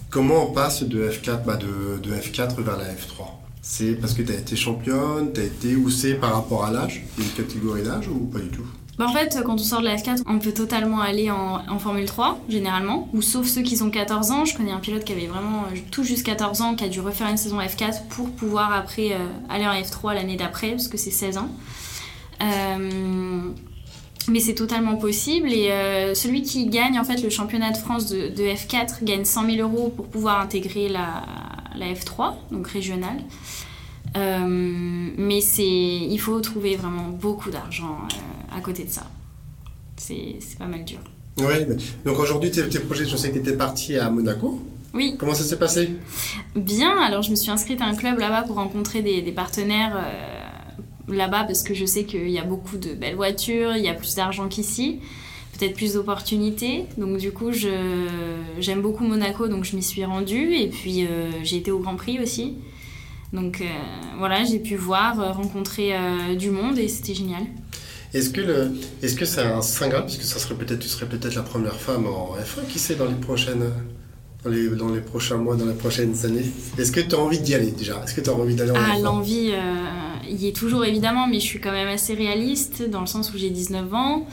Comment 0.09 0.49
on 0.49 0.51
passe 0.51 0.81
de 0.83 1.07
F4, 1.09 1.45
bah 1.45 1.57
de, 1.57 1.99
de 2.01 2.11
F4 2.11 2.59
vers 2.61 2.77
la 2.77 2.85
F3 2.85 3.41
c'est 3.63 3.93
parce 3.93 4.13
que 4.13 4.23
tu 4.23 4.31
as 4.31 4.37
été 4.37 4.55
championne, 4.55 5.31
tu 5.33 5.39
as 5.39 5.43
été 5.43 5.77
c'est 5.91 6.15
par 6.15 6.33
rapport 6.33 6.65
à 6.65 6.71
l'âge? 6.71 7.03
Une 7.19 7.29
catégorie 7.29 7.83
d'âge 7.83 8.07
ou 8.07 8.25
pas 8.25 8.39
du 8.39 8.49
tout? 8.49 8.65
Bah 8.97 9.05
en 9.07 9.13
fait, 9.13 9.39
quand 9.45 9.55
on 9.55 9.57
sort 9.57 9.79
de 9.79 9.85
la 9.85 9.95
F4, 9.95 10.23
on 10.27 10.39
peut 10.39 10.53
totalement 10.53 10.99
aller 10.99 11.31
en, 11.31 11.79
Formule 11.79 12.05
3, 12.05 12.39
généralement. 12.49 13.09
Ou 13.13 13.21
sauf 13.21 13.47
ceux 13.47 13.61
qui 13.61 13.81
ont 13.81 13.89
14 13.89 14.31
ans. 14.31 14.45
Je 14.45 14.55
connais 14.55 14.71
un 14.71 14.79
pilote 14.79 15.03
qui 15.03 15.13
avait 15.13 15.27
vraiment 15.27 15.63
euh, 15.63 15.77
tout 15.91 16.03
juste 16.03 16.25
14 16.25 16.61
ans, 16.61 16.75
qui 16.75 16.83
a 16.83 16.89
dû 16.89 16.99
refaire 16.99 17.27
une 17.27 17.37
saison 17.37 17.59
F4 17.59 18.07
pour 18.09 18.29
pouvoir 18.29 18.73
après 18.73 19.13
euh, 19.13 19.17
aller 19.49 19.65
en 19.65 19.73
F3 19.73 20.13
l'année 20.13 20.35
d'après, 20.35 20.71
parce 20.71 20.87
que 20.87 20.97
c'est 20.97 21.11
16 21.11 21.37
ans. 21.37 21.49
Euh, 22.41 23.49
mais 24.27 24.39
c'est 24.39 24.55
totalement 24.55 24.97
possible. 24.97 25.51
Et 25.51 25.69
celui 26.13 26.43
qui 26.43 26.67
gagne 26.67 26.99
en 26.99 27.03
fait 27.03 27.23
le 27.23 27.29
championnat 27.31 27.71
de 27.71 27.77
France 27.77 28.07
de, 28.07 28.27
de 28.29 28.43
F4 28.43 29.03
gagne 29.03 29.25
100 29.25 29.49
000 29.55 29.67
euros 29.67 29.89
pour 29.89 30.07
pouvoir 30.07 30.39
intégrer 30.39 30.89
la 30.89 31.23
F3, 31.79 32.33
donc 32.51 32.67
régionale. 32.67 33.17
Euh, 34.17 35.09
mais 35.17 35.41
c'est, 35.41 35.63
il 35.63 36.17
faut 36.19 36.39
trouver 36.41 36.75
vraiment 36.75 37.07
beaucoup 37.07 37.49
d'argent 37.49 37.97
euh, 38.01 38.57
à 38.57 38.61
côté 38.61 38.83
de 38.83 38.89
ça. 38.89 39.03
C'est, 39.97 40.37
pas 40.57 40.65
mal 40.65 40.83
dur. 40.83 40.99
Oui, 41.37 41.65
donc 42.05 42.19
aujourd'hui, 42.19 42.51
tes, 42.51 42.63
projets, 42.79 43.05
je 43.05 43.15
sais 43.15 43.29
que 43.29 43.35
tu 43.35 43.39
étais 43.39 43.55
parti 43.55 43.97
à 43.97 44.09
Monaco. 44.09 44.59
Oui. 44.93 45.15
Comment 45.17 45.33
ça 45.33 45.43
s'est 45.43 45.57
passé? 45.57 45.91
Bien, 46.55 46.97
alors 47.01 47.21
je 47.21 47.31
me 47.31 47.35
suis 47.35 47.51
inscrite 47.51 47.81
à 47.81 47.85
un 47.85 47.95
club 47.95 48.19
là-bas 48.19 48.41
pour 48.43 48.57
rencontrer 48.57 49.01
des, 49.01 49.31
partenaires 49.31 49.95
euh, 49.95 51.13
là-bas 51.13 51.45
parce 51.45 51.63
que 51.63 51.73
je 51.73 51.85
sais 51.85 52.03
qu'il 52.03 52.29
y 52.29 52.39
a 52.39 52.43
beaucoup 52.43 52.77
de 52.77 52.93
belles 52.93 53.15
voitures, 53.15 53.77
il 53.77 53.83
y 53.83 53.87
a 53.87 53.93
plus 53.93 54.15
d'argent 54.15 54.49
qu'ici 54.49 54.99
peut-être 55.61 55.75
plus 55.75 55.93
d'opportunités. 55.93 56.85
Donc 56.97 57.17
du 57.17 57.31
coup, 57.31 57.51
j'aime 57.51 58.81
beaucoup 58.81 59.05
Monaco, 59.05 59.47
donc 59.47 59.63
je 59.63 59.75
m'y 59.75 59.83
suis 59.83 60.03
rendue. 60.03 60.55
Et 60.55 60.67
puis 60.67 61.05
euh, 61.05 61.29
j'ai 61.43 61.57
été 61.57 61.71
au 61.71 61.79
Grand 61.79 61.95
Prix 61.95 62.19
aussi. 62.19 62.55
Donc 63.33 63.61
euh, 63.61 63.65
voilà, 64.17 64.43
j'ai 64.43 64.59
pu 64.59 64.75
voir, 64.75 65.19
euh, 65.19 65.31
rencontrer 65.31 65.93
du 66.37 66.49
monde 66.51 66.77
et 66.77 66.87
c'était 66.87 67.13
génial. 67.13 67.43
Est-ce 68.13 68.29
que 68.29 68.41
le, 68.41 68.71
est-ce 69.01 69.15
que 69.15 69.23
c'est 69.23 69.41
un 69.41 69.61
saint 69.61 69.87
grave 69.87 70.05
puisque 70.05 70.23
ça 70.23 70.37
serait 70.37 70.55
peut-être, 70.55 70.79
tu 70.79 70.89
serais 70.89 71.05
peut-être 71.05 71.35
la 71.35 71.43
première 71.43 71.75
femme 71.75 72.07
en 72.07 72.35
F1, 72.35 72.67
qui 72.67 72.77
sait 72.77 72.95
dans 72.95 73.05
les 73.05 73.15
prochaines, 73.15 73.71
dans 74.43 74.49
les, 74.49 74.67
dans 74.69 74.89
les 74.89 74.99
prochains 74.99 75.37
mois, 75.37 75.55
dans 75.55 75.65
les 75.65 75.73
prochaines 75.73 76.25
années. 76.25 76.45
Est-ce 76.77 76.91
que 76.91 76.99
tu 76.99 77.15
as 77.15 77.19
envie 77.19 77.39
d'y 77.39 77.55
aller 77.55 77.71
déjà? 77.71 78.01
Est-ce 78.03 78.13
que 78.13 78.19
tu 78.19 78.29
as 78.29 78.33
envie 78.33 78.55
d'aller 78.55 78.71
en 78.71 78.75
Ah, 78.75 78.99
l'envie, 78.99 79.53
y 80.29 80.47
est 80.47 80.55
toujours 80.55 80.83
évidemment, 80.83 81.25
mais 81.27 81.39
je 81.39 81.45
suis 81.45 81.61
quand 81.61 81.71
même 81.71 81.87
assez 81.87 82.13
réaliste 82.13 82.89
dans 82.89 82.99
le 82.99 83.07
sens 83.07 83.33
où 83.33 83.37
j'ai 83.37 83.49
19 83.49 83.93
ans 83.93 84.27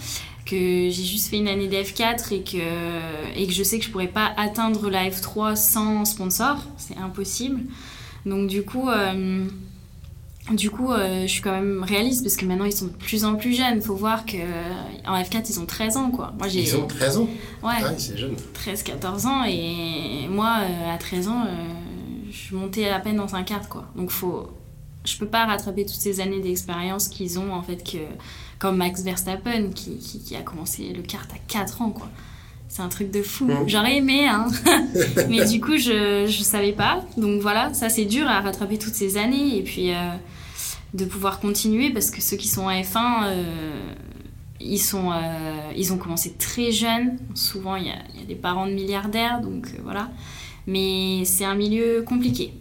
que 0.44 0.56
j'ai 0.56 1.04
juste 1.04 1.28
fait 1.28 1.36
une 1.36 1.46
année 1.46 1.68
d'F4 1.68 2.32
et 2.32 2.42
que, 2.42 3.36
et 3.36 3.46
que 3.46 3.52
je 3.52 3.62
sais 3.62 3.78
que 3.78 3.84
je 3.84 3.90
pourrais 3.90 4.08
pas 4.08 4.32
atteindre 4.36 4.88
la 4.88 5.08
F3 5.08 5.54
sans 5.54 6.04
sponsor, 6.04 6.56
c'est 6.78 6.96
impossible. 6.96 7.60
Donc 8.28 8.48
du 8.48 8.62
coup, 8.62 8.88
euh, 8.88 9.46
du 10.52 10.70
coup 10.70 10.92
euh, 10.92 11.22
je 11.22 11.26
suis 11.26 11.42
quand 11.42 11.52
même 11.52 11.82
réaliste 11.82 12.22
parce 12.22 12.36
que 12.36 12.44
maintenant 12.44 12.64
ils 12.64 12.72
sont 12.72 12.86
de 12.86 12.92
plus 12.92 13.24
en 13.24 13.36
plus 13.36 13.54
jeunes. 13.54 13.76
Il 13.76 13.82
faut 13.82 13.94
voir 13.94 14.24
qu'en 14.26 15.14
F4 15.22 15.46
ils 15.48 15.60
ont 15.60 15.66
13 15.66 15.96
ans 15.96 16.10
quoi. 16.10 16.32
Moi, 16.38 16.48
j'ai, 16.48 16.62
ils 16.62 16.76
ont 16.76 16.86
13 16.86 17.18
ans 17.18 17.28
Ouais, 17.62 17.74
ah 17.82 17.92
c'est 17.96 18.16
jeune. 18.16 18.36
13-14 18.54 19.26
ans 19.26 19.44
et 19.44 20.28
moi 20.28 20.58
euh, 20.60 20.94
à 20.94 20.98
13 20.98 21.28
ans 21.28 21.46
je 22.30 22.36
suis 22.36 22.54
montée 22.54 22.88
à 22.88 23.00
peine 23.00 23.16
dans 23.16 23.34
un 23.34 23.42
quart 23.42 23.68
quoi. 23.68 23.86
Donc 23.96 24.10
faut, 24.10 24.48
je 25.04 25.16
peux 25.16 25.26
pas 25.26 25.46
rattraper 25.46 25.84
toutes 25.84 25.94
ces 25.94 26.20
années 26.20 26.40
d'expérience 26.40 27.08
qu'ils 27.08 27.38
ont 27.38 27.52
en 27.52 27.62
fait 27.62 27.82
que 27.82 27.98
comme 28.58 28.76
Max 28.76 29.02
Verstappen 29.02 29.70
qui, 29.74 29.98
qui, 29.98 30.36
a 30.36 30.42
commencé 30.42 30.92
le 30.92 31.02
kart 31.02 31.30
à 31.32 31.38
4 31.46 31.82
ans 31.82 31.90
quoi 31.90 32.08
c'est 32.68 32.82
un 32.82 32.88
truc 32.88 33.10
de 33.10 33.22
fou. 33.22 33.50
J'aurais 33.66 33.96
aimé 33.96 34.26
hein. 34.28 34.46
Mais 35.28 35.44
du 35.46 35.60
coup 35.60 35.78
je 35.78 36.26
je 36.26 36.42
savais 36.42 36.72
pas. 36.72 37.04
Donc 37.16 37.40
voilà 37.40 37.72
ça 37.74 37.88
c'est 37.88 38.04
dur 38.04 38.26
à 38.26 38.40
rattraper 38.40 38.78
toutes 38.78 38.94
ces 38.94 39.16
années. 39.16 39.56
Et 39.56 39.62
puis 39.62 39.92
euh, 39.92 40.12
de 40.94 41.04
pouvoir 41.04 41.40
continuer 41.40 41.90
parce 41.90 42.10
que 42.10 42.20
ceux 42.20 42.36
qui 42.36 42.48
sont 42.48 42.62
en 42.62 42.70
F1 42.70 43.24
euh, 43.24 43.44
ils 44.60 44.78
sont 44.78 45.12
euh, 45.12 45.16
ils 45.76 45.92
ont 45.92 45.98
commencé 45.98 46.34
très 46.38 46.70
jeunes. 46.70 47.16
Souvent 47.34 47.76
il 47.76 47.86
y 47.86 47.90
a, 47.90 47.96
y 48.18 48.22
a, 48.22 48.26
des 48.26 48.34
parents 48.34 48.66
de 48.66 48.72
milliardaires 48.72 49.40
donc 49.40 49.68
voilà. 49.82 50.10
Mais 50.66 51.24
c'est 51.24 51.44
un 51.44 51.54
milieu 51.54 52.02
compliqué. 52.02 52.52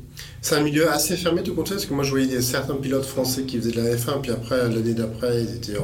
C'est 0.41 0.55
un 0.55 0.61
milieu 0.61 0.89
assez 0.89 1.17
fermé, 1.17 1.43
tout 1.43 1.53
compte 1.53 1.69
parce 1.69 1.85
que 1.85 1.93
moi 1.93 2.03
je 2.03 2.11
voyais 2.11 2.41
certains 2.41 2.75
pilotes 2.75 3.05
français 3.05 3.43
qui 3.43 3.57
faisaient 3.57 3.71
de 3.71 3.81
la 3.81 3.95
F1, 3.95 4.21
puis 4.21 4.31
après, 4.31 4.69
l'année 4.69 4.93
d'après, 4.93 5.43
ils, 5.43 5.55
étaient 5.55 5.77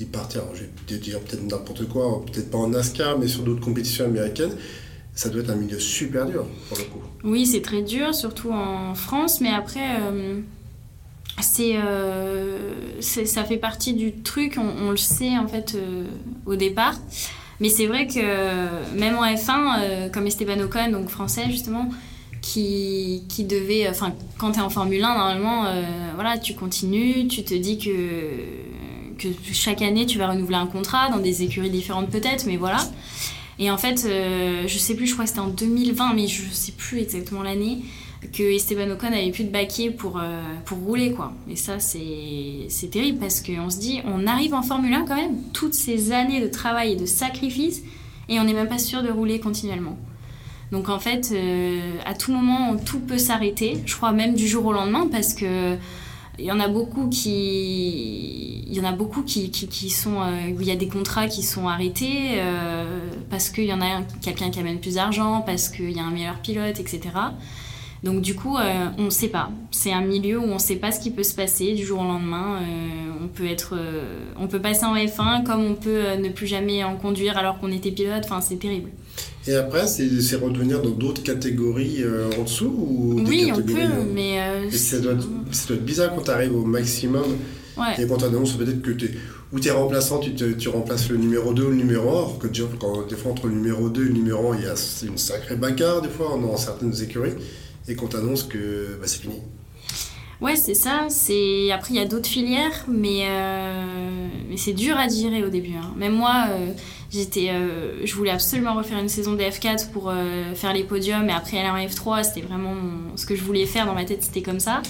ils 0.00 0.06
partaient, 0.06 0.40
je 0.54 0.94
vais 0.94 1.00
dire 1.00 1.20
peut-être 1.20 1.42
n'importe 1.42 1.86
quoi, 1.86 2.24
peut-être 2.24 2.50
pas 2.50 2.58
en 2.58 2.68
NASCAR, 2.68 3.18
mais 3.18 3.28
sur 3.28 3.42
d'autres 3.42 3.60
compétitions 3.60 4.06
américaines. 4.06 4.56
Ça 5.14 5.28
doit 5.28 5.42
être 5.42 5.50
un 5.50 5.56
milieu 5.56 5.78
super 5.78 6.24
dur, 6.24 6.46
pour 6.68 6.78
le 6.78 6.84
coup. 6.84 7.00
Oui, 7.24 7.44
c'est 7.44 7.60
très 7.60 7.82
dur, 7.82 8.14
surtout 8.14 8.50
en 8.52 8.94
France, 8.94 9.40
mais 9.42 9.50
après, 9.50 10.00
euh, 10.00 10.40
euh, 11.60 12.58
c'est, 13.00 13.26
ça 13.26 13.44
fait 13.44 13.58
partie 13.58 13.92
du 13.92 14.12
truc, 14.22 14.56
on, 14.56 14.90
le 14.90 14.96
sait 14.96 15.36
en 15.36 15.46
fait 15.46 15.74
euh, 15.74 16.04
au 16.46 16.56
départ. 16.56 16.94
Mais 17.60 17.68
c'est 17.68 17.86
vrai 17.86 18.06
que 18.06 18.96
même 18.98 19.16
en 19.18 19.24
F1, 19.24 20.10
comme 20.10 20.26
Esteban 20.26 20.58
Ocon, 20.60 20.90
donc 20.90 21.10
français 21.10 21.44
justement, 21.50 21.90
qui, 22.40 23.24
qui 23.28 23.44
devait. 23.44 23.86
Enfin, 23.90 24.14
quand 24.38 24.52
tu 24.52 24.60
es 24.60 24.62
en 24.62 24.70
Formule 24.70 25.04
1, 25.04 25.14
normalement, 25.14 25.64
voilà, 26.14 26.38
tu 26.38 26.54
continues, 26.54 27.28
tu 27.28 27.44
te 27.44 27.52
dis 27.52 27.76
que, 27.76 27.90
que 29.20 29.28
chaque 29.52 29.82
année 29.82 30.06
tu 30.06 30.18
vas 30.18 30.28
renouveler 30.28 30.56
un 30.56 30.66
contrat 30.66 31.10
dans 31.10 31.18
des 31.18 31.42
écuries 31.42 31.70
différentes 31.70 32.10
peut-être, 32.10 32.46
mais 32.46 32.56
voilà. 32.56 32.78
Et 33.60 33.70
en 33.70 33.76
fait, 33.76 34.06
euh, 34.06 34.64
je 34.66 34.78
sais 34.78 34.94
plus, 34.94 35.06
je 35.06 35.12
crois 35.12 35.24
que 35.24 35.28
c'était 35.28 35.40
en 35.40 35.48
2020, 35.48 36.14
mais 36.14 36.26
je 36.26 36.42
sais 36.50 36.72
plus 36.72 36.98
exactement 36.98 37.42
l'année, 37.42 37.82
que 38.32 38.42
Esteban 38.42 38.90
Ocon 38.90 39.08
avait 39.08 39.30
plus 39.30 39.44
de 39.44 39.50
baquet 39.50 39.90
pour, 39.90 40.18
euh, 40.18 40.42
pour 40.64 40.78
rouler, 40.78 41.12
quoi. 41.12 41.32
Et 41.48 41.56
ça, 41.56 41.78
c'est 41.78 42.90
terrible 42.90 43.18
parce 43.18 43.42
qu'on 43.42 43.68
se 43.68 43.78
dit, 43.78 44.00
on 44.06 44.26
arrive 44.26 44.54
en 44.54 44.62
Formule 44.62 44.94
1 44.94 45.04
quand 45.04 45.16
même, 45.16 45.36
toutes 45.52 45.74
ces 45.74 46.12
années 46.12 46.40
de 46.40 46.48
travail 46.48 46.92
et 46.92 46.96
de 46.96 47.04
sacrifice, 47.04 47.82
et 48.30 48.40
on 48.40 48.44
n'est 48.44 48.54
même 48.54 48.68
pas 48.68 48.78
sûr 48.78 49.02
de 49.02 49.10
rouler 49.10 49.40
continuellement. 49.40 49.98
Donc 50.72 50.88
en 50.88 50.98
fait, 50.98 51.30
euh, 51.32 51.98
à 52.06 52.14
tout 52.14 52.32
moment, 52.32 52.76
tout 52.76 53.00
peut 53.00 53.18
s'arrêter. 53.18 53.78
Je 53.84 53.96
crois 53.96 54.12
même 54.12 54.34
du 54.34 54.46
jour 54.46 54.64
au 54.66 54.72
lendemain 54.72 55.08
parce 55.10 55.34
que 55.34 55.76
il 56.40 56.46
y 56.46 56.52
en 56.52 56.60
a 56.60 56.68
beaucoup 56.68 57.08
qui, 57.08 58.64
il 58.66 58.74
y 58.74 58.80
en 58.80 58.84
a 58.84 58.92
beaucoup 58.92 59.22
qui, 59.22 59.50
qui, 59.50 59.90
sont, 59.90 60.20
euh, 60.20 60.52
où 60.56 60.60
il 60.60 60.66
y 60.66 60.70
a 60.70 60.76
des 60.76 60.88
contrats 60.88 61.28
qui 61.28 61.42
sont 61.42 61.68
arrêtés 61.68 62.36
euh, 62.36 63.00
parce 63.28 63.50
qu'il 63.50 63.64
y 63.64 63.72
en 63.72 63.80
a 63.80 64.02
quelqu'un 64.22 64.50
qui 64.50 64.58
amène 64.58 64.78
plus 64.78 64.94
d'argent, 64.94 65.42
parce 65.42 65.68
qu'il 65.68 65.90
y 65.90 65.98
a 65.98 66.04
un 66.04 66.10
meilleur 66.10 66.38
pilote, 66.38 66.80
etc. 66.80 67.00
Donc 68.02 68.22
du 68.22 68.34
coup, 68.34 68.56
euh, 68.56 68.86
on 68.96 69.04
ne 69.04 69.10
sait 69.10 69.28
pas. 69.28 69.50
C'est 69.70 69.92
un 69.92 70.00
milieu 70.00 70.38
où 70.38 70.44
on 70.44 70.54
ne 70.54 70.58
sait 70.58 70.76
pas 70.76 70.92
ce 70.92 71.00
qui 71.00 71.10
peut 71.10 71.22
se 71.22 71.34
passer 71.34 71.74
du 71.74 71.84
jour 71.84 72.00
au 72.00 72.04
lendemain. 72.04 72.60
on 73.22 73.28
peut 73.28 73.46
être, 73.46 73.78
on 74.38 74.46
peut 74.46 74.60
passer 74.60 74.86
en 74.86 74.94
F1 74.94 75.44
comme 75.44 75.62
on 75.62 75.74
peut 75.74 76.14
ne 76.16 76.30
plus 76.30 76.46
jamais 76.46 76.82
en 76.82 76.96
conduire 76.96 77.36
alors 77.36 77.58
qu'on 77.58 77.70
était 77.70 77.90
pilote. 77.90 78.22
Enfin, 78.24 78.40
c'est 78.40 78.56
terrible. 78.56 78.90
Et 79.46 79.54
après, 79.54 79.86
c'est 79.86 80.36
redevenir 80.36 80.82
dans 80.82 80.90
d'autres 80.90 81.22
catégories 81.22 82.04
en 82.38 82.42
dessous 82.42 82.74
ou 82.76 83.22
Oui, 83.26 83.50
on 83.52 83.56
peut, 83.56 83.72
mais 84.14 84.38
ça 84.70 84.98
doit, 84.98 85.12
être, 85.12 85.26
ça 85.50 85.68
doit, 85.68 85.76
être, 85.76 85.84
bizarre 85.84 86.14
quand 86.14 86.22
tu 86.22 86.30
arrives 86.30 86.54
au 86.54 86.64
maximum 86.64 87.24
et 87.98 88.06
quand 88.06 88.18
tu 88.18 88.24
annonces 88.24 88.52
peut-être 88.52 88.82
que 88.82 88.90
tu 88.90 89.06
es, 89.06 89.10
ou 89.52 89.58
tu 89.58 89.68
es 89.68 89.70
remplaçant, 89.70 90.18
tu, 90.18 90.34
tu, 90.34 90.68
remplaces 90.68 91.08
le 91.08 91.16
numéro 91.16 91.52
2 91.52 91.64
ou 91.64 91.70
le 91.70 91.76
numéro 91.76 92.36
1. 92.36 92.38
Que 92.38 92.46
quand, 92.78 93.06
des 93.06 93.16
fois, 93.16 93.32
entre 93.32 93.48
le 93.48 93.54
numéro 93.54 93.88
2 93.88 94.02
et 94.02 94.04
le 94.04 94.12
numéro 94.12 94.52
1, 94.52 94.58
il 94.58 94.62
y 94.62 94.66
a 94.66 94.74
une 95.06 95.18
sacrée 95.18 95.56
bagarre, 95.56 96.02
des 96.02 96.08
fois, 96.08 96.38
dans 96.40 96.56
certaines 96.56 97.02
écuries. 97.02 97.34
Et 97.88 97.96
qu'on 97.96 98.06
t'annonce 98.06 98.44
que 98.44 98.96
bah, 99.00 99.06
c'est 99.06 99.22
fini. 99.22 99.40
Ouais, 100.40 100.54
c'est 100.54 100.74
ça. 100.74 101.06
C'est 101.08 101.70
Après, 101.72 101.94
il 101.94 101.96
y 101.96 102.00
a 102.00 102.06
d'autres 102.06 102.28
filières, 102.28 102.84
mais, 102.86 103.24
euh, 103.26 104.28
mais 104.48 104.56
c'est 104.56 104.72
dur 104.72 104.96
à 104.96 105.08
digérer 105.08 105.42
au 105.42 105.50
début. 105.50 105.74
Hein. 105.74 105.94
Même 105.96 106.14
moi, 106.14 106.46
euh, 106.50 106.72
j'étais, 107.10 107.50
euh, 107.50 108.04
je 108.04 108.14
voulais 108.14 108.30
absolument 108.30 108.74
refaire 108.74 108.98
une 108.98 109.08
saison 109.08 109.32
de 109.32 109.42
F4 109.42 109.90
pour 109.90 110.12
faire 110.54 110.72
les 110.72 110.84
podiums, 110.84 111.28
et 111.28 111.32
après 111.32 111.58
aller 111.58 111.68
en 111.68 111.88
F3, 111.88 112.24
c'était 112.24 112.46
vraiment 112.46 112.74
ce 113.16 113.26
que 113.26 113.34
je 113.34 113.42
voulais 113.42 113.66
faire 113.66 113.86
dans 113.86 113.94
ma 113.94 114.04
tête, 114.04 114.22
c'était 114.22 114.42
comme 114.42 114.60
ça 114.60 114.82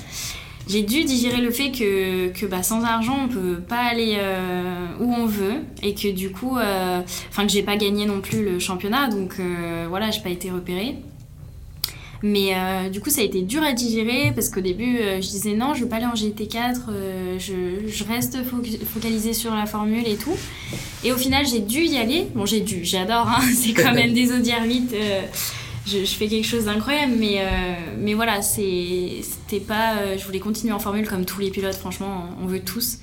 j'ai 0.71 0.83
dû 0.83 1.05
digérer 1.05 1.41
le 1.41 1.51
fait 1.51 1.71
que, 1.73 2.29
que 2.29 2.47
bah, 2.47 2.63
sans 2.63 2.85
argent, 2.85 3.19
on 3.25 3.29
peut 3.29 3.61
pas 3.61 3.81
aller 3.81 4.17
euh, 4.19 4.87
où 5.01 5.13
on 5.13 5.27
veut 5.27 5.57
et 5.83 5.95
que 5.95 6.09
du 6.09 6.31
coup, 6.31 6.59
euh, 6.59 7.01
enfin 7.29 7.47
que 7.47 7.53
j'ai 7.53 7.63
pas 7.63 7.77
gagné 7.77 8.07
non 8.07 8.21
plus 8.21 8.45
le 8.45 8.59
championnat, 8.59 9.09
donc 9.09 9.35
euh, 9.41 9.87
voilà, 9.89 10.11
j'ai 10.11 10.21
pas 10.21 10.31
été 10.31 10.51
repérée. 10.51 10.97
Mais 12.23 12.53
du 12.91 13.01
coup, 13.01 13.09
ça 13.09 13.23
a 13.23 13.25
été 13.25 13.41
dur 13.43 13.63
à 13.63 13.73
digérer 13.73 14.33
parce 14.35 14.51
qu'au 14.51 14.61
début, 14.61 14.99
je 14.99 15.27
disais 15.27 15.55
non, 15.55 15.73
je 15.73 15.85
veux 15.85 15.89
pas 15.89 15.97
aller 15.97 16.07
en 16.07 16.13
GT4, 16.13 16.81
je, 17.39 17.89
je, 17.89 18.05
reste 18.05 18.39
focalisée 18.93 19.33
sur 19.33 19.55
la 19.55 19.65
formule 19.65 20.07
et 20.07 20.17
tout. 20.17 20.37
Et 21.03 21.13
au 21.13 21.17
final, 21.17 21.47
j'ai 21.47 21.61
dû 21.61 21.81
y 21.81 21.97
aller. 21.97 22.27
Bon, 22.35 22.45
j'ai 22.45 22.61
dû, 22.61 22.85
j'adore, 22.85 23.27
hein, 23.27 23.41
c'est 23.55 23.73
quand 23.73 23.95
même 23.95 24.13
des 24.13 24.33
audières 24.33 24.65
vite 24.65 24.95
je, 25.87 26.05
fais 26.05 26.29
quelque 26.29 26.47
chose 26.47 26.67
d'incroyable, 26.67 27.15
mais, 27.19 27.41
euh, 27.41 27.45
mais 27.99 28.15
voilà, 28.15 28.43
c'était 28.43 29.61
pas. 29.61 29.97
Euh, 29.97 30.19
je 30.19 30.25
voulais 30.25 30.39
continuer 30.41 30.73
en 30.73 30.79
formule 30.79 31.09
comme 31.09 31.25
tous 31.25 31.41
les 31.41 31.51
pilotes, 31.51 31.75
franchement, 31.75 32.29
on 32.43 32.47
veut 32.47 32.61
tous. 32.61 32.99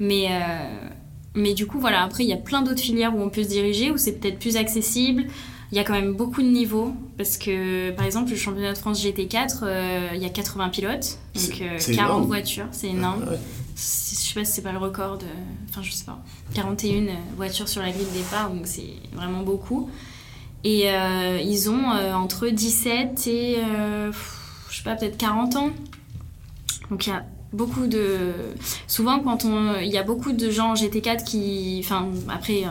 Mais, 0.00 0.28
euh, 0.30 0.88
mais 1.34 1.54
du 1.54 1.66
coup, 1.66 1.78
voilà, 1.78 2.02
après, 2.02 2.24
il 2.24 2.30
y 2.30 2.32
a 2.32 2.38
plein 2.38 2.62
d'autres 2.62 2.80
filières 2.80 3.14
où 3.14 3.20
on 3.20 3.30
peut 3.30 3.42
se 3.42 3.48
diriger, 3.48 3.90
où 3.90 3.96
c'est 3.96 4.20
peut-être 4.20 4.38
plus 4.38 4.56
accessible. 4.56 5.24
Il 5.72 5.76
y 5.76 5.80
a 5.80 5.84
quand 5.84 5.94
même 5.94 6.14
beaucoup 6.14 6.42
de 6.42 6.48
niveaux, 6.48 6.94
parce 7.16 7.36
que 7.36 7.90
par 7.92 8.04
exemple, 8.04 8.30
le 8.30 8.36
championnat 8.36 8.72
de 8.72 8.78
France 8.78 9.04
GT4, 9.04 10.14
il 10.14 10.22
y 10.22 10.26
a 10.26 10.28
80 10.28 10.68
pilotes, 10.68 11.18
donc 11.34 11.62
40 11.94 12.26
voitures, 12.26 12.68
c'est 12.70 12.88
énorme. 12.88 13.24
Je 13.74 13.80
sais 13.80 14.34
pas 14.34 14.44
si 14.44 14.52
c'est 14.52 14.62
pas 14.62 14.72
le 14.72 14.78
record 14.78 15.18
de. 15.18 15.26
Enfin, 15.68 15.82
je 15.82 15.90
sais 15.90 16.04
pas. 16.04 16.18
41 16.54 17.06
voitures 17.36 17.68
sur 17.68 17.82
la 17.82 17.90
grille 17.90 18.06
de 18.06 18.18
départ, 18.18 18.50
donc 18.50 18.66
c'est 18.66 18.94
vraiment 19.12 19.42
beaucoup. 19.42 19.90
Et 20.64 20.90
euh, 20.90 21.38
ils 21.42 21.68
ont 21.68 21.92
euh, 21.92 22.14
entre 22.14 22.48
17 22.48 23.26
et, 23.26 23.58
euh, 23.58 24.10
je 24.70 24.76
sais 24.76 24.82
pas, 24.82 24.96
peut-être 24.96 25.18
40 25.18 25.56
ans. 25.56 25.70
Donc 26.90 27.06
il 27.06 27.10
y 27.10 27.12
a 27.12 27.24
beaucoup 27.54 27.86
de... 27.86 28.32
Souvent, 28.86 29.20
quand 29.20 29.44
on... 29.44 29.76
il 29.80 29.88
y 29.88 29.98
a 29.98 30.02
beaucoup 30.02 30.32
de 30.32 30.50
gens 30.50 30.72
en 30.72 30.74
GT4 30.74 31.24
qui... 31.24 31.80
Enfin, 31.82 32.08
après, 32.28 32.64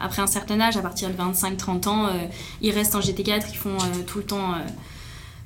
après 0.00 0.22
un 0.22 0.26
certain 0.26 0.60
âge, 0.60 0.76
à 0.76 0.82
partir 0.82 1.08
de 1.08 1.14
25-30 1.14 1.88
ans, 1.88 2.08
ils 2.60 2.72
restent 2.72 2.94
en 2.94 3.00
GT4, 3.00 3.44
ils 3.50 3.56
font 3.56 3.78
tout, 4.06 4.18
le 4.18 4.24
temps, 4.24 4.54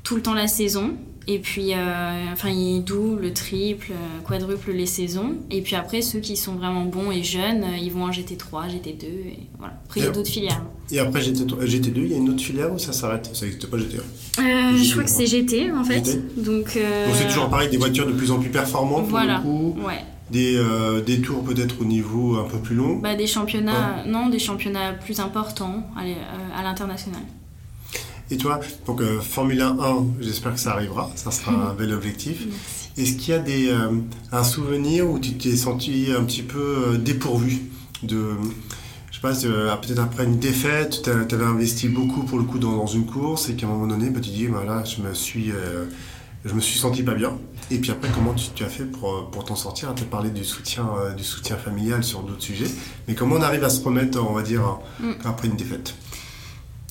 tout 0.02 0.16
le 0.16 0.22
temps 0.22 0.34
la 0.34 0.48
saison. 0.48 0.94
Et 1.30 1.38
puis, 1.40 1.74
euh, 1.74 2.32
enfin, 2.32 2.48
ils 2.48 2.82
doublent, 2.82 3.20
le 3.20 3.34
triple, 3.34 3.92
euh, 3.92 4.26
quadruple 4.26 4.72
les 4.72 4.86
saisons. 4.86 5.34
Et 5.50 5.60
puis 5.60 5.76
après, 5.76 6.00
ceux 6.00 6.20
qui 6.20 6.38
sont 6.38 6.54
vraiment 6.54 6.86
bons 6.86 7.10
et 7.10 7.22
jeunes, 7.22 7.64
euh, 7.64 7.76
ils 7.78 7.92
vont 7.92 8.04
en 8.04 8.10
GT3, 8.10 8.70
GT2. 8.70 9.04
Et 9.04 9.38
voilà. 9.58 9.74
Après, 9.84 10.00
il 10.00 10.04
y 10.04 10.06
a 10.06 10.10
d'autres 10.10 10.30
filières. 10.30 10.64
Et 10.90 10.98
après 10.98 11.20
GT2, 11.20 11.96
il 11.96 12.08
y 12.08 12.14
a 12.14 12.16
une 12.16 12.30
autre 12.30 12.40
filière 12.40 12.72
où 12.72 12.78
ça 12.78 12.94
s'arrête? 12.94 13.28
Ça 13.34 13.44
n'existe 13.44 13.66
pas 13.66 13.76
GT1 13.76 14.00
Je 14.38 14.92
crois 14.92 15.04
que 15.04 15.10
c'est 15.10 15.26
GT 15.26 15.70
en 15.70 15.84
fait. 15.84 16.18
Donc, 16.42 16.78
c'est 17.12 17.28
toujours 17.28 17.50
pareil, 17.50 17.68
des 17.68 17.76
voitures 17.76 18.06
de 18.06 18.12
plus 18.12 18.30
en 18.30 18.38
plus 18.38 18.50
performantes 18.50 19.06
voilà. 19.08 19.40
pour 19.40 19.52
le 19.52 19.82
coup. 19.82 19.86
Ouais. 19.86 20.02
Des, 20.30 20.58
des, 21.06 21.20
tours 21.20 21.42
peut-être 21.42 21.80
au 21.80 21.84
niveau 21.84 22.36
un 22.36 22.44
peu 22.44 22.58
plus 22.58 22.74
long 22.74 22.96
bah, 22.96 23.14
Des 23.14 23.26
championnats, 23.26 24.04
non, 24.06 24.30
des 24.30 24.38
championnats 24.38 24.92
plus 24.92 25.20
importants 25.20 25.84
à 25.94 26.62
l'international. 26.62 27.20
Et 28.30 28.36
toi, 28.36 28.60
donc 28.86 29.00
euh, 29.00 29.20
Formule 29.20 29.62
1, 29.62 29.76
j'espère 30.20 30.52
que 30.52 30.60
ça 30.60 30.72
arrivera, 30.72 31.10
ça 31.14 31.30
sera 31.30 31.52
un 31.52 31.72
bel 31.72 31.92
objectif. 31.92 32.46
Est-ce 32.98 33.16
qu'il 33.16 33.30
y 33.30 33.32
a 33.32 33.38
des, 33.38 33.68
euh, 33.68 33.90
un 34.32 34.44
souvenir 34.44 35.08
où 35.08 35.18
tu 35.18 35.32
t'es 35.34 35.56
senti 35.56 36.08
un 36.16 36.24
petit 36.24 36.42
peu 36.42 36.58
euh, 36.88 36.98
dépourvu 36.98 37.60
de, 38.02 38.32
je 39.10 39.16
sais 39.16 39.22
pas, 39.22 39.76
peut-être 39.76 40.00
après 40.00 40.24
une 40.24 40.38
défaite, 40.38 41.02
tu 41.04 41.34
avais 41.34 41.44
investi 41.44 41.88
beaucoup 41.88 42.22
pour 42.22 42.38
le 42.38 42.44
coup 42.44 42.58
dans, 42.58 42.86
une 42.86 43.06
course 43.06 43.48
et 43.48 43.54
qu'à 43.54 43.66
un 43.66 43.70
moment 43.70 43.86
donné, 43.86 44.10
bah, 44.10 44.20
tu 44.20 44.30
dis, 44.30 44.46
voilà, 44.46 44.84
je 44.84 45.00
me 45.00 45.14
suis, 45.14 45.50
je 46.44 46.54
me 46.54 46.60
suis 46.60 46.78
senti 46.78 47.02
pas 47.02 47.14
bien. 47.14 47.36
Et 47.70 47.78
puis 47.78 47.90
après, 47.90 48.08
comment 48.14 48.34
tu, 48.34 48.62
as 48.62 48.68
fait 48.68 48.84
pour, 48.84 49.30
pour 49.30 49.44
t'en 49.44 49.56
sortir? 49.56 49.92
Tu 49.96 50.04
as 50.04 50.06
parlé 50.06 50.30
du 50.30 50.44
soutien, 50.44 50.86
du 51.16 51.24
soutien 51.24 51.56
familial 51.56 52.04
sur 52.04 52.22
d'autres 52.22 52.42
sujets, 52.42 52.70
mais 53.08 53.14
comment 53.14 53.36
on 53.36 53.42
arrive 53.42 53.64
à 53.64 53.70
se 53.70 53.82
remettre, 53.82 54.22
on 54.22 54.32
va 54.32 54.42
dire, 54.42 54.78
mm. 55.00 55.12
après 55.24 55.48
une 55.48 55.56
défaite? 55.56 55.94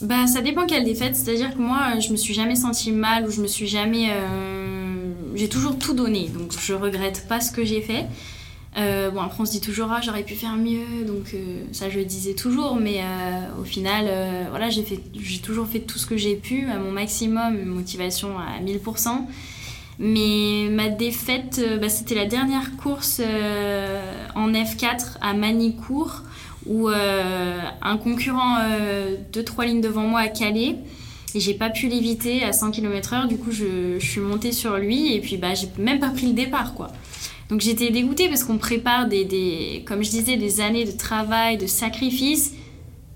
Bah, 0.02 0.28
ça 0.28 0.42
dépend 0.42 0.66
quelle 0.66 0.84
défaite. 0.84 1.16
C'est-à-dire 1.16 1.56
que 1.56 1.60
moi, 1.60 2.00
je 2.00 2.12
me 2.12 2.18
suis 2.18 2.34
jamais 2.34 2.56
sentie 2.56 2.92
mal 2.92 3.26
ou 3.28 3.32
je 3.32 3.42
me 3.42 3.48
suis 3.48 3.68
jamais. 3.68 4.10
Euh, 4.12 5.12
j'ai 5.36 5.50
toujours 5.50 5.78
tout 5.78 5.94
donné, 5.94 6.28
donc 6.28 6.52
je 6.60 6.74
regrette 6.74 7.28
pas 7.28 7.42
ce 7.42 7.52
que 7.52 7.66
j'ai 7.66 7.82
fait. 7.82 8.06
Euh, 8.78 9.10
bon, 9.10 9.22
après, 9.22 9.42
on 9.42 9.46
se 9.46 9.52
dit 9.52 9.62
toujours, 9.62 9.88
ah, 9.92 10.02
j'aurais 10.04 10.22
pu 10.22 10.36
faire 10.36 10.56
mieux, 10.56 11.04
donc 11.08 11.34
euh, 11.34 11.64
ça, 11.72 11.90
je 11.90 11.98
le 11.98 12.06
disais 12.06 12.36
toujours, 12.36 12.76
mais 12.76 13.02
au 13.60 13.64
final, 13.64 14.06
voilà, 14.52 14.70
j'ai, 14.70 14.84
fait, 14.84 15.00
j'ai 15.20 15.40
toujours 15.40 15.68
fait 15.68 15.80
tout 15.80 15.98
ce 15.98 16.06
que 16.06 16.16
j'ai 16.16 16.36
pu, 16.36 16.68
à 16.68 16.78
mon 16.78 16.92
maximum, 16.92 17.64
motivation 17.66 18.38
à 18.38 18.62
1000%. 18.62 19.26
Mais 20.00 20.70
ma 20.70 20.90
défaite, 20.90 21.60
bah, 21.82 21.90
c'était 21.90 22.14
la 22.14 22.28
dernière 22.28 22.78
course 22.78 23.20
en 24.36 24.52
F4 24.52 25.18
à 25.22 25.34
Manicourt 25.34 26.22
où 26.68 26.90
euh, 26.90 27.60
un 27.82 27.98
concurrent 27.98 28.58
euh, 28.62 29.16
deux 29.34 29.44
trois 29.44 29.66
lignes 29.66 29.82
devant 29.82 30.04
moi 30.04 30.22
a 30.22 30.28
calé 30.28 30.76
et 31.36 31.40
j'ai 31.40 31.54
pas 31.54 31.70
pu 31.70 31.88
l'éviter 31.88 32.44
à 32.44 32.54
100 32.54 32.72
km/h. 32.72 33.28
Du 33.28 33.38
coup, 33.38 33.52
je, 33.52 34.00
suis 34.00 34.22
montée 34.22 34.52
sur 34.52 34.78
lui 34.78 35.14
et 35.14 35.20
puis 35.20 35.38
bah 35.38 35.54
j'ai 35.54 35.70
même 35.78 36.00
pas 36.00 36.10
pris 36.10 36.28
le 36.28 36.34
départ 36.34 36.74
quoi. 36.74 36.92
Donc 37.50 37.62
j'étais 37.62 37.92
dégoûtée 37.92 38.28
parce 38.28 38.44
qu'on 38.44 38.58
prépare 38.58 39.08
des, 39.08 39.24
des, 39.24 39.84
comme 39.88 40.04
je 40.04 40.10
disais, 40.10 40.36
des 40.36 40.60
années 40.60 40.86
de 40.86 40.92
travail, 40.92 41.58
de 41.58 41.68
sacrifice 41.68 42.54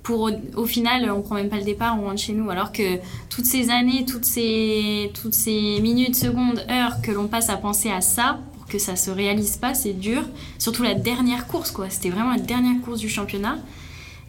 pour 0.03 0.31
au, 0.55 0.65
final 0.65 1.11
on 1.11 1.21
prend 1.21 1.35
même 1.35 1.49
pas 1.49 1.57
le 1.57 1.63
départ, 1.63 1.97
on 1.99 2.05
rentre 2.05 2.21
chez 2.21 2.33
nous. 2.33 2.49
Alors 2.49 2.71
que 2.71 2.97
toutes 3.29 3.45
ces 3.45 3.69
années, 3.69 4.05
toutes 4.05 4.25
ces, 4.25 5.11
toutes 5.21 5.33
ces 5.33 5.79
minutes, 5.81 6.15
secondes, 6.15 6.63
heures 6.69 7.01
que 7.01 7.11
l'on 7.11 7.27
passe 7.27 7.49
à 7.49 7.57
penser 7.57 7.91
à 7.91 8.01
ça, 8.01 8.39
que 8.71 8.79
ça 8.79 8.95
se 8.95 9.11
réalise 9.11 9.57
pas, 9.57 9.73
c'est 9.73 9.93
dur. 9.93 10.23
Surtout 10.57 10.83
la 10.83 10.95
dernière 10.95 11.45
course, 11.47 11.71
quoi. 11.71 11.89
C'était 11.89 12.09
vraiment 12.09 12.31
la 12.31 12.39
dernière 12.39 12.79
course 12.81 12.99
du 12.99 13.09
championnat. 13.09 13.57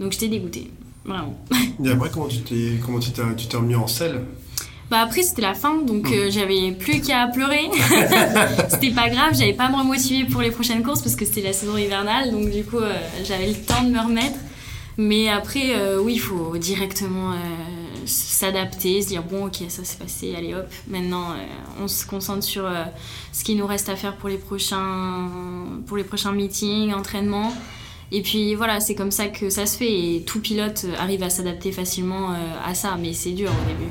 Donc 0.01 0.13
j'étais 0.13 0.29
dégoûtée, 0.29 0.71
vraiment. 1.05 1.39
Et 1.85 1.91
après, 1.91 2.11
comment 2.11 2.27
tu 2.27 2.41
t'es, 2.41 2.81
comment 2.85 2.99
tu 2.99 3.13
t'es, 3.13 3.57
remis 3.57 3.77
en 3.77 3.87
selle? 3.87 4.23
Bah 4.91 4.99
après 5.01 5.23
c'était 5.23 5.41
la 5.41 5.55
fin 5.55 5.79
donc 5.79 6.11
hmm. 6.11 6.13
euh, 6.13 6.31
j'avais 6.31 6.73
plus 6.73 7.01
qu'à 7.01 7.27
pleurer. 7.29 7.71
c'était 8.69 8.91
pas 8.91 9.09
grave, 9.09 9.33
j'avais 9.33 9.55
pas 9.55 9.65
à 9.65 9.71
me 9.71 9.79
remotiver 9.79 10.29
pour 10.29 10.43
les 10.43 10.51
prochaines 10.51 10.83
courses 10.83 11.01
parce 11.01 11.17
que 11.17 11.25
c'était 11.25 11.41
la 11.41 11.55
saison 11.55 11.79
hivernale 11.79 12.31
donc 12.31 12.51
du 12.51 12.63
coup 12.63 12.77
euh, 12.77 12.93
j'avais 13.25 13.47
le 13.47 13.55
temps 13.55 13.83
de 13.85 13.89
me 13.89 13.99
remettre. 13.99 14.37
Mais 14.99 15.31
après 15.31 15.77
euh, 15.77 15.99
oui, 15.99 16.15
il 16.17 16.21
faut 16.21 16.59
directement 16.59 17.33
s'adapter, 18.07 19.03
se 19.03 19.09
dire 19.09 19.23
bon 19.23 19.47
ok 19.47 19.65
ça 19.69 19.85
s'est 19.85 19.97
passé, 19.97 20.35
allez 20.37 20.55
hop, 20.55 20.67
maintenant 20.89 21.31
euh, 21.31 21.83
on 21.83 21.89
se 21.89 22.07
concentre 22.07 22.43
sur 22.43 22.65
euh, 22.65 22.85
ce 23.33 23.45
qui 23.45 23.55
nous 23.55 23.67
reste 23.67 23.89
à 23.89 23.97
faire 23.97 24.17
pour 24.17 24.29
les 24.29 24.39
prochains, 24.39 25.29
pour 25.87 25.97
les 25.97 26.05
prochains 26.05 26.33
meetings, 26.33 26.93
entraînements. 26.93 27.53
Et 28.11 28.23
puis 28.23 28.55
voilà, 28.55 28.81
c'est 28.81 28.95
comme 28.95 29.11
ça 29.11 29.29
que 29.29 29.49
ça 29.51 29.65
se 29.67 29.77
fait 29.77 30.17
et 30.17 30.23
tout 30.23 30.41
pilote 30.41 30.87
arrive 30.99 31.23
à 31.23 31.31
s'adapter 31.31 31.73
facilement 31.73 32.33
euh, 32.33 32.35
à 32.65 32.75
ça, 32.75 32.97
mais 33.01 33.13
c'est 33.13 33.33
dur 33.33 33.51
au 33.51 33.69
début. 33.69 33.91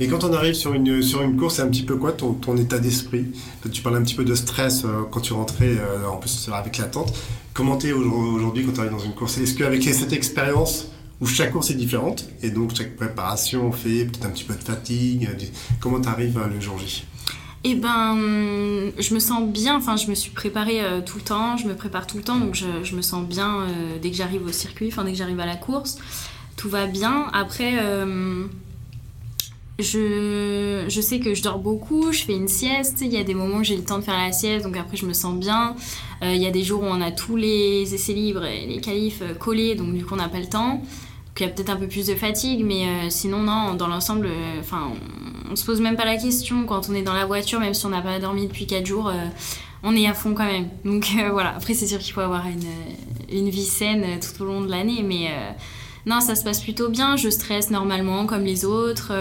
Et 0.00 0.08
quand 0.08 0.24
on 0.24 0.32
arrive 0.32 0.54
sur 0.54 0.72
une, 0.72 1.02
sur 1.02 1.22
une 1.22 1.36
course, 1.36 1.56
c'est 1.56 1.62
un 1.62 1.68
petit 1.68 1.82
peu 1.82 1.96
quoi 1.96 2.12
ton, 2.12 2.32
ton 2.32 2.56
état 2.56 2.78
d'esprit? 2.78 3.26
Tu 3.70 3.82
parles 3.82 3.96
un 3.96 4.02
petit 4.02 4.14
peu 4.14 4.24
de 4.24 4.34
stress 4.34 4.86
quand 5.10 5.20
tu 5.20 5.34
rentrais, 5.34 5.76
en 6.10 6.16
plus 6.16 6.48
avec 6.52 6.78
l'attente. 6.78 7.12
Comment 7.52 7.76
t'es 7.76 7.92
aujourd'hui 7.92 8.64
quand 8.64 8.72
tu 8.72 8.80
arrives 8.80 8.92
dans 8.92 8.98
une 8.98 9.14
course? 9.14 9.36
Est-ce 9.36 9.54
qu'avec 9.54 9.84
cette 9.84 10.14
expérience, 10.14 10.88
où 11.22 11.26
chaque 11.26 11.52
course 11.52 11.70
est 11.70 11.74
différente 11.74 12.28
et 12.42 12.50
donc 12.50 12.74
chaque 12.74 12.96
préparation 12.96 13.72
fait 13.72 14.04
peut-être 14.04 14.26
un 14.26 14.30
petit 14.30 14.44
peu 14.44 14.54
de 14.54 14.62
fatigue. 14.62 15.30
Comment 15.80 16.00
tu 16.00 16.08
arrives 16.08 16.38
le 16.52 16.60
jour 16.60 16.78
J? 16.78 17.04
Eh 17.64 17.76
ben, 17.76 18.16
je 18.98 19.14
me 19.14 19.20
sens 19.20 19.48
bien. 19.48 19.76
Enfin, 19.76 19.96
je 19.96 20.08
me 20.08 20.16
suis 20.16 20.32
préparée 20.32 20.80
tout 21.06 21.18
le 21.18 21.22
temps. 21.22 21.56
Je 21.56 21.68
me 21.68 21.74
prépare 21.74 22.08
tout 22.08 22.16
le 22.16 22.24
temps, 22.24 22.40
donc 22.40 22.56
je, 22.56 22.96
me 22.96 23.02
sens 23.02 23.24
bien 23.24 23.68
dès 24.02 24.10
que 24.10 24.16
j'arrive 24.16 24.44
au 24.44 24.50
circuit. 24.50 24.88
Enfin, 24.88 25.04
dès 25.04 25.12
que 25.12 25.18
j'arrive 25.18 25.38
à 25.38 25.46
la 25.46 25.54
course, 25.54 25.98
tout 26.56 26.68
va 26.68 26.86
bien. 26.86 27.28
Après, 27.32 27.78
je, 29.78 30.84
je, 30.88 31.00
sais 31.00 31.18
que 31.18 31.34
je 31.34 31.42
dors 31.42 31.58
beaucoup, 31.58 32.12
je 32.12 32.22
fais 32.22 32.34
une 32.34 32.48
sieste. 32.48 33.00
Il 33.00 33.12
y 33.12 33.16
a 33.16 33.24
des 33.24 33.34
moments 33.34 33.58
où 33.58 33.64
j'ai 33.64 33.76
le 33.76 33.84
temps 33.84 33.98
de 33.98 34.04
faire 34.04 34.16
la 34.16 34.32
sieste, 34.32 34.64
donc 34.64 34.76
après 34.76 34.96
je 34.96 35.06
me 35.06 35.12
sens 35.12 35.38
bien. 35.38 35.76
Euh, 36.22 36.34
il 36.34 36.40
y 36.42 36.46
a 36.46 36.50
des 36.50 36.62
jours 36.62 36.82
où 36.82 36.86
on 36.86 37.00
a 37.00 37.10
tous 37.10 37.36
les 37.36 37.94
essais 37.94 38.12
libres 38.12 38.44
et 38.44 38.66
les 38.66 38.80
qualifs 38.80 39.22
euh, 39.22 39.34
collés, 39.34 39.74
donc 39.74 39.94
du 39.94 40.04
coup 40.04 40.14
on 40.14 40.18
n'a 40.18 40.28
pas 40.28 40.40
le 40.40 40.48
temps. 40.48 40.82
Donc 41.32 41.40
il 41.40 41.42
y 41.44 41.46
a 41.46 41.48
peut-être 41.48 41.70
un 41.70 41.76
peu 41.76 41.88
plus 41.88 42.06
de 42.06 42.14
fatigue, 42.14 42.62
mais 42.64 42.86
euh, 42.86 43.10
sinon, 43.10 43.38
non, 43.38 43.74
dans 43.74 43.88
l'ensemble, 43.88 44.28
on, 44.72 45.52
on, 45.52 45.56
se 45.56 45.64
pose 45.64 45.80
même 45.80 45.96
pas 45.96 46.04
la 46.04 46.16
question 46.16 46.64
quand 46.64 46.90
on 46.90 46.94
est 46.94 47.02
dans 47.02 47.14
la 47.14 47.24
voiture, 47.24 47.58
même 47.58 47.74
si 47.74 47.86
on 47.86 47.90
n'a 47.90 48.02
pas 48.02 48.18
dormi 48.18 48.46
depuis 48.46 48.66
4 48.66 48.84
jours, 48.84 49.10
on 49.82 49.96
est 49.96 50.06
à 50.06 50.14
fond 50.14 50.34
quand 50.34 50.44
même. 50.44 50.68
Donc 50.84 51.08
voilà, 51.32 51.54
après 51.56 51.74
c'est 51.74 51.86
sûr 51.86 51.98
qu'il 51.98 52.12
faut 52.12 52.20
avoir 52.20 52.46
une, 52.46 53.36
une, 53.36 53.48
vie 53.48 53.64
saine 53.64 54.20
tout 54.20 54.42
au 54.42 54.46
long 54.46 54.60
de 54.60 54.70
l'année, 54.70 55.02
mais 55.02 55.30
non, 56.04 56.20
ça 56.20 56.34
se 56.34 56.44
passe 56.44 56.60
plutôt 56.60 56.90
bien. 56.90 57.16
Je 57.16 57.30
stresse 57.30 57.70
normalement 57.70 58.26
comme 58.26 58.44
les 58.44 58.66
autres 58.66 59.12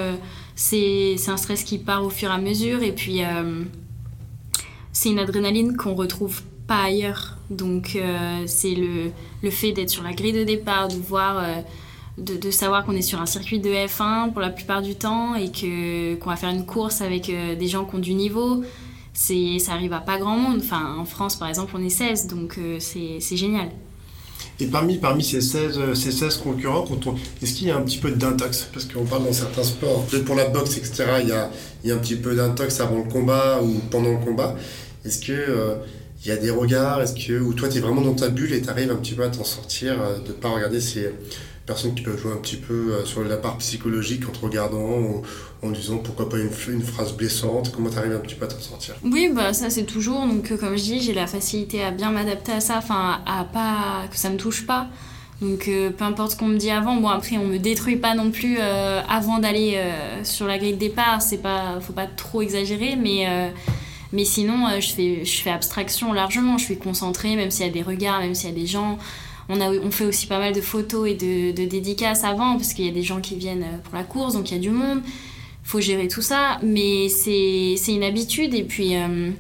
c'est 0.56 1.16
un 1.28 1.38
stress 1.38 1.64
qui 1.64 1.78
part 1.78 2.04
au 2.04 2.10
fur 2.10 2.30
et 2.30 2.34
à 2.34 2.38
mesure 2.38 2.84
et 2.84 2.92
puis 2.92 3.24
euh, 3.24 3.64
c'est 4.92 5.10
une 5.10 5.20
adrénaline 5.20 5.76
qu'on 5.76 5.96
retrouve 5.96 6.42
pas 6.68 6.84
ailleurs. 6.84 7.38
Donc 7.50 7.96
euh, 7.96 8.44
c'est 8.46 8.76
le, 8.76 9.12
le, 9.42 9.50
fait 9.50 9.72
d'être 9.72 9.90
sur 9.90 10.04
la 10.04 10.14
grille 10.14 10.34
de 10.34 10.44
départ, 10.44 10.88
de 10.88 10.96
voir, 10.96 11.40
euh, 11.40 11.62
de, 12.22 12.52
savoir 12.52 12.86
qu'on 12.86 12.96
est 12.96 13.02
sur 13.02 13.20
un 13.20 13.26
circuit 13.26 13.60
de 13.60 13.70
F1 13.70 14.32
pour 14.32 14.42
la 14.42 14.50
plupart 14.50 14.82
du 14.82 14.96
temps 14.96 15.36
et 15.36 15.52
que 15.52 16.16
qu'on 16.16 16.30
va 16.30 16.36
faire 16.36 16.50
une 16.50 16.66
course 16.66 17.02
avec 17.02 17.32
des 17.32 17.68
gens 17.68 17.86
qui 17.86 17.96
ont 17.96 18.00
du 18.00 18.14
niveau. 18.14 18.64
C'est 19.14 19.60
ça 19.60 19.74
arrive 19.74 19.94
à 19.94 20.00
pas 20.00 20.18
grand 20.18 20.38
monde. 20.38 20.60
Enfin 20.60 20.96
en 20.98 21.06
France 21.06 21.36
par 21.36 21.50
exemple 21.50 21.74
on 21.76 21.84
est 21.84 21.90
16 21.90 22.28
donc 22.28 22.60
c'est 22.80 23.36
génial. 23.36 23.70
Et 24.60 24.68
parmi, 24.68 24.98
parmi 24.98 25.24
ces, 25.24 25.42
16, 25.42 25.80
euh, 25.80 25.96
ces 25.96 26.12
16 26.12 26.38
concurrents, 26.38 26.86
est-ce 27.42 27.54
qu'il 27.54 27.68
y 27.68 27.72
a 27.72 27.78
un 27.78 27.82
petit 27.82 27.98
peu 27.98 28.12
d'intox? 28.12 28.70
Parce 28.72 28.86
qu'on 28.86 29.06
parle 29.06 29.26
dans 29.26 29.34
certains 29.34 29.64
sports, 29.64 30.06
peut-être 30.06 30.26
pour 30.26 30.36
la 30.36 30.46
boxe, 30.46 30.78
etc., 30.78 31.06
il 31.22 31.30
y 31.30 31.32
a, 31.32 31.50
il 31.84 31.90
y 31.90 31.92
a 31.92 31.96
un 31.96 31.98
petit 31.98 32.16
peu 32.16 32.36
d'intox 32.36 32.80
avant 32.80 32.98
le 32.98 33.12
combat 33.12 33.60
ou 33.64 33.80
pendant 33.90 34.12
le 34.12 34.24
combat. 34.24 34.56
Est-ce 35.06 35.20
que... 35.20 35.32
Euh, 35.32 35.76
il 36.24 36.28
y 36.28 36.32
a 36.32 36.38
des 36.38 36.52
regards, 36.52 37.02
est-ce 37.02 37.16
que, 37.16 37.40
ou 37.40 37.54
toi 37.56 37.68
tu 37.68 37.80
es 37.80 37.82
vraiment 37.82 38.02
dans 38.02 38.14
ta 38.14 38.30
bulle 38.30 38.54
et 38.54 38.62
tu 38.62 38.70
arrives 38.70 38.92
un 38.92 38.96
petit 38.98 39.16
peu 39.16 39.24
à 39.24 39.30
t'en 39.30 39.44
sortir, 39.44 40.00
euh, 40.00 40.20
de 40.20 40.28
ne 40.28 40.34
pas 40.34 40.50
regarder 40.50 40.80
ces, 40.80 41.12
personnes 41.66 41.94
qui 41.94 42.02
peuvent 42.02 42.18
jouer 42.18 42.32
un 42.32 42.38
petit 42.38 42.56
peu 42.56 42.94
euh, 42.94 43.06
sur 43.06 43.24
la 43.24 43.38
part 43.38 43.58
psychologique 43.58 44.28
en 44.28 44.32
te 44.32 44.40
regardant, 44.40 45.22
en, 45.62 45.70
disant 45.70 45.98
pourquoi 45.98 46.30
pas 46.30 46.38
une, 46.38 46.50
une 46.70 46.82
phrase 46.82 47.14
blessante, 47.14 47.72
comment 47.72 47.90
tu 47.90 47.98
arrives 47.98 48.14
un 48.14 48.20
petit 48.20 48.36
peu 48.36 48.46
à 48.46 48.48
t'en 48.48 48.60
sortir. 48.60 48.96
Oui, 49.04 49.32
bah 49.34 49.54
ça 49.54 49.70
c'est 49.70 49.84
toujours, 49.84 50.26
donc 50.26 50.52
euh, 50.52 50.58
comme 50.58 50.78
je 50.78 50.84
dis, 50.84 51.02
j'ai 51.02 51.14
la 51.14 51.28
facilité 51.28 51.84
à 51.84 51.92
bien 51.92 52.12
m'adapter 52.12 52.52
à 52.52 52.62
ça, 52.62 52.78
enfin 52.78 53.22
à 53.26 53.44
pas 53.46 54.08
que 54.10 54.18
ça 54.18 54.30
me 54.30 54.38
touche 54.38 54.66
pas. 54.66 54.88
Donc 55.42 55.68
euh, 55.68 55.90
peu 55.90 56.04
importe 56.04 56.32
ce 56.32 56.38
qu'on 56.38 56.48
me 56.48 56.58
dit 56.58 56.72
avant, 56.72 56.96
bon 56.98 57.10
après 57.10 57.38
on 57.38 57.46
me 57.46 57.58
détruit 57.58 57.96
pas 57.96 58.16
non 58.16 58.32
plus 58.32 58.60
avant 58.60 59.40
d'aller 59.40 59.82
sur 60.24 60.46
la 60.46 60.60
grille 60.60 60.74
de 60.74 60.80
départ, 60.80 61.22
c'est 61.22 61.40
pas, 61.40 61.80
faut 61.82 61.94
pas 61.94 62.06
trop 62.06 62.42
exagérer, 62.42 62.96
mais 62.96 63.52
mais 64.14 64.26
sinon 64.26 64.68
je 64.80 64.94
fais 64.94 65.26
je 65.26 65.42
fais 65.42 65.50
abstraction 65.50 66.14
largement, 66.14 66.60
je 66.60 66.66
suis 66.66 66.78
concentrée, 66.78 67.36
même 67.36 67.50
s'il 67.50 67.66
y 67.66 67.70
a 67.70 67.72
des 67.72 67.82
regards, 67.82 68.20
même 68.20 68.36
s'il 68.36 68.50
y 68.50 68.52
a 68.52 68.56
des 68.56 68.68
gens. 68.68 69.00
On, 69.50 69.92
fait 69.92 70.06
aussi 70.06 70.28
pas 70.28 70.40
mal 70.40 70.54
de 70.54 70.62
photos 70.62 71.10
et 71.10 71.16
de, 71.16 71.66
dédicaces 71.66 72.24
avant, 72.24 72.58
parce 72.58 72.74
qu'il 72.74 72.86
y 72.86 72.90
a 72.90 72.94
des 72.94 73.04
gens 73.04 73.20
qui 73.20 73.36
viennent 73.36 73.64
euh, 73.64 73.78
pour 73.84 73.96
la 73.96 74.04
course, 74.04 74.34
donc 74.34 74.50
il 74.52 74.56
y 74.56 74.58
a 74.58 74.62
du 74.62 74.70
monde. 74.70 75.02
faut 75.64 75.82
gérer 75.82 76.08
tout 76.08 76.22
ça, 76.22 76.58
mais 76.64 77.10
c'est 77.10 77.76
une 77.88 78.04
habitude. 78.04 78.54
Et 78.54 78.64
puis, 78.64 78.96
euh, 78.96 79.32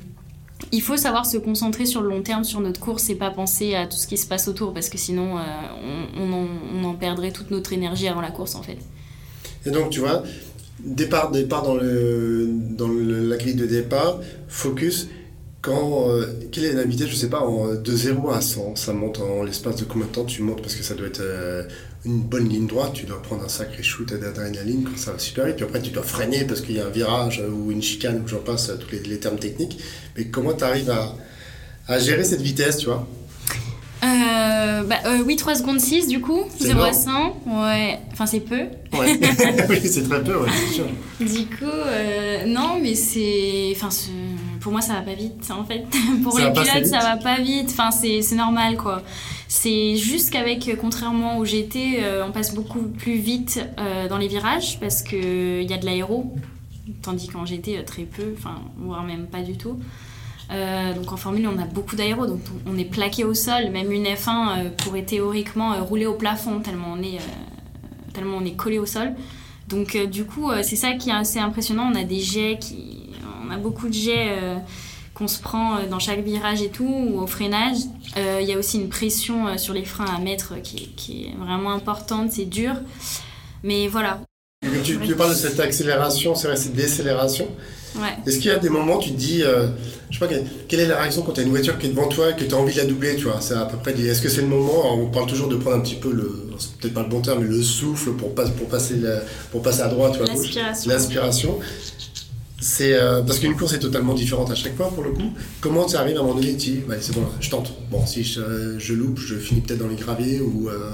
il 0.71 0.81
faut 0.81 0.97
savoir 0.97 1.25
se 1.25 1.37
concentrer 1.37 1.85
sur 1.85 2.01
le 2.01 2.09
long 2.09 2.21
terme 2.21 2.43
sur 2.43 2.59
notre 2.59 2.79
course 2.79 3.09
et 3.09 3.15
pas 3.15 3.31
penser 3.31 3.75
à 3.75 3.87
tout 3.87 3.97
ce 3.97 4.07
qui 4.07 4.17
se 4.17 4.27
passe 4.27 4.47
autour, 4.47 4.73
parce 4.73 4.89
que 4.89 4.97
sinon, 4.97 5.37
euh, 5.37 5.41
on, 6.17 6.33
en, 6.33 6.47
on, 6.75 6.83
en, 6.83 6.93
perdrait 6.93 7.31
toute 7.31 7.51
notre 7.51 7.71
énergie 7.73 8.07
avant 8.07 8.21
la 8.21 8.31
course, 8.31 8.55
en 8.55 8.63
fait. 8.63 8.77
Et 9.65 9.71
donc, 9.71 9.91
tu 9.91 9.99
vois, 9.99 10.23
départ, 10.79 11.31
départ 11.31 11.63
dans, 11.63 11.75
le, 11.75 12.49
dans 12.49 12.89
la 12.89 13.37
grille 13.37 13.55
de 13.55 13.65
départ, 13.65 14.19
focus 14.47 15.07
quand, 15.61 16.09
euh, 16.09 16.25
quelle 16.51 16.65
est 16.65 16.73
la 16.73 16.83
vitesse, 16.83 17.09
je 17.09 17.15
sais 17.15 17.29
pas, 17.29 17.41
en, 17.41 17.75
de 17.75 17.95
0 17.95 18.31
à 18.31 18.41
100, 18.41 18.75
ça 18.75 18.93
monte 18.93 19.19
en 19.19 19.43
l'espace 19.43 19.75
de 19.75 19.85
combien 19.85 20.07
de 20.07 20.11
temps 20.11 20.25
tu 20.25 20.41
montes? 20.41 20.61
Parce 20.61 20.75
que 20.75 20.83
ça 20.83 20.95
doit 20.95 21.07
être 21.07 21.21
euh, 21.21 21.63
une 22.03 22.21
bonne 22.21 22.49
ligne 22.49 22.65
droite, 22.65 22.93
tu 22.93 23.05
dois 23.05 23.21
prendre 23.21 23.43
un 23.43 23.49
sacré 23.49 23.83
shoot 23.83 24.11
d'adrénaline 24.11 24.83
quand 24.83 24.97
ça 24.97 25.11
va 25.11 25.19
super 25.19 25.45
vite. 25.45 25.57
Puis 25.57 25.65
après, 25.65 25.81
tu 25.81 25.91
dois 25.91 26.03
freiner 26.03 26.45
parce 26.45 26.61
qu'il 26.61 26.75
y 26.75 26.79
a 26.79 26.87
un 26.87 26.89
virage 26.89 27.43
ou 27.47 27.71
une 27.71 27.81
chicane, 27.81 28.21
ou 28.23 28.27
j'en 28.27 28.39
passe 28.39 28.71
tous 28.79 28.91
les, 28.91 28.99
les, 29.01 29.19
termes 29.19 29.37
techniques. 29.37 29.79
Mais 30.17 30.25
comment 30.25 30.53
tu 30.53 30.63
arrives 30.63 30.89
à, 30.89 31.15
à 31.87 31.99
gérer 31.99 32.23
cette 32.23 32.41
vitesse, 32.41 32.77
tu 32.77 32.87
vois? 32.87 33.07
Euh, 34.03 34.83
bah, 34.83 34.95
euh, 35.05 35.19
oui, 35.23 35.35
3 35.35 35.55
secondes 35.55 35.79
6 35.79 36.07
du 36.07 36.21
coup, 36.21 36.41
0 36.59 36.81
à 36.81 36.91
100, 36.91 37.11
ouais, 37.45 37.99
enfin 38.11 38.25
c'est 38.25 38.39
peu. 38.39 38.61
Ouais. 38.93 39.19
oui, 39.69 39.79
c'est 39.83 40.09
très 40.09 40.23
peu, 40.23 40.37
ouais, 40.37 40.49
c'est 40.49 40.73
sûr. 40.73 40.85
Du 41.19 41.45
coup, 41.45 41.65
euh, 41.65 42.45
non, 42.47 42.79
mais 42.81 42.95
c'est. 42.95 43.73
Enfin, 43.75 43.89
pour 44.61 44.71
moi 44.71 44.81
ça 44.81 44.93
va 44.93 45.01
pas 45.01 45.13
vite 45.13 45.51
en 45.51 45.65
fait. 45.65 45.85
pour 46.23 46.39
les 46.39 46.51
pilotes 46.51 46.85
ça 46.85 46.99
va 46.99 47.17
pas 47.17 47.39
vite, 47.39 47.69
enfin 47.71 47.91
c'est 47.91 48.35
normal 48.35 48.77
quoi. 48.77 49.01
C'est 49.47 49.97
juste 49.97 50.29
qu'avec, 50.29 50.77
contrairement 50.79 51.37
au 51.37 51.43
GT, 51.43 51.99
on 52.25 52.31
passe 52.31 52.55
beaucoup 52.55 52.83
plus 52.83 53.17
vite 53.17 53.59
dans 54.09 54.17
les 54.17 54.29
virages 54.29 54.79
parce 54.79 55.01
qu'il 55.01 55.69
y 55.69 55.73
a 55.73 55.77
de 55.77 55.85
l'aéro, 55.85 56.33
tandis 57.01 57.27
qu'en 57.27 57.45
GT 57.45 57.83
très 57.83 58.03
peu, 58.03 58.33
enfin, 58.37 58.61
voire 58.77 59.03
même 59.03 59.27
pas 59.27 59.41
du 59.41 59.57
tout. 59.57 59.77
Euh, 60.51 60.93
donc 60.93 61.11
en 61.11 61.17
Formule, 61.17 61.47
on 61.47 61.57
a 61.59 61.65
beaucoup 61.65 61.95
d'aéro, 61.95 62.25
donc 62.27 62.41
on 62.67 62.77
est 62.77 62.85
plaqué 62.85 63.23
au 63.23 63.33
sol. 63.33 63.69
Même 63.71 63.91
une 63.91 64.03
F1 64.03 64.27
euh, 64.65 64.69
pourrait 64.69 65.03
théoriquement 65.03 65.73
euh, 65.73 65.81
rouler 65.81 66.05
au 66.05 66.13
plafond 66.13 66.59
tellement 66.59 66.93
on 66.93 67.01
est, 67.01 67.19
tellement 68.13 68.37
on 68.37 68.45
est 68.45 68.55
collé 68.55 68.77
au 68.77 68.85
sol. 68.85 69.13
Donc 69.69 69.95
du 69.95 70.25
coup, 70.25 70.51
c'est 70.63 70.75
ça 70.75 70.93
qui 70.93 71.11
est 71.11 71.13
assez 71.13 71.39
impressionnant. 71.39 71.89
On 71.93 71.95
a 71.95 72.03
des 72.03 72.19
jets, 72.19 72.57
qui, 72.59 73.00
on 73.51 73.55
a 73.55 73.57
beaucoup 73.57 73.89
de 73.89 73.93
jets 73.93 74.37
qu'on 75.13 75.27
se 75.27 75.41
prend 75.41 75.83
dans 75.89 75.99
chaque 75.99 76.23
virage 76.23 76.61
et 76.61 76.69
tout, 76.69 76.85
ou 76.85 77.19
au 77.19 77.27
freinage. 77.27 77.77
Il 78.15 78.47
y 78.47 78.53
a 78.53 78.57
aussi 78.57 78.77
une 78.77 78.87
pression 78.87 79.57
sur 79.57 79.73
les 79.73 79.83
freins 79.83 80.05
à 80.05 80.19
mettre 80.19 80.61
qui, 80.61 80.89
qui 80.95 81.25
est 81.25 81.35
vraiment 81.37 81.71
importante, 81.71 82.31
c'est 82.31 82.45
dur. 82.45 82.73
Mais 83.63 83.87
voilà. 83.87 84.21
Tu, 84.83 84.99
tu, 84.99 85.15
parles 85.15 85.31
de 85.31 85.35
cette 85.35 85.59
accélération, 85.59 86.35
c'est 86.35 86.47
vrai, 86.47 86.55
cette 86.55 86.75
décélération. 86.75 87.47
Est-ce 88.25 88.37
qu'il 88.37 88.51
y 88.51 88.53
a 88.53 88.59
des 88.59 88.69
moments 88.69 88.97
où 88.97 89.01
tu 89.01 89.11
te 89.11 89.17
dis, 89.17 89.43
euh, 89.43 89.67
je 90.09 90.17
sais 90.17 90.25
pas, 90.25 90.33
quelle 90.67 90.79
est 90.79 90.87
la 90.87 90.99
réaction 90.99 91.23
quand 91.23 91.33
tu 91.33 91.41
as 91.41 91.43
une 91.43 91.49
voiture 91.49 91.77
qui 91.77 91.87
est 91.87 91.89
devant 91.89 92.07
toi 92.07 92.29
et 92.29 92.35
que 92.35 92.43
tu 92.43 92.53
as 92.53 92.57
envie 92.57 92.73
de 92.73 92.79
la 92.79 92.85
doubler, 92.85 93.15
tu 93.15 93.23
vois? 93.23 93.41
C'est 93.41 93.55
à 93.55 93.65
peu 93.65 93.77
près, 93.77 93.99
est-ce 93.99 94.21
que 94.21 94.29
c'est 94.29 94.41
le 94.41 94.47
moment, 94.47 94.93
on 94.93 95.07
parle 95.07 95.25
toujours 95.25 95.49
de 95.49 95.57
prendre 95.57 95.77
un 95.77 95.81
petit 95.81 95.95
peu 95.95 96.11
le, 96.11 96.49
c'est 96.57 96.73
peut-être 96.77 96.93
pas 96.93 97.03
le 97.03 97.09
bon 97.09 97.21
terme, 97.21 97.43
mais 97.43 97.49
le 97.49 97.61
souffle 97.61 98.11
pour, 98.11 98.33
pour, 98.33 98.67
passer, 98.67 98.95
pour 99.51 99.61
passer 99.61 99.81
à 99.81 99.87
droite 99.87 100.17
ou 100.19 100.23
à 100.23 100.33
gauche? 100.33 100.55
L'aspiration. 100.85 101.59
C'est 102.61 102.93
euh, 102.93 103.23
parce 103.23 103.39
qu'une 103.39 103.55
course 103.57 103.73
est 103.73 103.79
totalement 103.79 104.13
différente 104.13 104.51
à 104.51 104.55
chaque 104.55 104.77
fois 104.77 104.89
pour 104.89 105.03
le 105.03 105.09
coup. 105.09 105.33
Comment 105.61 105.85
tu 105.87 105.95
arrives 105.95 106.15
à 106.15 106.19
un 106.19 106.23
moment 106.23 106.35
donné, 106.35 106.55
tu 106.55 106.69
dis, 106.69 106.81
c'est 107.01 107.15
bon, 107.15 107.25
je 107.39 107.49
tente. 107.49 107.73
Bon, 107.89 108.05
si 108.05 108.23
je, 108.23 108.77
je 108.77 108.93
loupe, 108.93 109.17
je 109.17 109.35
finis 109.35 109.61
peut-être 109.61 109.79
dans 109.79 109.87
les 109.87 109.95
graviers 109.95 110.39
ou. 110.39 110.69
Euh, 110.69 110.91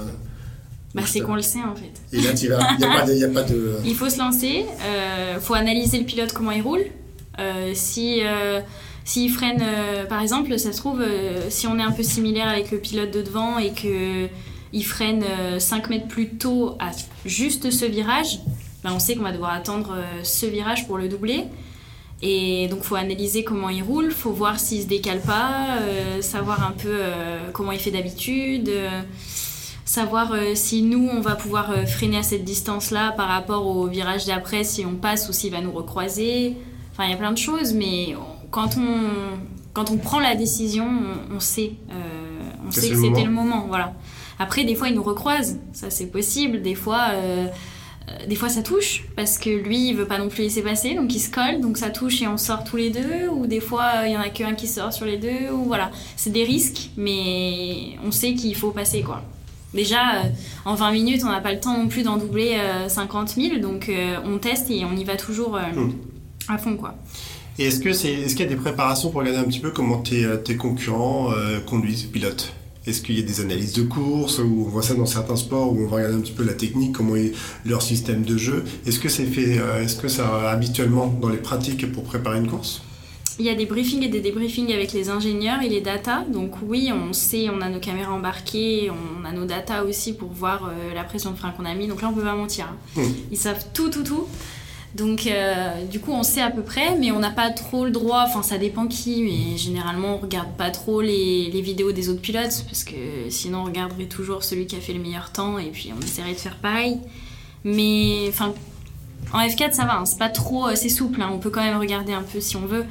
bah, 0.94 1.02
c'est 1.04 1.20
qu'on 1.20 1.34
le 1.34 1.42
sait 1.42 1.62
en 1.62 1.76
fait. 1.76 1.92
Et 2.16 2.22
là, 2.22 2.30
il 2.32 2.48
n'y 3.18 3.24
a, 3.24 3.28
pas 3.28 3.42
de. 3.42 3.74
Il 3.84 3.94
faut 3.94 4.08
se 4.08 4.18
lancer, 4.18 4.64
il 4.64 4.86
euh, 4.86 5.38
faut 5.38 5.52
analyser 5.52 5.98
le 5.98 6.06
pilote, 6.06 6.32
comment 6.32 6.52
il 6.52 6.62
roule. 6.62 6.86
Euh, 7.38 7.72
si. 7.74 8.22
S'il 9.04 9.32
freine, 9.32 9.62
par 10.10 10.20
exemple, 10.20 10.58
ça 10.58 10.70
se 10.70 10.76
trouve, 10.76 11.02
si 11.48 11.66
on 11.66 11.78
est 11.78 11.82
un 11.82 11.92
peu 11.92 12.02
similaire 12.02 12.46
avec 12.46 12.70
le 12.70 12.76
pilote 12.76 13.10
de 13.10 13.22
devant 13.22 13.56
et 13.56 13.72
qu'il 13.72 14.84
freine 14.84 15.24
5 15.58 15.88
mètres 15.88 16.08
plus 16.08 16.28
tôt 16.28 16.76
à 16.78 16.90
juste 17.24 17.70
ce 17.70 17.86
virage, 17.86 18.40
bah, 18.88 18.94
on 18.94 18.98
sait 18.98 19.16
qu'on 19.16 19.22
va 19.22 19.32
devoir 19.32 19.52
attendre 19.52 19.96
ce 20.22 20.46
virage 20.46 20.86
pour 20.86 20.98
le 20.98 21.08
doubler. 21.08 21.44
Et 22.20 22.66
donc, 22.68 22.80
il 22.82 22.86
faut 22.86 22.96
analyser 22.96 23.44
comment 23.44 23.68
il 23.68 23.82
roule, 23.82 24.10
faut 24.10 24.32
voir 24.32 24.58
s'il 24.58 24.82
se 24.82 24.86
décale 24.86 25.20
pas, 25.20 25.78
savoir 26.20 26.66
un 26.66 26.72
peu 26.72 26.98
comment 27.52 27.70
il 27.70 27.78
fait 27.78 27.92
d'habitude 27.92 28.70
savoir 29.88 30.32
euh, 30.32 30.52
si 30.54 30.82
nous, 30.82 31.08
on 31.10 31.20
va 31.20 31.34
pouvoir 31.34 31.70
euh, 31.70 31.86
freiner 31.86 32.18
à 32.18 32.22
cette 32.22 32.44
distance-là 32.44 33.12
par 33.12 33.28
rapport 33.28 33.66
au 33.66 33.86
virage 33.86 34.26
d'après, 34.26 34.62
si 34.62 34.84
on 34.84 34.94
passe 34.94 35.28
ou 35.30 35.32
s'il 35.32 35.50
va 35.50 35.62
nous 35.62 35.72
recroiser. 35.72 36.56
Enfin, 36.92 37.04
il 37.04 37.10
y 37.10 37.14
a 37.14 37.16
plein 37.16 37.32
de 37.32 37.38
choses, 37.38 37.72
mais 37.72 38.14
quand 38.50 38.76
on, 38.76 39.38
quand 39.72 39.90
on 39.90 39.96
prend 39.96 40.20
la 40.20 40.34
décision, 40.34 40.86
on, 41.34 41.40
sait, 41.40 41.72
euh, 41.90 42.50
on 42.66 42.70
sait 42.70 42.90
que 42.90 42.96
c'était 42.96 43.24
le 43.24 43.30
moment. 43.30 43.64
Voilà. 43.66 43.94
Après, 44.38 44.64
des 44.64 44.74
fois, 44.74 44.88
il 44.88 44.94
nous 44.94 45.02
recroise, 45.02 45.58
ça 45.72 45.88
c'est 45.88 46.08
possible. 46.08 46.60
Des 46.60 46.74
fois, 46.74 47.08
des 48.26 48.34
fois, 48.34 48.48
ça 48.48 48.62
touche 48.62 49.04
parce 49.16 49.38
que 49.38 49.50
lui, 49.50 49.88
il 49.88 49.96
veut 49.96 50.06
pas 50.06 50.18
non 50.18 50.28
plus 50.28 50.42
laisser 50.42 50.62
passer, 50.62 50.94
donc 50.94 51.14
il 51.14 51.20
se 51.20 51.30
colle, 51.30 51.60
donc 51.60 51.78
ça 51.78 51.90
touche 51.90 52.22
et 52.22 52.28
on 52.28 52.36
sort 52.36 52.64
tous 52.64 52.76
les 52.76 52.90
deux. 52.90 53.28
Ou 53.30 53.46
des 53.46 53.60
fois, 53.60 54.06
il 54.06 54.12
y 54.12 54.16
en 54.16 54.20
a 54.20 54.28
qu'un 54.28 54.54
qui 54.54 54.66
sort 54.66 54.92
sur 54.92 55.06
les 55.06 55.16
deux. 55.16 55.52
Ou 55.52 55.64
voilà, 55.64 55.90
c'est 56.16 56.32
des 56.32 56.44
risques, 56.44 56.90
mais 56.96 57.96
on 58.04 58.10
sait 58.10 58.34
qu'il 58.34 58.54
faut 58.54 58.70
passer 58.70 59.02
quoi. 59.02 59.22
Déjà, 59.74 60.16
euh, 60.16 60.28
en 60.64 60.74
20 60.74 60.92
minutes, 60.92 61.22
on 61.24 61.30
n'a 61.30 61.40
pas 61.40 61.52
le 61.52 61.60
temps 61.60 61.76
non 61.76 61.88
plus 61.88 62.02
d'en 62.02 62.16
doubler 62.16 62.58
50 62.88 63.34
euh, 63.38 63.48
000, 63.50 63.60
donc 63.60 63.88
euh, 63.88 64.16
on 64.24 64.38
teste 64.38 64.70
et 64.70 64.84
on 64.84 64.96
y 64.96 65.04
va 65.04 65.16
toujours 65.16 65.58
hmm. 65.58 65.92
à 66.48 66.58
fond. 66.58 66.76
quoi. 66.76 66.94
Et 67.58 67.66
est-ce 67.66 67.80
que 67.80 67.92
c'est, 67.92 68.12
est-ce 68.12 68.34
qu'il 68.34 68.44
y 68.44 68.48
a 68.48 68.50
des 68.50 68.60
préparations 68.60 69.10
pour 69.10 69.20
regarder 69.20 69.40
un 69.40 69.44
petit 69.44 69.60
peu 69.60 69.70
comment 69.70 69.98
tes, 69.98 70.26
tes 70.44 70.56
concurrents 70.56 71.32
conduisent, 71.66 72.04
pilotent? 72.04 72.54
Est-ce 72.88 73.02
qu'il 73.02 73.18
y 73.18 73.22
a 73.22 73.26
des 73.26 73.40
analyses 73.40 73.74
de 73.74 73.82
course 73.82 74.38
ou 74.38 74.64
on 74.66 74.70
voit 74.70 74.82
ça 74.82 74.94
dans 74.94 75.06
certains 75.06 75.36
sports 75.36 75.72
où 75.72 75.82
on 75.82 75.86
va 75.86 75.96
regarder 75.96 76.16
un 76.16 76.20
petit 76.20 76.32
peu 76.32 76.44
la 76.44 76.54
technique, 76.54 76.92
comment 76.92 77.16
est 77.16 77.32
leur 77.66 77.82
système 77.82 78.22
de 78.22 78.36
jeu 78.36 78.64
Est-ce 78.86 78.98
que 78.98 79.08
c'est 79.08 79.26
fait, 79.26 79.58
euh, 79.58 79.82
est-ce 79.82 79.96
que 79.96 80.08
ça 80.08 80.50
habituellement 80.50 81.06
dans 81.06 81.28
les 81.28 81.38
pratiques 81.38 81.90
pour 81.92 82.04
préparer 82.04 82.38
une 82.38 82.48
course? 82.48 82.82
Il 83.40 83.46
y 83.46 83.50
a 83.50 83.54
des 83.54 83.66
briefings 83.66 84.02
et 84.02 84.08
des 84.08 84.20
débriefings 84.20 84.72
avec 84.72 84.92
les 84.92 85.10
ingénieurs 85.10 85.62
et 85.62 85.68
les 85.68 85.80
data. 85.80 86.24
Donc 86.32 86.54
oui, 86.66 86.90
on 86.92 87.12
sait, 87.12 87.48
on 87.50 87.60
a 87.60 87.68
nos 87.68 87.78
caméras 87.78 88.12
embarquées, 88.12 88.90
on 88.90 89.24
a 89.24 89.30
nos 89.30 89.44
data 89.44 89.84
aussi 89.84 90.12
pour 90.12 90.30
voir 90.30 90.64
euh, 90.64 90.92
la 90.92 91.04
pression 91.04 91.30
de 91.30 91.36
frein 91.36 91.52
qu'on 91.52 91.64
a 91.64 91.72
mis. 91.74 91.86
Donc 91.86 92.02
là, 92.02 92.08
on 92.08 92.14
peut 92.14 92.22
pas 92.22 92.34
mentir. 92.34 92.66
Hein. 92.66 93.00
Mmh. 93.00 93.02
Ils 93.30 93.38
savent 93.38 93.64
tout, 93.72 93.90
tout, 93.90 94.02
tout. 94.02 94.26
Donc, 94.98 95.28
euh, 95.28 95.84
du 95.84 96.00
coup, 96.00 96.10
on 96.10 96.24
sait 96.24 96.40
à 96.42 96.50
peu 96.50 96.62
près, 96.62 96.96
mais 96.96 97.12
on 97.12 97.20
n'a 97.20 97.30
pas 97.30 97.50
trop 97.50 97.84
le 97.84 97.92
droit. 97.92 98.24
Enfin, 98.26 98.42
ça 98.42 98.58
dépend 98.58 98.88
qui, 98.88 99.22
mais 99.22 99.56
généralement, 99.56 100.16
on 100.16 100.18
regarde 100.18 100.50
pas 100.56 100.70
trop 100.70 101.00
les, 101.00 101.48
vidéos 101.62 101.92
des 101.92 102.08
autres 102.08 102.20
pilotes, 102.20 102.64
parce 102.66 102.82
que 102.82 102.96
sinon, 103.30 103.60
on 103.60 103.64
regarderait 103.64 104.06
toujours 104.06 104.42
celui 104.42 104.66
qui 104.66 104.74
a 104.74 104.80
fait 104.80 104.92
le 104.92 104.98
meilleur 104.98 105.30
temps, 105.30 105.58
et 105.58 105.70
puis 105.70 105.92
on 105.96 106.02
essaierait 106.02 106.32
de 106.32 106.38
faire 106.38 106.56
pareil. 106.56 106.98
Mais, 107.62 108.26
enfin, 108.28 108.52
en 109.32 109.38
F4, 109.38 109.72
ça 109.72 109.84
va, 109.84 109.98
hein, 109.98 110.04
c'est 110.04 110.18
pas 110.18 110.30
trop. 110.30 110.66
Euh, 110.66 110.74
c'est 110.74 110.88
souple, 110.88 111.22
hein, 111.22 111.30
on 111.32 111.38
peut 111.38 111.50
quand 111.50 111.62
même 111.62 111.78
regarder 111.78 112.12
un 112.12 112.22
peu 112.22 112.40
si 112.40 112.56
on 112.56 112.66
veut. 112.66 112.84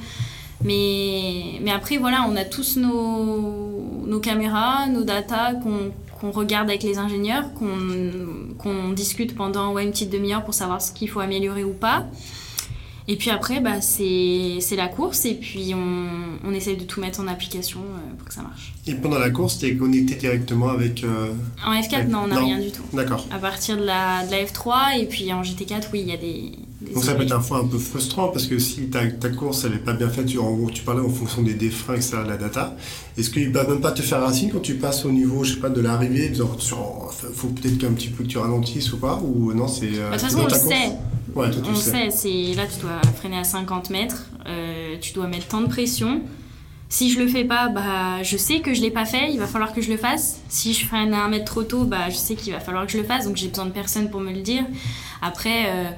Mais, 0.64 1.60
après, 1.70 1.98
voilà, 1.98 2.26
on 2.26 2.36
a 2.36 2.44
tous 2.46 2.78
nos, 2.78 4.04
nos 4.06 4.20
caméras, 4.20 4.86
nos 4.86 5.04
datas 5.04 5.54
qu'on 5.54 5.92
qu'on 6.20 6.30
regarde 6.30 6.68
avec 6.68 6.82
les 6.82 6.98
ingénieurs, 6.98 7.44
qu'on 7.54 8.92
discute 8.92 9.34
pendant 9.34 9.72
ouais, 9.72 9.84
une 9.84 9.90
petite 9.90 10.10
demi-heure 10.10 10.44
pour 10.44 10.54
savoir 10.54 10.82
ce 10.82 10.92
qu'il 10.92 11.08
faut 11.08 11.20
améliorer 11.20 11.64
ou 11.64 11.72
pas. 11.72 12.06
Et 13.10 13.16
puis 13.16 13.30
après, 13.30 13.60
bah, 13.60 13.80
c'est 13.80 14.76
la 14.76 14.86
course 14.86 15.24
et 15.24 15.32
puis 15.32 15.72
on, 15.74 16.46
on, 16.46 16.52
essaie 16.52 16.76
de 16.76 16.84
tout 16.84 17.00
mettre 17.00 17.20
en 17.20 17.26
application 17.26 17.80
euh, 17.80 18.14
pour 18.18 18.28
que 18.28 18.34
ça 18.34 18.42
marche. 18.42 18.74
Et 18.86 18.94
pendant 18.94 19.18
la 19.18 19.30
course, 19.30 19.58
tu 19.58 19.66
es 19.66 19.76
connecté 19.76 20.16
directement 20.16 20.68
avec... 20.68 21.02
Euh, 21.04 21.32
en 21.66 21.72
F4, 21.72 22.06
non, 22.08 22.24
on 22.24 22.26
n'a 22.26 22.38
rien 22.38 22.58
du 22.58 22.70
tout. 22.70 22.82
D'accord. 22.92 23.26
À 23.30 23.38
partir 23.38 23.78
de 23.78 23.84
la, 23.84 24.26
de 24.26 24.30
la, 24.30 24.44
F3 24.44 25.00
et 25.00 25.06
puis 25.06 25.32
en 25.32 25.40
GT4, 25.40 25.84
oui, 25.90 26.02
il 26.02 26.08
y 26.08 26.12
a 26.12 26.18
des... 26.18 26.52
Donc 26.92 27.02
ça 27.02 27.14
peut 27.14 27.22
être 27.22 27.32
un 27.32 27.40
fois 27.40 27.58
un 27.58 27.66
peu 27.66 27.78
frustrant 27.78 28.28
parce 28.28 28.46
que 28.46 28.58
si 28.58 28.88
ta, 28.88 29.04
ta 29.06 29.30
course 29.30 29.64
elle 29.64 29.72
n'est 29.72 29.78
pas 29.78 29.94
bien 29.94 30.08
faite, 30.08 30.26
tu, 30.26 30.38
en 30.38 30.52
gros 30.52 30.70
tu 30.70 30.84
parlais 30.84 31.00
en 31.00 31.08
fonction 31.08 31.42
des, 31.42 31.70
freins, 31.70 31.96
etc., 31.96 32.18
de 32.24 32.28
la 32.28 32.36
data, 32.36 32.76
est-ce 33.16 33.30
qu'il 33.30 33.48
ne 33.48 33.52
va 33.52 33.66
même 33.66 33.80
pas 33.80 33.90
te 33.90 34.02
faire 34.02 34.22
un 34.22 34.32
signe 34.32 34.50
quand 34.50 34.60
tu 34.60 34.74
passes 34.74 35.04
au 35.04 35.10
niveau, 35.10 35.42
je 35.42 35.54
sais 35.54 35.60
pas, 35.60 35.70
de 35.70 35.80
l'arrivée, 35.80 36.30
il 36.30 36.36
faut 36.36 37.48
peut-être 37.48 37.78
qu'un 37.78 37.92
petit 37.92 38.08
peu 38.08 38.22
que 38.22 38.28
tu 38.28 38.38
ralentisses 38.38 38.92
ou 38.92 38.98
pas 38.98 39.20
Ou 39.20 39.52
non, 39.54 39.66
c'est... 39.66 39.86
Euh, 39.86 40.10
bah, 40.10 40.16
de 40.16 40.20
toute 40.20 40.30
façon, 40.30 40.40
on 40.42 40.44
le 40.44 40.54
sait. 40.54 40.92
Ouais, 41.34 41.50
toi, 41.50 41.62
tu 41.62 41.70
on 41.70 41.74
sais. 41.74 42.10
c'est 42.10 42.54
là 42.54 42.64
tu 42.66 42.80
dois 42.80 43.00
freiner 43.16 43.38
à 43.38 43.44
50 43.44 43.90
mètres, 43.90 44.26
euh, 44.46 44.96
tu 45.00 45.12
dois 45.12 45.26
mettre 45.26 45.48
tant 45.48 45.60
de 45.60 45.68
pression. 45.68 46.22
Si 46.90 47.10
je 47.10 47.20
le 47.20 47.28
fais 47.28 47.44
pas, 47.44 47.68
bah, 47.68 48.22
je 48.22 48.38
sais 48.38 48.60
que 48.60 48.72
je 48.72 48.80
l'ai 48.80 48.90
pas 48.90 49.04
fait, 49.04 49.30
il 49.30 49.38
va 49.38 49.46
falloir 49.46 49.74
que 49.74 49.82
je 49.82 49.90
le 49.90 49.98
fasse. 49.98 50.40
Si 50.48 50.72
je 50.72 50.86
freine 50.86 51.12
à 51.12 51.22
un 51.22 51.28
mètre 51.28 51.44
trop 51.44 51.62
tôt, 51.62 51.84
bah, 51.84 52.08
je 52.08 52.16
sais 52.16 52.34
qu'il 52.34 52.52
va 52.52 52.60
falloir 52.60 52.86
que 52.86 52.92
je 52.92 52.96
le 52.96 53.04
fasse, 53.04 53.26
donc 53.26 53.36
j'ai 53.36 53.48
besoin 53.48 53.66
de 53.66 53.72
personne 53.72 54.08
pour 54.08 54.20
me 54.20 54.32
le 54.32 54.40
dire. 54.40 54.64
Après, 55.20 55.66
euh, 55.66 55.90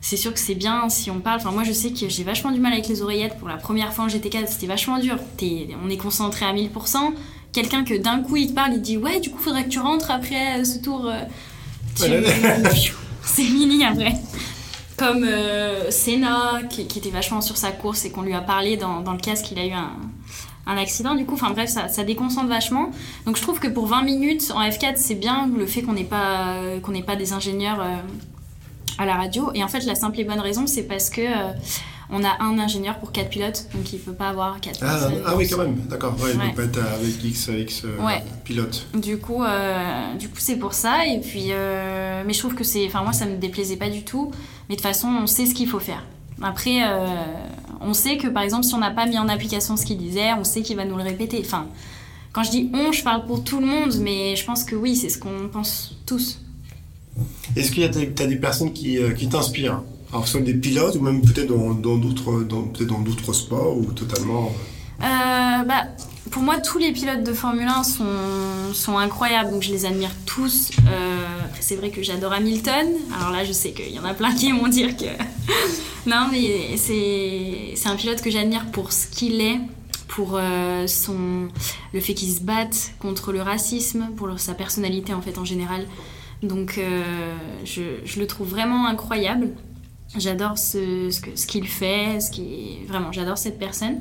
c'est 0.00 0.16
sûr 0.16 0.32
que 0.32 0.38
c'est 0.38 0.54
bien 0.54 0.88
si 0.88 1.10
on 1.10 1.18
parle. 1.18 1.40
Enfin, 1.40 1.50
moi, 1.50 1.64
je 1.64 1.72
sais 1.72 1.90
que 1.90 2.08
j'ai 2.08 2.22
vachement 2.22 2.52
du 2.52 2.60
mal 2.60 2.72
avec 2.72 2.86
les 2.86 3.02
oreillettes. 3.02 3.36
Pour 3.38 3.48
la 3.48 3.56
première 3.56 3.92
fois 3.92 4.04
en 4.04 4.08
GT4, 4.08 4.46
c'était 4.46 4.68
vachement 4.68 5.00
dur. 5.00 5.16
on 5.84 5.90
est 5.90 5.96
concentré 5.96 6.46
à 6.46 6.54
1000%. 6.54 6.70
Quelqu'un 7.52 7.82
que 7.82 7.94
d'un 7.94 8.20
coup, 8.20 8.36
il 8.36 8.48
te 8.48 8.52
parle, 8.52 8.74
il 8.74 8.82
dit 8.82 8.98
Ouais, 8.98 9.18
du 9.18 9.30
coup, 9.30 9.38
faudrait 9.38 9.64
que 9.64 9.70
tu 9.70 9.80
rentres 9.80 10.12
après 10.12 10.64
ce 10.64 10.78
tour. 10.78 11.06
Euh, 11.06 11.22
c'est 11.96 13.42
fini 13.42 13.84
après. 13.84 14.12
Comme 14.96 15.24
euh, 15.24 15.90
Senna, 15.90 16.62
qui, 16.70 16.82
était 16.82 17.10
vachement 17.10 17.42
sur 17.42 17.56
sa 17.56 17.70
course 17.70 18.04
et 18.06 18.10
qu'on 18.10 18.22
lui 18.22 18.32
a 18.32 18.40
parlé 18.40 18.76
dans, 18.76 19.00
le 19.00 19.18
casque, 19.18 19.50
il 19.52 19.58
a 19.58 19.66
eu 19.66 19.72
un, 19.72 20.76
accident 20.78 21.14
du 21.14 21.26
coup. 21.26 21.34
Enfin 21.34 21.50
bref, 21.50 21.68
ça, 21.68 22.04
déconcentre 22.04 22.48
vachement. 22.48 22.90
Donc 23.26 23.36
je 23.36 23.42
trouve 23.42 23.60
que 23.60 23.68
pour 23.68 23.86
20 23.86 24.02
minutes 24.02 24.52
en 24.54 24.60
F4, 24.60 24.94
c'est 24.96 25.14
bien 25.14 25.50
le 25.54 25.66
fait 25.66 25.82
qu'on 25.82 25.92
n'ait 25.92 26.04
pas, 26.04 26.56
pas 27.06 27.16
des 27.16 27.32
ingénieurs 27.34 27.80
euh, 27.80 27.96
à 28.98 29.04
la 29.04 29.16
radio. 29.16 29.50
Et 29.54 29.62
en 29.62 29.68
fait, 29.68 29.80
la 29.84 29.94
simple 29.94 30.20
et 30.20 30.24
bonne 30.24 30.40
raison, 30.40 30.66
c'est 30.66 30.84
parce 30.84 31.10
que 31.10 31.20
euh, 31.20 31.52
on 32.10 32.22
a 32.24 32.36
un 32.40 32.58
ingénieur 32.58 32.98
pour 32.98 33.12
quatre 33.12 33.30
pilotes, 33.30 33.66
donc 33.74 33.92
il 33.92 33.98
peut 33.98 34.12
pas 34.12 34.28
avoir 34.28 34.60
quatre 34.60 34.80
ah, 34.82 35.08
Ah 35.26 35.34
oui, 35.36 35.48
quand 35.48 35.58
même, 35.58 35.76
d'accord. 35.88 36.14
Ouais, 36.20 36.32
peut 36.32 36.54
pas 36.54 36.62
être 36.62 36.78
avec 36.78 37.24
X, 37.24 37.48
X 37.48 37.82
euh, 37.84 38.18
pilotes. 38.44 38.86
Du 38.94 39.18
coup, 39.18 39.42
euh, 39.42 40.14
du 40.14 40.28
coup, 40.28 40.38
c'est 40.38 40.56
pour 40.56 40.72
ça. 40.72 41.06
Et 41.06 41.20
puis, 41.20 41.48
mais 41.48 42.32
je 42.32 42.38
trouve 42.38 42.54
que 42.54 42.64
c'est, 42.64 42.86
enfin 42.86 43.02
moi, 43.02 43.12
ça 43.12 43.26
me 43.26 43.36
déplaisait 43.36 43.76
pas 43.76 43.90
du 43.90 44.04
tout. 44.04 44.30
Mais 44.68 44.76
de 44.76 44.80
toute 44.80 44.86
façon, 44.86 45.08
on 45.08 45.26
sait 45.26 45.46
ce 45.46 45.54
qu'il 45.54 45.68
faut 45.68 45.80
faire. 45.80 46.04
Après, 46.42 46.80
on 47.80 47.94
sait 47.94 48.16
que 48.16 48.28
par 48.28 48.42
exemple, 48.42 48.64
si 48.64 48.74
on 48.74 48.78
n'a 48.78 48.90
pas 48.90 49.06
mis 49.06 49.18
en 49.18 49.28
application 49.28 49.76
ce 49.76 49.84
qu'il 49.84 49.98
disait, 49.98 50.32
on 50.38 50.44
sait 50.44 50.62
qu'il 50.62 50.76
va 50.76 50.84
nous 50.84 50.96
le 50.96 51.02
répéter. 51.02 51.40
Enfin, 51.44 51.66
quand 52.32 52.42
je 52.42 52.50
dis 52.50 52.70
on, 52.74 52.92
je 52.92 53.02
parle 53.02 53.24
pour 53.26 53.42
tout 53.42 53.60
le 53.60 53.66
monde, 53.66 53.96
mais 54.00 54.36
je 54.36 54.44
pense 54.44 54.64
que 54.64 54.76
oui, 54.76 54.94
c'est 54.94 55.08
ce 55.08 55.18
qu'on 55.18 55.48
pense 55.50 55.96
tous. 56.04 56.40
Est-ce 57.56 57.72
qu'il 57.72 57.82
y 57.82 57.86
a 57.86 57.88
des 57.88 58.36
personnes 58.36 58.72
qui, 58.72 58.98
euh, 58.98 59.12
qui 59.12 59.28
t'inspirent? 59.28 59.82
Alors, 60.12 60.28
soit 60.28 60.40
des 60.40 60.54
pilotes 60.54 60.96
ou 60.96 61.00
même 61.00 61.20
peut-être 61.20 61.48
dans 61.48 61.96
d'autres 61.96 62.42
dans, 62.42 62.62
dans 62.62 63.00
d'autres 63.00 63.32
sports 63.32 63.76
ou 63.76 63.84
totalement 63.92 64.52
euh, 65.02 65.04
bah, 65.64 65.84
Pour 66.30 66.42
moi, 66.42 66.58
tous 66.58 66.78
les 66.78 66.92
pilotes 66.92 67.24
de 67.24 67.32
Formule 67.32 67.66
1 67.66 67.82
sont, 67.82 68.04
sont 68.72 68.98
incroyables, 68.98 69.50
donc 69.50 69.62
je 69.62 69.70
les 69.70 69.84
admire 69.84 70.10
tous. 70.24 70.70
Euh, 70.88 71.26
c'est 71.60 71.76
vrai 71.76 71.90
que 71.90 72.02
j'adore 72.02 72.32
Hamilton. 72.32 72.86
Alors 73.18 73.30
là, 73.32 73.44
je 73.44 73.52
sais 73.52 73.72
qu'il 73.72 73.92
y 73.92 73.98
en 73.98 74.04
a 74.04 74.14
plein 74.14 74.32
qui 74.34 74.52
vont 74.52 74.68
dire 74.68 74.96
que. 74.96 75.04
non, 76.06 76.28
mais 76.30 76.76
c'est 76.76 77.88
un 77.88 77.96
pilote 77.96 78.22
que 78.22 78.30
j'admire 78.30 78.66
pour 78.72 78.92
ce 78.92 79.06
qu'il 79.08 79.40
est, 79.40 79.58
pour 80.08 80.40
son, 80.86 81.48
le 81.92 82.00
fait 82.00 82.14
qu'il 82.14 82.32
se 82.32 82.40
batte 82.40 82.92
contre 83.00 83.32
le 83.32 83.42
racisme, 83.42 84.08
pour 84.16 84.38
sa 84.38 84.54
personnalité 84.54 85.12
en 85.12 85.20
fait 85.20 85.36
en 85.38 85.44
général. 85.44 85.86
Donc 86.42 86.78
euh, 86.78 87.34
je, 87.64 88.18
le 88.18 88.26
trouve 88.26 88.48
vraiment 88.48 88.86
incroyable. 88.86 89.50
J'adore 90.18 90.58
ce, 90.58 91.10
ce 91.10 91.46
qu'il 91.46 91.66
fait, 91.66 92.20
ce 92.20 92.30
qui 92.30 92.78
vraiment, 92.86 93.12
j'adore 93.12 93.38
cette 93.38 93.58
personne. 93.58 94.00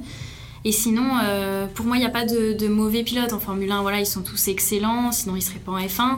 Et 0.63 0.71
sinon, 0.71 1.11
euh, 1.23 1.67
pour 1.67 1.85
moi, 1.85 1.97
il 1.97 1.99
n'y 1.99 2.05
a 2.05 2.11
pas 2.11 2.25
de, 2.25 2.67
mauvais 2.67 3.03
pilotes 3.03 3.33
en 3.33 3.39
Formule 3.39 3.71
1. 3.71 3.81
Voilà, 3.81 3.99
ils 3.99 4.05
sont 4.05 4.23
tous 4.23 4.47
excellents, 4.47 5.11
sinon 5.11 5.35
ils 5.35 5.39
ne 5.39 5.43
seraient 5.43 5.59
pas 5.59 5.73
en 5.73 5.79
F1. 5.79 6.17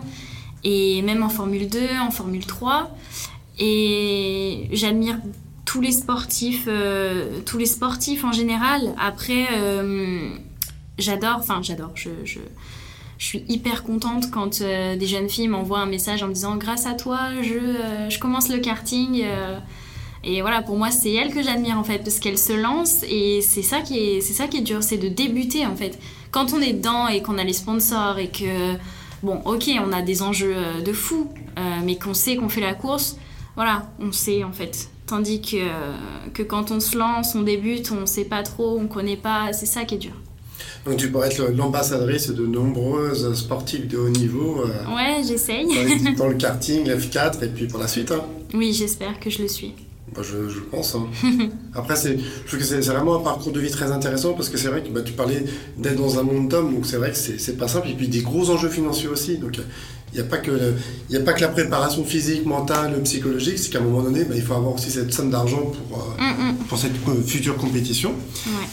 Et 0.63 1.01
même 1.01 1.23
en 1.23 1.29
Formule 1.29 1.67
2, 1.67 1.79
en 2.01 2.11
Formule 2.11 2.45
3. 2.45 2.95
Et 3.59 4.69
j'admire 4.71 5.19
tous 5.65 5.81
les 5.81 5.91
sportifs, 5.91 6.65
euh, 6.67 7.41
tous 7.45 7.57
les 7.57 7.65
sportifs 7.65 8.23
en 8.23 8.31
général. 8.31 8.95
Après, 8.99 9.47
j'adore, 10.97 11.37
enfin 11.39 11.59
j'adore, 11.61 11.91
je, 11.95 12.09
je 13.17 13.25
suis 13.25 13.43
hyper 13.47 13.83
contente 13.83 14.29
quand 14.31 14.61
euh, 14.61 14.95
des 14.95 15.07
jeunes 15.07 15.29
filles 15.29 15.47
m'envoient 15.47 15.79
un 15.79 15.87
message 15.87 16.21
en 16.21 16.27
me 16.27 16.33
disant 16.33 16.55
grâce 16.55 16.85
à 16.85 16.93
toi 16.93 17.29
je, 17.41 17.55
euh, 17.55 18.09
je 18.09 18.19
commence 18.19 18.49
le 18.49 18.59
karting 18.59 19.21
euh. 19.23 19.59
Et 20.28 20.41
voilà 20.41 20.61
pour 20.61 20.78
moi 20.78 20.91
c'est 20.91 21.13
elle 21.13 21.34
que 21.34 21.41
j'admire 21.41 21.78
en 21.78 21.84
fait 21.84 21.99
parce 21.99 22.19
qu'elle 22.19 22.38
se 22.38 22.53
lance 22.53 23.03
et 23.09 23.41
c'est 23.41 23.61
ça 23.61 23.82
qui 23.82 23.97
est 23.97 24.21
c'est 24.21 24.34
ça 24.34 24.47
qui 24.47 24.57
est 24.57 24.61
dur 24.61 24.84
c'est 24.84 24.97
de 24.97 25.07
débuter 25.07 25.65
en 25.65 25.75
fait 25.75 25.97
quand 26.32 26.53
on 26.53 26.61
est 26.61 26.73
dedans 26.73 27.07
et 27.07 27.21
qu'on 27.21 27.38
a 27.38 27.43
les 27.43 27.53
sponsors 27.53 28.19
et 28.19 28.28
que 28.28 28.75
bon 29.23 29.41
ok 29.45 29.69
on 29.84 29.93
a 29.93 30.01
des 30.01 30.21
enjeux 30.21 30.55
de 30.86 30.93
fou 30.93 31.30
mais 31.84 31.97
qu'on 31.97 32.13
sait 32.13 32.36
qu'on 32.36 32.49
fait 32.49 32.61
la 32.61 32.73
course 32.73 33.17
voilà 33.55 33.89
on 33.99 34.11
sait 34.11 34.43
en 34.43 34.51
fait 34.51 34.89
tandis 35.05 35.41
que, 35.41 35.65
que 36.34 36.43
quand 36.43 36.71
on 36.71 36.82
se 36.82 36.97
lance 36.97 37.34
on 37.34 37.41
débute 37.41 37.91
on 37.91 38.05
sait 38.05 38.25
pas 38.25 38.43
trop 38.43 38.78
on 38.78 38.88
connaît 38.88 39.17
pas 39.17 39.53
c'est 39.53 39.65
ça 39.65 39.86
qui 39.86 39.95
est 39.95 39.99
dur 39.99 40.13
donc 40.86 40.97
tu 40.97 41.11
pourrais 41.11 41.28
être 41.28 41.51
l'ambassadrice 41.53 42.30
de 42.30 42.45
nombreuses 42.45 43.34
sportives 43.34 43.88
de 43.88 43.97
haut 43.97 44.09
niveau. 44.09 44.61
Euh, 44.61 44.95
ouais, 44.95 45.21
j'essaye. 45.28 45.67
Dans, 46.15 46.28
le 46.30 46.36
karting, 46.36 46.88
F4 46.88 47.43
et 47.43 47.49
puis 47.49 47.67
pour 47.67 47.80
la 47.80 47.88
suite. 47.88 48.11
Hein. 48.11 48.23
Oui, 48.53 48.71
j'espère 48.71 49.19
que 49.19 49.30
je 49.30 49.41
le 49.41 49.49
suis. 49.49 49.73
Bah, 50.18 50.24
je, 50.24 50.49
je, 50.49 50.59
pense. 50.59 50.95
Hein. 50.95 51.07
Après, 51.76 51.95
je 51.95 52.47
trouve 52.47 52.59
que 52.59 52.65
c'est 52.65 52.80
vraiment 52.80 53.18
un 53.18 53.24
parcours 53.24 53.51
de 53.51 53.59
vie 53.59 53.70
très 53.70 53.91
intéressant 53.91 54.34
parce 54.34 54.49
que 54.49 54.57
c'est 54.57 54.68
vrai 54.68 54.82
que 54.82 54.89
bah, 54.89 55.01
tu 55.05 55.13
parlais 55.13 55.45
d'être 55.78 55.97
dans 55.97 56.18
un 56.18 56.24
monde 56.24 56.49
d'hommes, 56.49 56.74
donc 56.74 56.88
c'est 56.88 56.97
vrai 56.97 57.11
que 57.11 57.18
c'est 57.18 57.57
pas 57.57 57.68
simple. 57.68 57.89
Et 57.89 57.93
puis 57.93 58.07
des 58.07 58.22
gros 58.22 58.49
enjeux 58.49 58.70
financiers 58.70 59.07
aussi. 59.07 59.38
Donc 59.38 59.59
il 60.13 60.20
n'y 60.20 60.26
a, 60.26 60.30
pas 60.30 60.38
que 60.38 60.74
a 61.13 61.20
pas 61.20 61.34
que 61.34 61.41
la 61.41 61.49
préparation 61.49 62.03
physique, 62.03 62.45
mentale, 62.45 62.99
psychologique, 63.03 63.59
c'est 63.59 63.70
qu'à 63.70 63.78
un 63.78 63.84
moment 63.84 64.01
donné, 64.01 64.24
bah, 64.24 64.34
il 64.36 64.41
faut 64.41 64.55
avoir 64.55 64.74
aussi 64.74 64.89
cette 64.89 65.13
somme 65.13 65.30
d'argent 65.30 65.72
pour, 65.89 65.99
euh, 65.99 66.24
mm, 66.24 66.51
mm. 66.51 66.55
pour 66.68 66.78
cette 66.80 66.95
future 67.26 67.55
compétition. 67.55 68.09
Ouais. 68.47 68.68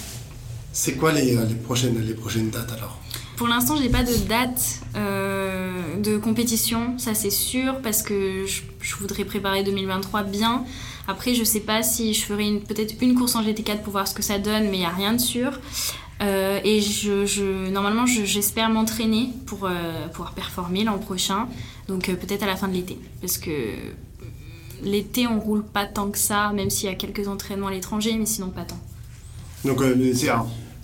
C'est 0.73 0.95
quoi 0.95 1.13
les, 1.13 1.37
euh, 1.37 1.45
les, 1.47 1.55
prochaines, 1.55 2.01
les 2.05 2.15
prochaines 2.15 2.49
dates 2.51 2.73
alors? 2.73 2.99
Pour 3.37 3.49
l'instant, 3.49 3.77
j'ai 3.81 3.89
pas 3.89 4.05
de 4.05 4.15
date 4.29 4.81
euh, 4.97 5.97
de 6.01 6.17
compétition, 6.19 6.97
ça 6.99 7.15
c'est 7.15 7.31
sûr, 7.31 7.81
parce 7.83 8.03
que 8.03 8.47
je, 8.47 8.95
voudrais 9.01 9.25
préparer 9.25 9.65
2023 9.65 10.23
bien. 10.23 10.65
Après, 11.07 11.35
je 11.35 11.45
sais 11.45 11.61
pas 11.61 11.83
si 11.83 12.15
je 12.15 12.25
ferai 12.25 12.63
peut-être 12.67 12.95
une 13.03 13.15
course 13.15 13.35
en 13.35 13.43
GT4 13.43 13.83
pour 13.83 13.93
voir 13.93 14.09
ce 14.09 14.15
que 14.15 14.23
ça 14.23 14.39
donne, 14.39 14.65
mais 14.65 14.77
il 14.77 14.81
n'y 14.81 14.87
a 14.87 14.91
rien 14.91 15.13
de 15.13 15.21
sûr. 15.21 15.61
Euh, 16.23 16.61
et 16.65 16.81
je, 16.81 17.27
je 17.27 17.71
normalement, 17.71 18.07
j'espère 18.07 18.71
m'entraîner 18.71 19.31
pour 19.47 19.69
pouvoir 20.13 20.33
performer 20.35 20.85
l'an 20.85 20.99
prochain, 20.99 21.49
donc 21.89 22.07
peut-être 22.07 22.43
à 22.45 22.47
la 22.47 22.57
fin 22.57 22.69
de 22.69 22.75
l'été. 22.75 22.99
Parce 23.21 23.37
que 23.37 23.51
l'été, 24.83 25.27
on 25.27 25.41
roule 25.41 25.65
pas 25.65 25.87
tant 25.87 26.11
que 26.11 26.19
ça, 26.19 26.53
même 26.53 26.71
s'il 26.71 26.89
y 26.89 26.93
a 26.93 26.95
quelques 26.95 27.29
entraînements 27.29 27.69
à 27.69 27.73
l'étranger, 27.73 28.15
mais 28.19 28.27
sinon 28.27 28.49
pas 28.49 28.65
tant. 28.65 28.79
Donc, 29.65 29.83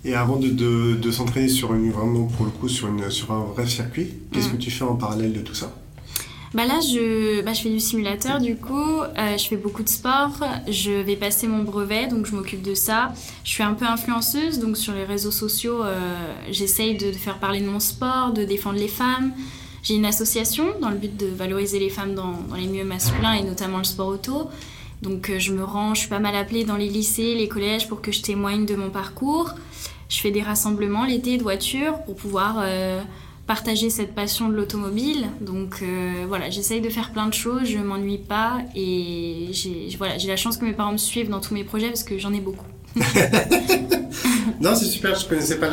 et 0.03 0.15
avant 0.15 0.37
de, 0.37 0.49
de, 0.49 1.11
s'entraîner 1.11 1.47
sur 1.47 1.73
une, 1.75 1.91
vraiment 1.91 2.23
pour 2.23 2.45
le 2.45 2.51
coup 2.51 2.67
sur, 2.67 2.87
une, 2.87 3.11
sur 3.11 3.31
un 3.31 3.43
vrai 3.43 3.67
circuit, 3.67 4.09
qu'est-ce 4.31 4.49
mm. 4.49 4.51
que 4.53 4.57
tu 4.57 4.71
fais 4.71 4.83
en 4.83 4.95
parallèle 4.95 5.31
de 5.31 5.41
tout 5.41 5.53
ça? 5.53 5.71
Bah 6.53 6.65
là, 6.65 6.81
je, 6.81 7.41
bah, 7.43 7.53
je 7.53 7.61
fais 7.61 7.69
du 7.69 7.79
simulateur 7.79 8.41
du 8.41 8.57
coup, 8.57 8.99
euh, 9.01 9.37
je 9.37 9.47
fais 9.47 9.55
beaucoup 9.55 9.83
de 9.83 9.89
sport, 9.89 10.31
je 10.67 10.91
vais 10.91 11.15
passer 11.15 11.47
mon 11.47 11.63
brevet, 11.63 12.07
donc 12.07 12.25
je 12.25 12.35
m'occupe 12.35 12.61
de 12.61 12.75
ça. 12.75 13.13
Je 13.45 13.51
suis 13.51 13.63
un 13.63 13.73
peu 13.73 13.85
influenceuse, 13.85 14.59
donc 14.59 14.75
sur 14.75 14.93
les 14.93 15.05
réseaux 15.05 15.31
sociaux, 15.31 15.81
euh, 15.81 16.33
j'essaye 16.49 16.97
de, 16.97 17.13
faire 17.13 17.39
parler 17.39 17.61
de 17.61 17.69
mon 17.69 17.79
sport, 17.79 18.33
de 18.33 18.43
défendre 18.43 18.79
les 18.79 18.89
femmes. 18.89 19.31
J'ai 19.81 19.95
une 19.95 20.05
association 20.05 20.65
dans 20.81 20.89
le 20.89 20.97
but 20.97 21.15
de 21.15 21.27
valoriser 21.27 21.79
les 21.79 21.89
femmes 21.89 22.15
dans, 22.15 22.33
dans 22.49 22.55
les 22.55 22.67
milieux 22.67 22.83
masculins 22.83 23.33
et 23.33 23.43
notamment 23.43 23.77
le 23.77 23.85
sport 23.85 24.07
auto. 24.07 24.49
Donc 25.01 25.29
euh, 25.29 25.39
je 25.39 25.53
me 25.53 25.63
rends, 25.63 25.95
je 25.95 26.01
suis 26.01 26.09
pas 26.09 26.19
mal 26.19 26.35
appelée 26.35 26.65
dans 26.65 26.75
les 26.75 26.89
lycées, 26.89 27.33
les 27.33 27.47
collèges 27.47 27.87
pour 27.87 28.01
que 28.01 28.11
je 28.11 28.21
témoigne 28.21 28.65
de 28.65 28.75
mon 28.75 28.89
parcours. 28.89 29.51
Je 30.09 30.19
fais 30.19 30.31
des 30.31 30.41
rassemblements 30.41 31.05
l'été 31.05 31.37
de 31.37 31.43
voitures 31.43 31.99
pour 32.03 32.15
pouvoir 32.15 32.61
partager 33.51 33.89
cette 33.89 34.15
passion 34.15 34.47
de 34.47 34.55
l'automobile. 34.55 35.25
Donc 35.41 35.79
euh, 35.81 36.23
voilà, 36.25 36.49
j'essaye 36.49 36.79
de 36.79 36.87
faire 36.87 37.11
plein 37.11 37.27
de 37.27 37.33
choses, 37.33 37.65
je 37.65 37.79
m'ennuie 37.79 38.17
pas 38.17 38.59
et 38.77 39.49
j'ai 39.51 39.93
voilà, 39.97 40.15
la 40.25 40.37
chance 40.37 40.55
que 40.55 40.63
mes 40.63 40.71
parents 40.71 40.93
me 40.93 40.97
suivent 40.97 41.29
dans 41.29 41.41
tous 41.41 41.53
mes 41.53 41.65
projets 41.65 41.89
parce 41.89 42.03
que 42.03 42.17
j'en 42.17 42.31
ai 42.31 42.39
beaucoup. 42.39 42.65
non, 44.61 44.73
c'est 44.73 44.85
super, 44.85 45.19
je 45.19 45.27
connaissais 45.27 45.57
pas 45.57 45.67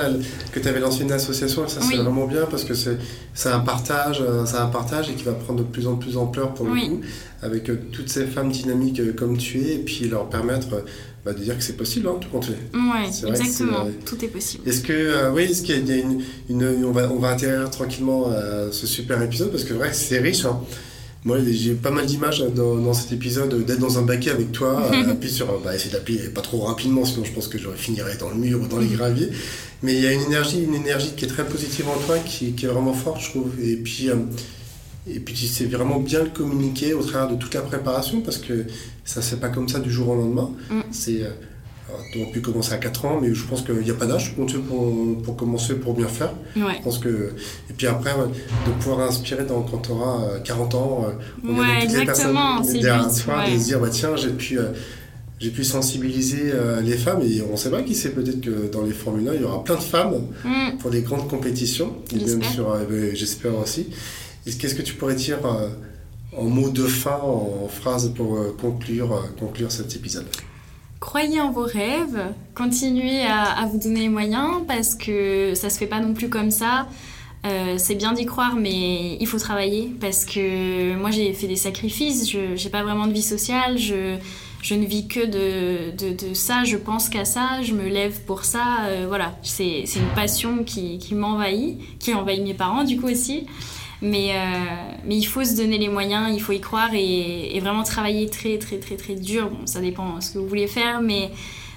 que 0.51 0.59
tu 0.59 0.67
avais 0.67 0.81
lancé 0.81 1.03
une 1.03 1.13
association 1.13 1.67
et 1.67 1.69
ça 1.69 1.81
c'est 1.81 1.99
vraiment 1.99 2.27
bien 2.27 2.47
parce 2.51 2.65
que 2.65 2.75
c'est 2.75 3.49
un 3.49 3.61
partage, 3.61 4.21
euh, 4.23 4.45
un 4.59 4.67
partage 4.67 5.11
et 5.11 5.15
qui 5.15 5.23
va 5.23 5.35
prendre 5.35 5.61
de 5.61 5.65
plus 5.65 5.87
en 5.87 5.95
plus 5.95 6.17
ampleur 6.17 6.55
pour 6.55 6.67
le 6.67 6.81
coup 6.81 7.01
avec 7.43 7.71
euh, 7.71 7.79
toutes 7.93 8.09
ces 8.09 8.27
femmes 8.27 8.51
dynamiques 8.51 9.15
comme 9.15 9.37
tu 9.37 9.61
es 9.61 9.75
et 9.75 9.79
puis 9.79 10.09
leur 10.09 10.29
permettre 10.29 10.83
bah, 11.29 11.35
de 11.35 11.45
dire 11.45 11.59
que 11.59 11.63
c'est 11.63 11.77
possible, 11.77 12.09
hein, 12.09 12.17
tout 12.19 12.31
compte 12.31 12.47
fait. 12.47 12.57
Oui, 12.73 13.29
exactement, 13.29 13.87
tout 14.07 14.25
est 14.25 14.29
possible. 14.29 14.67
Est-ce 14.67 14.81
que, 14.81 14.95
euh, 14.95 15.31
oui, 15.31 15.43
est-ce 15.43 15.61
qu'il 15.61 15.87
y 15.87 15.93
a 15.93 15.97
une, 15.97 16.23
une, 16.49 16.85
on, 16.87 16.91
va, 16.91 17.13
on 17.13 17.19
va 17.19 17.29
atterrir 17.29 17.69
tranquillement 17.69 18.31
à 18.31 18.73
ce 18.73 18.87
super 18.87 19.21
épisode? 19.21 19.51
Parce 19.51 19.65
que 19.65 19.75
vrai, 19.75 19.93
c'est 19.93 20.21
riche. 20.21 20.47
Hein. 20.47 20.59
Moi, 21.27 21.37
j'ai 21.47 21.75
pas 21.75 21.91
mal 21.91 22.07
d'images 22.07 22.43
dans, 22.55 22.77
dans, 22.77 22.95
cet 22.95 23.13
épisode 23.13 23.67
d'être 23.67 23.79
dans 23.79 23.99
un 23.99 24.03
baquet 24.03 24.31
avec 24.31 24.53
toi, 24.53 24.91
appuyer 25.11 25.35
sur, 25.35 25.61
bah, 25.61 25.75
essayer 25.75 25.91
d'appuyer 25.91 26.31
pas 26.31 26.41
trop 26.41 26.61
rapidement, 26.61 27.05
sinon 27.05 27.27
je 27.27 27.33
pense 27.33 27.47
que 27.47 27.59
j'aurais 27.59 27.77
finirais 27.77 28.17
dans 28.17 28.31
le 28.31 28.37
mur 28.37 28.63
ou 28.63 28.67
dans 28.67 28.79
les 28.79 28.87
graviers. 28.87 29.29
Mais 29.83 29.97
il 29.97 30.01
y 30.03 30.07
a 30.07 30.13
une 30.13 30.23
énergie, 30.23 30.63
une 30.63 30.77
énergie 30.77 31.13
qui 31.15 31.27
est 31.27 31.29
très 31.29 31.45
positive 31.45 31.91
en 31.91 31.99
toi, 32.07 32.17
qui, 32.21 32.53
qui 32.53 32.65
est 32.65 32.69
vraiment 32.69 32.95
forte, 32.95 33.21
je 33.21 33.29
trouve. 33.29 33.51
Et 33.63 33.77
puis, 33.77 34.09
euh, 34.09 34.15
et 35.11 35.21
puis 35.21 35.35
tu 35.35 35.47
sais 35.47 35.65
vraiment 35.67 35.99
bien 35.99 36.23
le 36.23 36.31
communiquer 36.31 36.95
au 36.95 37.03
travers 37.03 37.29
de 37.29 37.37
toute 37.37 37.55
la 37.55 37.63
préparation 37.63 38.21
parce 38.21 38.39
que 38.39 38.67
ça 39.05 39.23
c'est 39.23 39.41
pas 39.41 39.49
comme 39.49 39.69
ça 39.69 39.81
du 39.81 39.91
jour 39.91 40.09
au 40.11 40.15
lendemain. 40.15 40.51
Mm. 40.71 40.81
C'est 40.91 41.23
euh, 41.23 41.31
tu 42.13 42.21
aurais 42.21 42.31
pu 42.31 42.41
commencer 42.41 42.73
à 42.75 42.77
4 42.77 43.05
ans, 43.07 43.19
mais 43.21 43.35
je 43.35 43.45
pense 43.45 43.63
qu'il 43.63 43.77
n'y 43.77 43.91
a 43.91 43.95
pas 43.95 44.05
d'âge 44.05 44.35
pour, 44.35 44.47
pour, 45.25 45.37
commencer, 45.37 45.75
pour 45.75 45.95
bien 45.95 46.07
faire. 46.07 46.33
Je 46.55 46.83
pense 46.83 46.99
que, 46.99 47.33
et 47.71 47.73
puis 47.77 47.87
après, 47.87 48.11
de 48.67 48.73
pouvoir 48.73 49.09
inspirer 49.09 49.45
dans, 49.45 49.63
quand 49.63 49.79
tu 49.79 49.93
auras 49.93 50.39
40 50.45 50.75
ans, 50.75 51.07
on 51.43 51.59
ouais, 51.59 51.67
a 51.79 51.87
toutes 51.87 51.99
les 51.99 52.05
personnes 52.05 52.37
derrière 52.73 53.09
toi, 53.09 53.45
de 53.51 53.59
se 53.59 53.65
dire 53.65 53.81
bah, 53.81 53.89
tiens, 53.91 54.17
j'ai 54.17 54.31
pu, 54.31 54.59
euh, 54.59 54.73
j'ai 55.41 55.51
pu 55.51 55.65
sensibiliser 55.65 56.51
euh, 56.53 56.83
les 56.83 56.97
femmes, 56.97 57.23
et 57.23 57.43
on 57.49 57.53
ne 57.53 57.57
sait 57.57 57.71
pas 57.71 57.83
qui 57.83 57.95
c'est, 57.95 58.11
peut-être 58.11 58.43
que 58.43 58.71
dans 58.71 58.83
les 58.83 58.93
Formule 58.93 59.27
1, 59.27 59.35
il 59.35 59.41
y 59.41 59.45
aura 59.45 59.65
plein 59.65 59.77
de 59.77 59.81
femmes 59.81 60.27
mm. 60.45 60.79
pour 60.79 60.91
des 60.91 61.01
grandes 61.01 61.29
compétitions, 61.29 61.95
j'espère 63.15 63.59
aussi. 63.59 63.89
Qu'est-ce 64.57 64.75
que 64.75 64.83
tu 64.83 64.95
pourrais 64.95 65.15
dire 65.15 65.45
euh, 65.45 65.69
en 66.37 66.45
mots 66.45 66.71
de 66.71 66.87
fin, 66.87 67.19
en 67.23 67.69
phrase 67.69 68.13
pour 68.15 68.37
euh, 68.37 68.57
conclure, 68.59 69.13
euh, 69.13 69.23
conclure 69.39 69.71
cet 69.71 69.95
épisode? 69.95 70.27
Croyez 71.01 71.41
en 71.41 71.53
vos 71.53 71.65
rêves, 71.65 72.33
continuez 72.55 73.25
à, 73.25 73.67
vous 73.71 73.79
donner 73.79 74.01
les 74.01 74.09
moyens 74.09 74.63
parce 74.67 74.95
que 74.95 75.53
ça 75.55 75.71
se 75.71 75.79
fait 75.79 75.87
pas 75.87 76.01
non 76.01 76.13
plus 76.13 76.29
comme 76.29 76.51
ça. 76.51 76.89
c'est 77.77 77.95
bien 77.95 78.13
d'y 78.13 78.27
croire, 78.27 78.57
mais 78.57 79.17
il 79.21 79.27
faut 79.29 79.39
travailler 79.39 79.93
parce 80.01 80.25
que 80.25 80.97
moi 80.97 81.13
j'ai 81.13 81.33
fait 81.35 81.47
des 81.47 81.55
sacrifices, 81.55 82.29
je 82.29 82.61
n'ai 82.61 82.71
pas 82.71 82.83
vraiment 82.83 83.07
de 83.07 83.13
vie 83.13 83.23
sociale, 83.23 83.79
je, 83.79 84.17
ne 84.75 84.85
vis 84.85 85.07
que 85.07 85.25
de, 85.25 86.35
ça, 86.35 86.65
je 86.65 86.77
pense 86.77 87.09
qu'à 87.09 87.25
ça, 87.25 87.63
je 87.63 87.75
me 87.75 87.89
lève 87.89 88.21
pour 88.27 88.45
ça. 88.45 88.89
voilà, 89.07 89.39
c'est 89.43 89.85
une 89.85 90.15
passion 90.17 90.65
qui 90.65 91.15
m'envahit, 91.15 91.79
qui 92.01 92.13
envahit 92.13 92.43
mes 92.43 92.55
parents 92.55 92.83
du 92.83 93.01
coup 93.01 93.07
aussi. 93.07 93.47
Mais, 94.01 94.31
euh, 94.33 94.93
mais 95.05 95.17
il 95.17 95.25
faut 95.25 95.45
se 95.45 95.57
donner 95.57 95.79
les 95.79 95.89
moyens, 95.89 96.31
il 96.33 96.41
faut 96.41 96.53
y 96.53 96.61
croire 96.61 96.91
et, 96.95 97.59
vraiment 97.61 97.83
travailler 97.83 98.29
très, 98.29 98.59
très, 98.59 98.79
très, 98.79 98.97
très 98.97 99.15
dur. 99.15 99.51
Bon, 99.51 99.67
ça 99.67 99.81
dépend 99.81 100.17
de 100.17 100.23
ce 100.23 100.33
que 100.33 100.39
vous 100.39 100.47
voulez 100.47 100.69
faire, 100.69 101.01
mais 101.01 101.31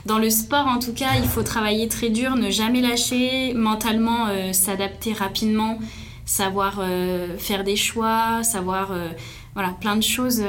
dans 0.06 0.20
le 0.20 0.30
sport, 0.30 0.68
en 0.68 0.80
tout 0.80 0.94
cas, 0.94 1.16
il 1.18 1.28
faut 1.28 1.44
travailler 1.44 1.88
très 1.88 2.10
dur, 2.10 2.36
ne 2.36 2.50
jamais 2.50 2.82
lâcher, 2.82 3.54
mentalement 3.54 4.28
euh, 4.28 4.54
s'adapter 4.54 5.14
rapidement, 5.14 5.80
savoir 6.26 6.80
euh, 6.80 7.38
faire 7.38 7.64
des 7.64 7.76
choix, 7.76 8.44
savoir, 8.44 8.94
voilà, 9.56 9.70
plein 9.80 9.96
de 9.96 10.04
choses 10.04 10.44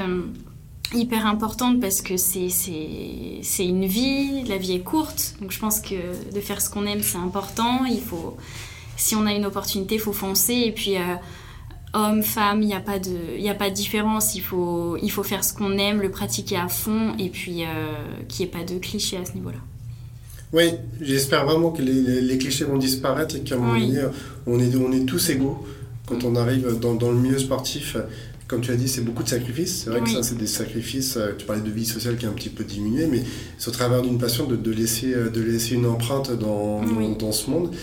hyper 0.94 1.26
importantes 1.26 1.80
parce 1.80 2.02
que 2.02 2.18
c'est 2.18 2.50
une 3.60 3.86
vie, 3.86 4.44
la 4.44 4.58
vie 4.58 4.74
est 4.74 4.82
courte, 4.82 5.36
donc 5.40 5.50
je 5.52 5.58
pense 5.58 5.80
que 5.80 5.94
de 6.34 6.40
faire 6.40 6.60
ce 6.60 6.68
qu'on 6.68 6.84
aime, 6.84 7.02
c'est 7.02 7.16
important. 7.16 7.86
Il 7.86 8.02
faut, 8.02 8.36
si 8.98 9.16
on 9.16 9.24
a 9.24 9.32
une 9.32 9.46
opportunité, 9.46 9.94
il 9.94 10.00
faut 10.02 10.12
foncer 10.12 10.54
et 10.54 10.72
puis 10.72 10.96
homme, 11.94 12.22
femme, 12.22 12.62
il 12.62 12.68
n'y 12.68 12.74
a, 12.74 12.80
pas 12.80 12.98
de, 12.98 13.48
a 13.48 13.54
pas 13.54 13.70
de 13.70 13.74
différence. 13.74 14.34
Il 14.34 14.40
faut, 14.40 14.96
il 15.02 15.10
faut 15.10 15.22
faire 15.22 15.44
ce 15.44 15.52
qu'on 15.52 15.76
aime, 15.78 16.00
le 16.00 16.10
pratiquer 16.10 16.56
à 16.56 16.68
fond 16.68 17.14
et 17.18 17.28
puis 17.28 17.64
euh, 17.64 17.66
qu'il 18.28 18.46
n'y 18.46 18.50
ait 18.50 18.58
pas 18.58 18.64
de 18.64 18.78
clichés 18.78 19.16
à 19.16 19.24
ce 19.24 19.32
niveau-là. 19.34 19.58
Oui, 20.52 20.64
j'espère 21.00 21.46
vraiment 21.46 21.70
que 21.70 21.80
les, 21.80 22.38
clichés 22.38 22.64
vont 22.64 22.76
disparaître 22.76 23.36
et 23.36 23.40
qu'à 23.40 23.54
un 23.54 23.58
moment 23.58 23.78
donné, 23.78 24.00
on 24.46 24.58
est, 24.58 24.76
on 24.76 24.92
est 24.92 25.06
tous 25.06 25.30
égaux 25.30 25.66
quand 26.06 26.24
on 26.24 26.36
arrive 26.36 26.78
dans, 26.78 26.94
dans, 26.94 27.10
le 27.10 27.18
milieu 27.18 27.38
sportif. 27.38 27.96
Comme 28.48 28.60
tu 28.60 28.70
as 28.70 28.76
dit, 28.76 28.86
c'est 28.86 29.00
beaucoup 29.00 29.22
de 29.22 29.30
sacrifices. 29.30 29.84
C'est 29.84 29.90
vrai 29.90 30.02
que 30.02 30.10
ça, 30.10 30.22
c'est 30.22 30.36
des 30.36 30.46
sacrifices. 30.46 31.16
Euh, 31.16 31.32
tu 31.38 31.46
parlais 31.46 31.62
de 31.62 31.70
vie 31.70 31.86
sociale 31.86 32.18
qui 32.18 32.26
a 32.26 32.28
un 32.28 32.32
petit 32.32 32.50
peu 32.50 32.64
diminué, 32.64 33.06
mais 33.06 33.22
c'est 33.56 33.68
au 33.68 33.72
travers 33.72 34.02
d'une 34.02 34.18
passion 34.18 34.46
de, 34.46 34.56
de, 34.56 34.70
laisser, 34.70 35.14
de 35.14 35.40
laisser 35.40 35.74
une 35.74 35.86
empreinte 35.86 36.30
dans, 36.38 36.82
dans 37.18 37.32
ce 37.32 37.48
monde. 37.48 37.74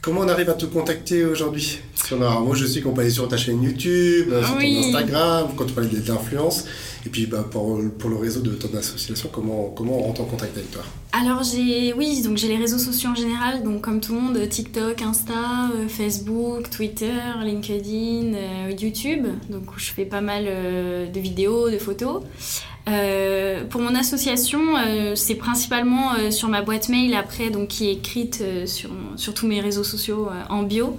Comment 0.00 0.20
on 0.20 0.28
arrive 0.28 0.48
à 0.48 0.54
te 0.54 0.64
contacter 0.64 1.24
aujourd'hui? 1.24 1.80
Moi, 2.12 2.54
je 2.54 2.66
sais 2.66 2.80
qu'on 2.80 2.92
peut 2.92 3.00
aller 3.00 3.10
sur 3.10 3.26
ta 3.28 3.36
chaîne 3.36 3.62
YouTube, 3.62 4.32
sur 4.44 4.54
ton 4.54 4.60
Instagram, 4.60 5.48
quand 5.56 5.64
tu 5.64 5.74
parlais 5.74 5.88
de 5.88 6.08
l'influence. 6.08 6.64
Et 7.04 7.10
puis, 7.10 7.26
bah, 7.26 7.44
pour, 7.50 7.80
pour, 7.98 8.10
le 8.10 8.16
réseau 8.16 8.40
de 8.40 8.50
ton 8.50 8.74
association, 8.76 9.28
comment, 9.32 9.72
comment 9.76 9.98
on 9.98 10.02
rentre 10.02 10.20
en 10.20 10.24
contact 10.24 10.56
avec 10.56 10.70
toi? 10.70 10.82
Alors, 11.12 11.42
j'ai, 11.42 11.92
oui, 11.94 12.22
donc 12.22 12.36
j'ai 12.36 12.48
les 12.48 12.56
réseaux 12.56 12.78
sociaux 12.78 13.10
en 13.10 13.14
général, 13.14 13.62
donc 13.64 13.82
comme 13.82 14.00
tout 14.00 14.14
le 14.14 14.20
monde, 14.20 14.48
TikTok, 14.48 15.02
Insta, 15.02 15.70
euh, 15.74 15.88
Facebook, 15.88 16.70
Twitter, 16.70 17.20
LinkedIn, 17.42 18.34
euh, 18.34 18.70
YouTube. 18.78 19.26
Donc, 19.50 19.64
je 19.76 19.90
fais 19.90 20.04
pas 20.04 20.20
mal 20.20 20.44
euh, 20.46 21.10
de 21.10 21.20
vidéos, 21.20 21.70
de 21.70 21.78
photos. 21.78 22.22
Euh, 22.88 23.64
pour 23.64 23.80
mon 23.80 23.94
association, 23.94 24.60
euh, 24.76 25.14
c'est 25.14 25.34
principalement 25.34 26.14
euh, 26.14 26.30
sur 26.30 26.48
ma 26.48 26.62
boîte 26.62 26.88
mail 26.88 27.14
après, 27.14 27.50
donc 27.50 27.68
qui 27.68 27.88
est 27.88 27.92
écrite 27.92 28.42
sur, 28.66 28.90
sur, 29.16 29.34
tous 29.34 29.46
mes 29.46 29.60
réseaux 29.60 29.84
sociaux 29.84 30.28
en 30.48 30.62
bio. 30.62 30.98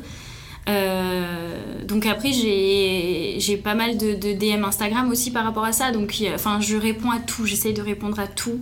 donc 0.68 2.06
après, 2.06 2.32
j'ai 2.32 3.58
pas 3.58 3.74
mal 3.74 3.98
de, 3.98 4.14
de, 4.14 4.34
DM 4.34 4.64
Instagram 4.64 5.10
aussi 5.10 5.32
par 5.32 5.44
rapport 5.44 5.66
à 5.66 5.72
ça. 5.72 5.92
Donc, 5.92 6.16
enfin, 6.34 6.60
je 6.62 6.76
réponds 6.76 7.12
à 7.12 7.20
tout, 7.20 7.46
j'essaye 7.46 7.74
de 7.74 7.82
répondre 7.82 8.20
à 8.20 8.28
tout 8.28 8.62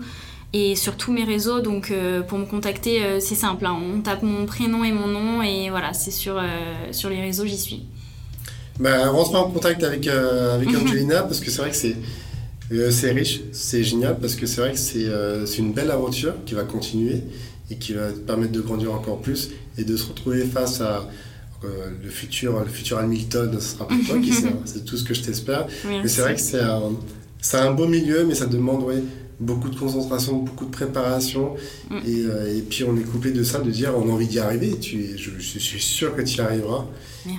et 0.53 0.75
sur 0.75 0.95
tous 0.95 1.11
mes 1.11 1.25
réseaux. 1.25 1.59
Donc, 1.59 1.91
pour 2.27 2.37
me 2.37 2.45
contacter, 2.45 3.19
c'est 3.19 3.35
simple. 3.35 3.65
Hein. 3.65 3.77
on 3.93 3.99
tape 3.99 4.23
mon 4.23 4.45
prénom 4.45 4.85
et 4.85 4.93
mon 4.93 5.07
nom 5.07 5.41
et 5.41 5.69
voilà, 5.69 5.93
c'est 5.93 6.11
sur, 6.11 6.41
sur 6.91 7.09
les 7.09 7.19
réseaux, 7.19 7.45
j'y 7.45 7.57
suis. 7.57 7.83
Bah, 8.79 9.09
rentre 9.09 9.35
en 9.35 9.49
contact 9.49 9.83
avec, 9.83 10.07
avec 10.07 10.69
Angelina 10.81 11.23
parce 11.23 11.41
que 11.41 11.51
c'est 11.51 11.61
vrai 11.61 11.71
que 11.71 11.75
c'est 11.75 11.95
euh, 12.71 12.91
c'est 12.91 13.11
riche, 13.11 13.41
c'est 13.51 13.83
génial 13.83 14.19
parce 14.19 14.35
que 14.35 14.45
c'est 14.45 14.61
vrai 14.61 14.73
que 14.73 14.97
euh, 14.97 15.45
c'est 15.45 15.59
une 15.59 15.73
belle 15.73 15.91
aventure 15.91 16.33
qui 16.45 16.53
va 16.53 16.63
continuer 16.63 17.21
et 17.71 17.75
qui 17.75 17.93
va 17.93 18.11
te 18.11 18.19
permettre 18.19 18.51
de 18.51 18.61
grandir 18.61 18.93
encore 18.93 19.21
plus 19.21 19.51
et 19.77 19.83
de 19.83 19.95
se 19.95 20.07
retrouver 20.07 20.43
face 20.43 20.81
à 20.81 21.09
euh, 21.63 21.89
le 22.03 22.09
futur, 22.09 22.59
le 22.59 22.69
futur 22.69 22.99
Hamilton, 22.99 23.51
ce 23.59 23.75
sera 23.75 23.87
pour 23.87 23.97
toi 24.05 24.19
qui 24.19 24.33
c'est 24.65 24.85
tout 24.85 24.97
ce 24.97 25.03
que 25.03 25.13
je 25.13 25.21
t'espère. 25.21 25.67
Mais 25.85 26.07
c'est 26.07 26.21
vrai 26.21 26.35
que 26.35 26.41
c'est 26.41 26.59
un, 26.59 26.91
un, 27.53 27.71
beau 27.71 27.87
milieu, 27.87 28.25
mais 28.25 28.35
ça 28.35 28.45
demande 28.45 28.83
ouais, 28.83 29.01
beaucoup 29.39 29.69
de 29.69 29.75
concentration, 29.77 30.37
beaucoup 30.37 30.65
de 30.65 30.71
préparation. 30.71 31.55
Mm. 31.89 31.97
Et, 32.05 32.57
et, 32.57 32.61
puis 32.61 32.83
on 32.83 32.97
est 32.97 33.03
coupé 33.03 33.31
de 33.31 33.43
ça, 33.43 33.59
de 33.59 33.71
dire 33.71 33.93
on 33.95 34.09
a 34.09 34.11
envie 34.11 34.27
d'y 34.27 34.39
arriver. 34.39 34.71
Et 34.71 34.79
tu, 34.79 35.17
je, 35.17 35.31
je, 35.39 35.59
suis 35.59 35.81
sûr 35.81 36.15
que 36.15 36.21
tu 36.21 36.37
y 36.37 36.41
arriveras. 36.41 36.85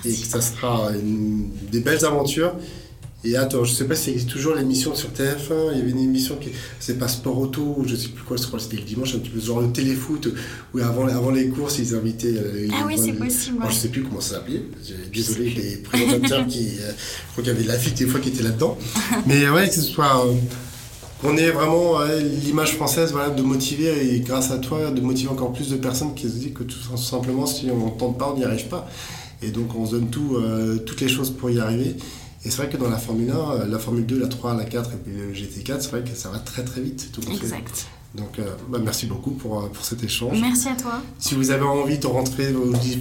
Et 0.04 0.10
que 0.10 0.26
ça 0.26 0.40
sera 0.40 0.90
des 1.70 1.80
belles 1.80 2.04
aventures. 2.04 2.54
Et 3.24 3.36
attends, 3.36 3.64
je 3.64 3.72
sais 3.72 3.84
pas 3.84 3.96
si 3.96 4.16
c'est 4.16 4.26
toujours 4.26 4.54
l'émission 4.54 4.94
sur 4.94 5.08
TF1. 5.08 5.72
Il 5.72 5.78
y 5.78 5.80
avait 5.80 5.90
une 5.90 5.98
émission 5.98 6.36
qui. 6.36 6.50
C'est 6.78 6.98
pas 6.98 7.08
Sport 7.08 7.36
Auto, 7.36 7.74
ou 7.76 7.84
je 7.86 7.96
sais 7.96 8.08
plus 8.08 8.22
quoi, 8.22 8.36
je 8.36 8.46
crois 8.46 8.58
que 8.58 8.64
c'était 8.64 8.76
le 8.76 8.84
dimanche, 8.84 9.14
un 9.16 9.18
petit 9.18 9.30
peu 9.30 9.40
genre 9.40 9.60
le 9.60 9.72
téléfoot, 9.72 10.28
où 10.72 10.78
avant, 10.78 11.06
avant 11.08 11.30
les 11.32 11.48
courses, 11.48 11.78
ils 11.80 11.96
invitaient. 11.96 12.36
Euh, 12.36 12.68
ah 12.72 12.84
oui, 12.86 12.94
c'est 12.96 13.12
possible. 13.14 13.58
Je 13.68 13.74
sais 13.74 13.88
plus 13.88 14.04
comment 14.04 14.20
ça 14.20 14.36
s'appelait. 14.36 14.62
Désolé, 15.12 15.50
les 15.50 15.76
présentateurs 15.78 16.46
qui. 16.46 16.68
Euh, 16.80 16.92
je 16.92 17.32
crois 17.32 17.44
qu'il 17.44 17.52
y 17.52 17.56
avait 17.56 17.64
Lafitte 17.64 17.98
des 17.98 18.06
fois 18.06 18.20
qui 18.20 18.28
étaient 18.28 18.44
là-dedans. 18.44 18.78
Mais 19.26 19.48
ouais, 19.50 19.68
que 19.68 19.74
ce 19.74 19.82
soit. 19.82 20.24
Euh, 20.24 20.34
qu'on 21.20 21.36
ait 21.36 21.50
vraiment 21.50 21.98
l'image 22.44 22.76
française 22.76 23.10
voilà, 23.10 23.30
de 23.30 23.42
motiver 23.42 24.14
et 24.14 24.20
grâce 24.20 24.52
à 24.52 24.58
toi 24.58 24.92
de 24.92 25.00
motiver 25.00 25.28
encore 25.28 25.52
plus 25.52 25.68
de 25.68 25.76
personnes 25.76 26.14
qui 26.14 26.28
se 26.28 26.34
disent 26.34 26.54
que 26.54 26.62
tout 26.62 26.96
simplement 26.96 27.44
si 27.44 27.68
on 27.72 27.86
ne 27.86 27.90
tente 27.98 28.16
pas 28.18 28.32
on 28.32 28.38
n'y 28.38 28.44
arrive 28.44 28.68
pas 28.68 28.88
et 29.42 29.48
donc 29.48 29.74
on 29.76 29.86
se 29.86 29.92
donne 29.92 30.10
tout, 30.10 30.36
euh, 30.36 30.78
toutes 30.78 31.00
les 31.00 31.08
choses 31.08 31.30
pour 31.30 31.50
y 31.50 31.58
arriver 31.58 31.96
et 32.48 32.50
c'est 32.50 32.56
vrai 32.62 32.70
que 32.70 32.78
dans 32.78 32.88
la 32.88 32.96
Formule 32.96 33.30
1 33.30 33.34
euh, 33.34 33.66
la 33.66 33.78
Formule 33.78 34.06
2 34.06 34.18
la 34.18 34.26
3 34.26 34.54
la 34.54 34.64
4 34.64 34.90
et 34.90 34.96
puis 34.96 35.12
le 35.14 35.32
GT4 35.34 35.80
c'est 35.80 35.90
vrai 35.90 36.02
que 36.02 36.16
ça 36.16 36.30
va 36.30 36.38
très 36.38 36.64
très 36.64 36.80
vite 36.80 37.10
tout 37.12 37.20
exact. 37.30 37.88
Donc 38.14 38.38
euh, 38.38 38.44
bah, 38.70 38.78
merci 38.82 39.04
beaucoup 39.04 39.32
pour, 39.32 39.68
pour 39.68 39.84
cet 39.84 40.02
échange. 40.02 40.40
Merci 40.40 40.68
à 40.68 40.74
toi. 40.74 41.02
Si 41.18 41.34
vous 41.34 41.50
avez 41.50 41.64
envie 41.64 41.98
de 41.98 42.06
rentrer 42.06 42.54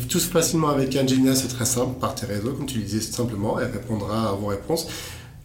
tous 0.09 0.25
facilement 0.25 0.67
avec 0.67 0.93
Ingenia 0.97 1.33
c'est 1.33 1.47
très 1.47 1.65
simple 1.65 1.97
par 1.99 2.13
tes 2.13 2.25
réseaux 2.25 2.51
comme 2.51 2.65
tu 2.65 2.79
le 2.79 2.83
disais 2.83 2.99
simplement 2.99 3.57
elle 3.57 3.71
répondra 3.71 4.29
à 4.29 4.33
vos 4.33 4.47
réponses. 4.47 4.87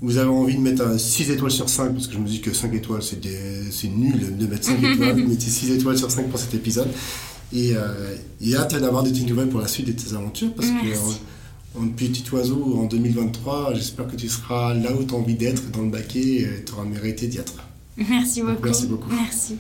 Vous 0.01 0.19
avez 0.19 0.31
envie 0.31 0.57
de 0.57 0.61
mettre 0.61 0.99
6 0.99 1.31
étoiles 1.31 1.53
sur 1.53 1.69
5, 1.69 1.93
parce 1.93 2.09
que 2.09 2.15
je 2.15 2.19
me 2.19 2.27
dis 2.27 2.41
que 2.41 2.53
5 2.53 2.75
étoiles, 2.75 3.05
c'est 3.05 3.87
nul 3.87 4.37
de 4.37 4.47
mettre 4.49 4.65
5 4.65 4.83
étoiles, 4.83 5.15
mettez 5.15 5.49
6 5.49 5.71
étoiles 5.71 5.97
sur 5.97 6.11
5 6.11 6.27
pour 6.29 6.41
cet 6.41 6.55
épisode. 6.55 6.89
Et, 7.53 7.77
euh, 7.77 8.17
et 8.41 8.57
hâte 8.57 8.75
d'avoir 8.75 9.05
de 9.05 9.11
tes 9.11 9.21
nouvelles 9.21 9.49
pour 9.49 9.61
la 9.61 9.69
suite 9.69 9.87
de 9.87 9.93
tes 9.93 10.13
aventures, 10.17 10.53
parce 10.55 10.67
que 10.67 10.89
en, 11.79 11.89
petit 11.89 12.25
oiseau, 12.33 12.79
en 12.79 12.85
2023, 12.85 13.75
j'espère 13.75 14.07
que 14.09 14.17
tu 14.17 14.29
seras 14.29 14.75
là 14.75 14.93
où 14.93 15.05
tu 15.05 15.15
as 15.15 15.17
envie 15.17 15.35
d'être, 15.35 15.71
dans 15.71 15.83
le 15.83 15.91
baquet, 15.91 16.41
et 16.41 16.65
tu 16.65 16.73
auras 16.73 16.85
mérité 16.85 17.27
d'y 17.27 17.39
être. 17.39 17.55
Merci 17.97 18.43
beaucoup. 18.43 18.65
merci 18.65 18.87
beaucoup. 18.87 19.11
Merci. 19.11 19.59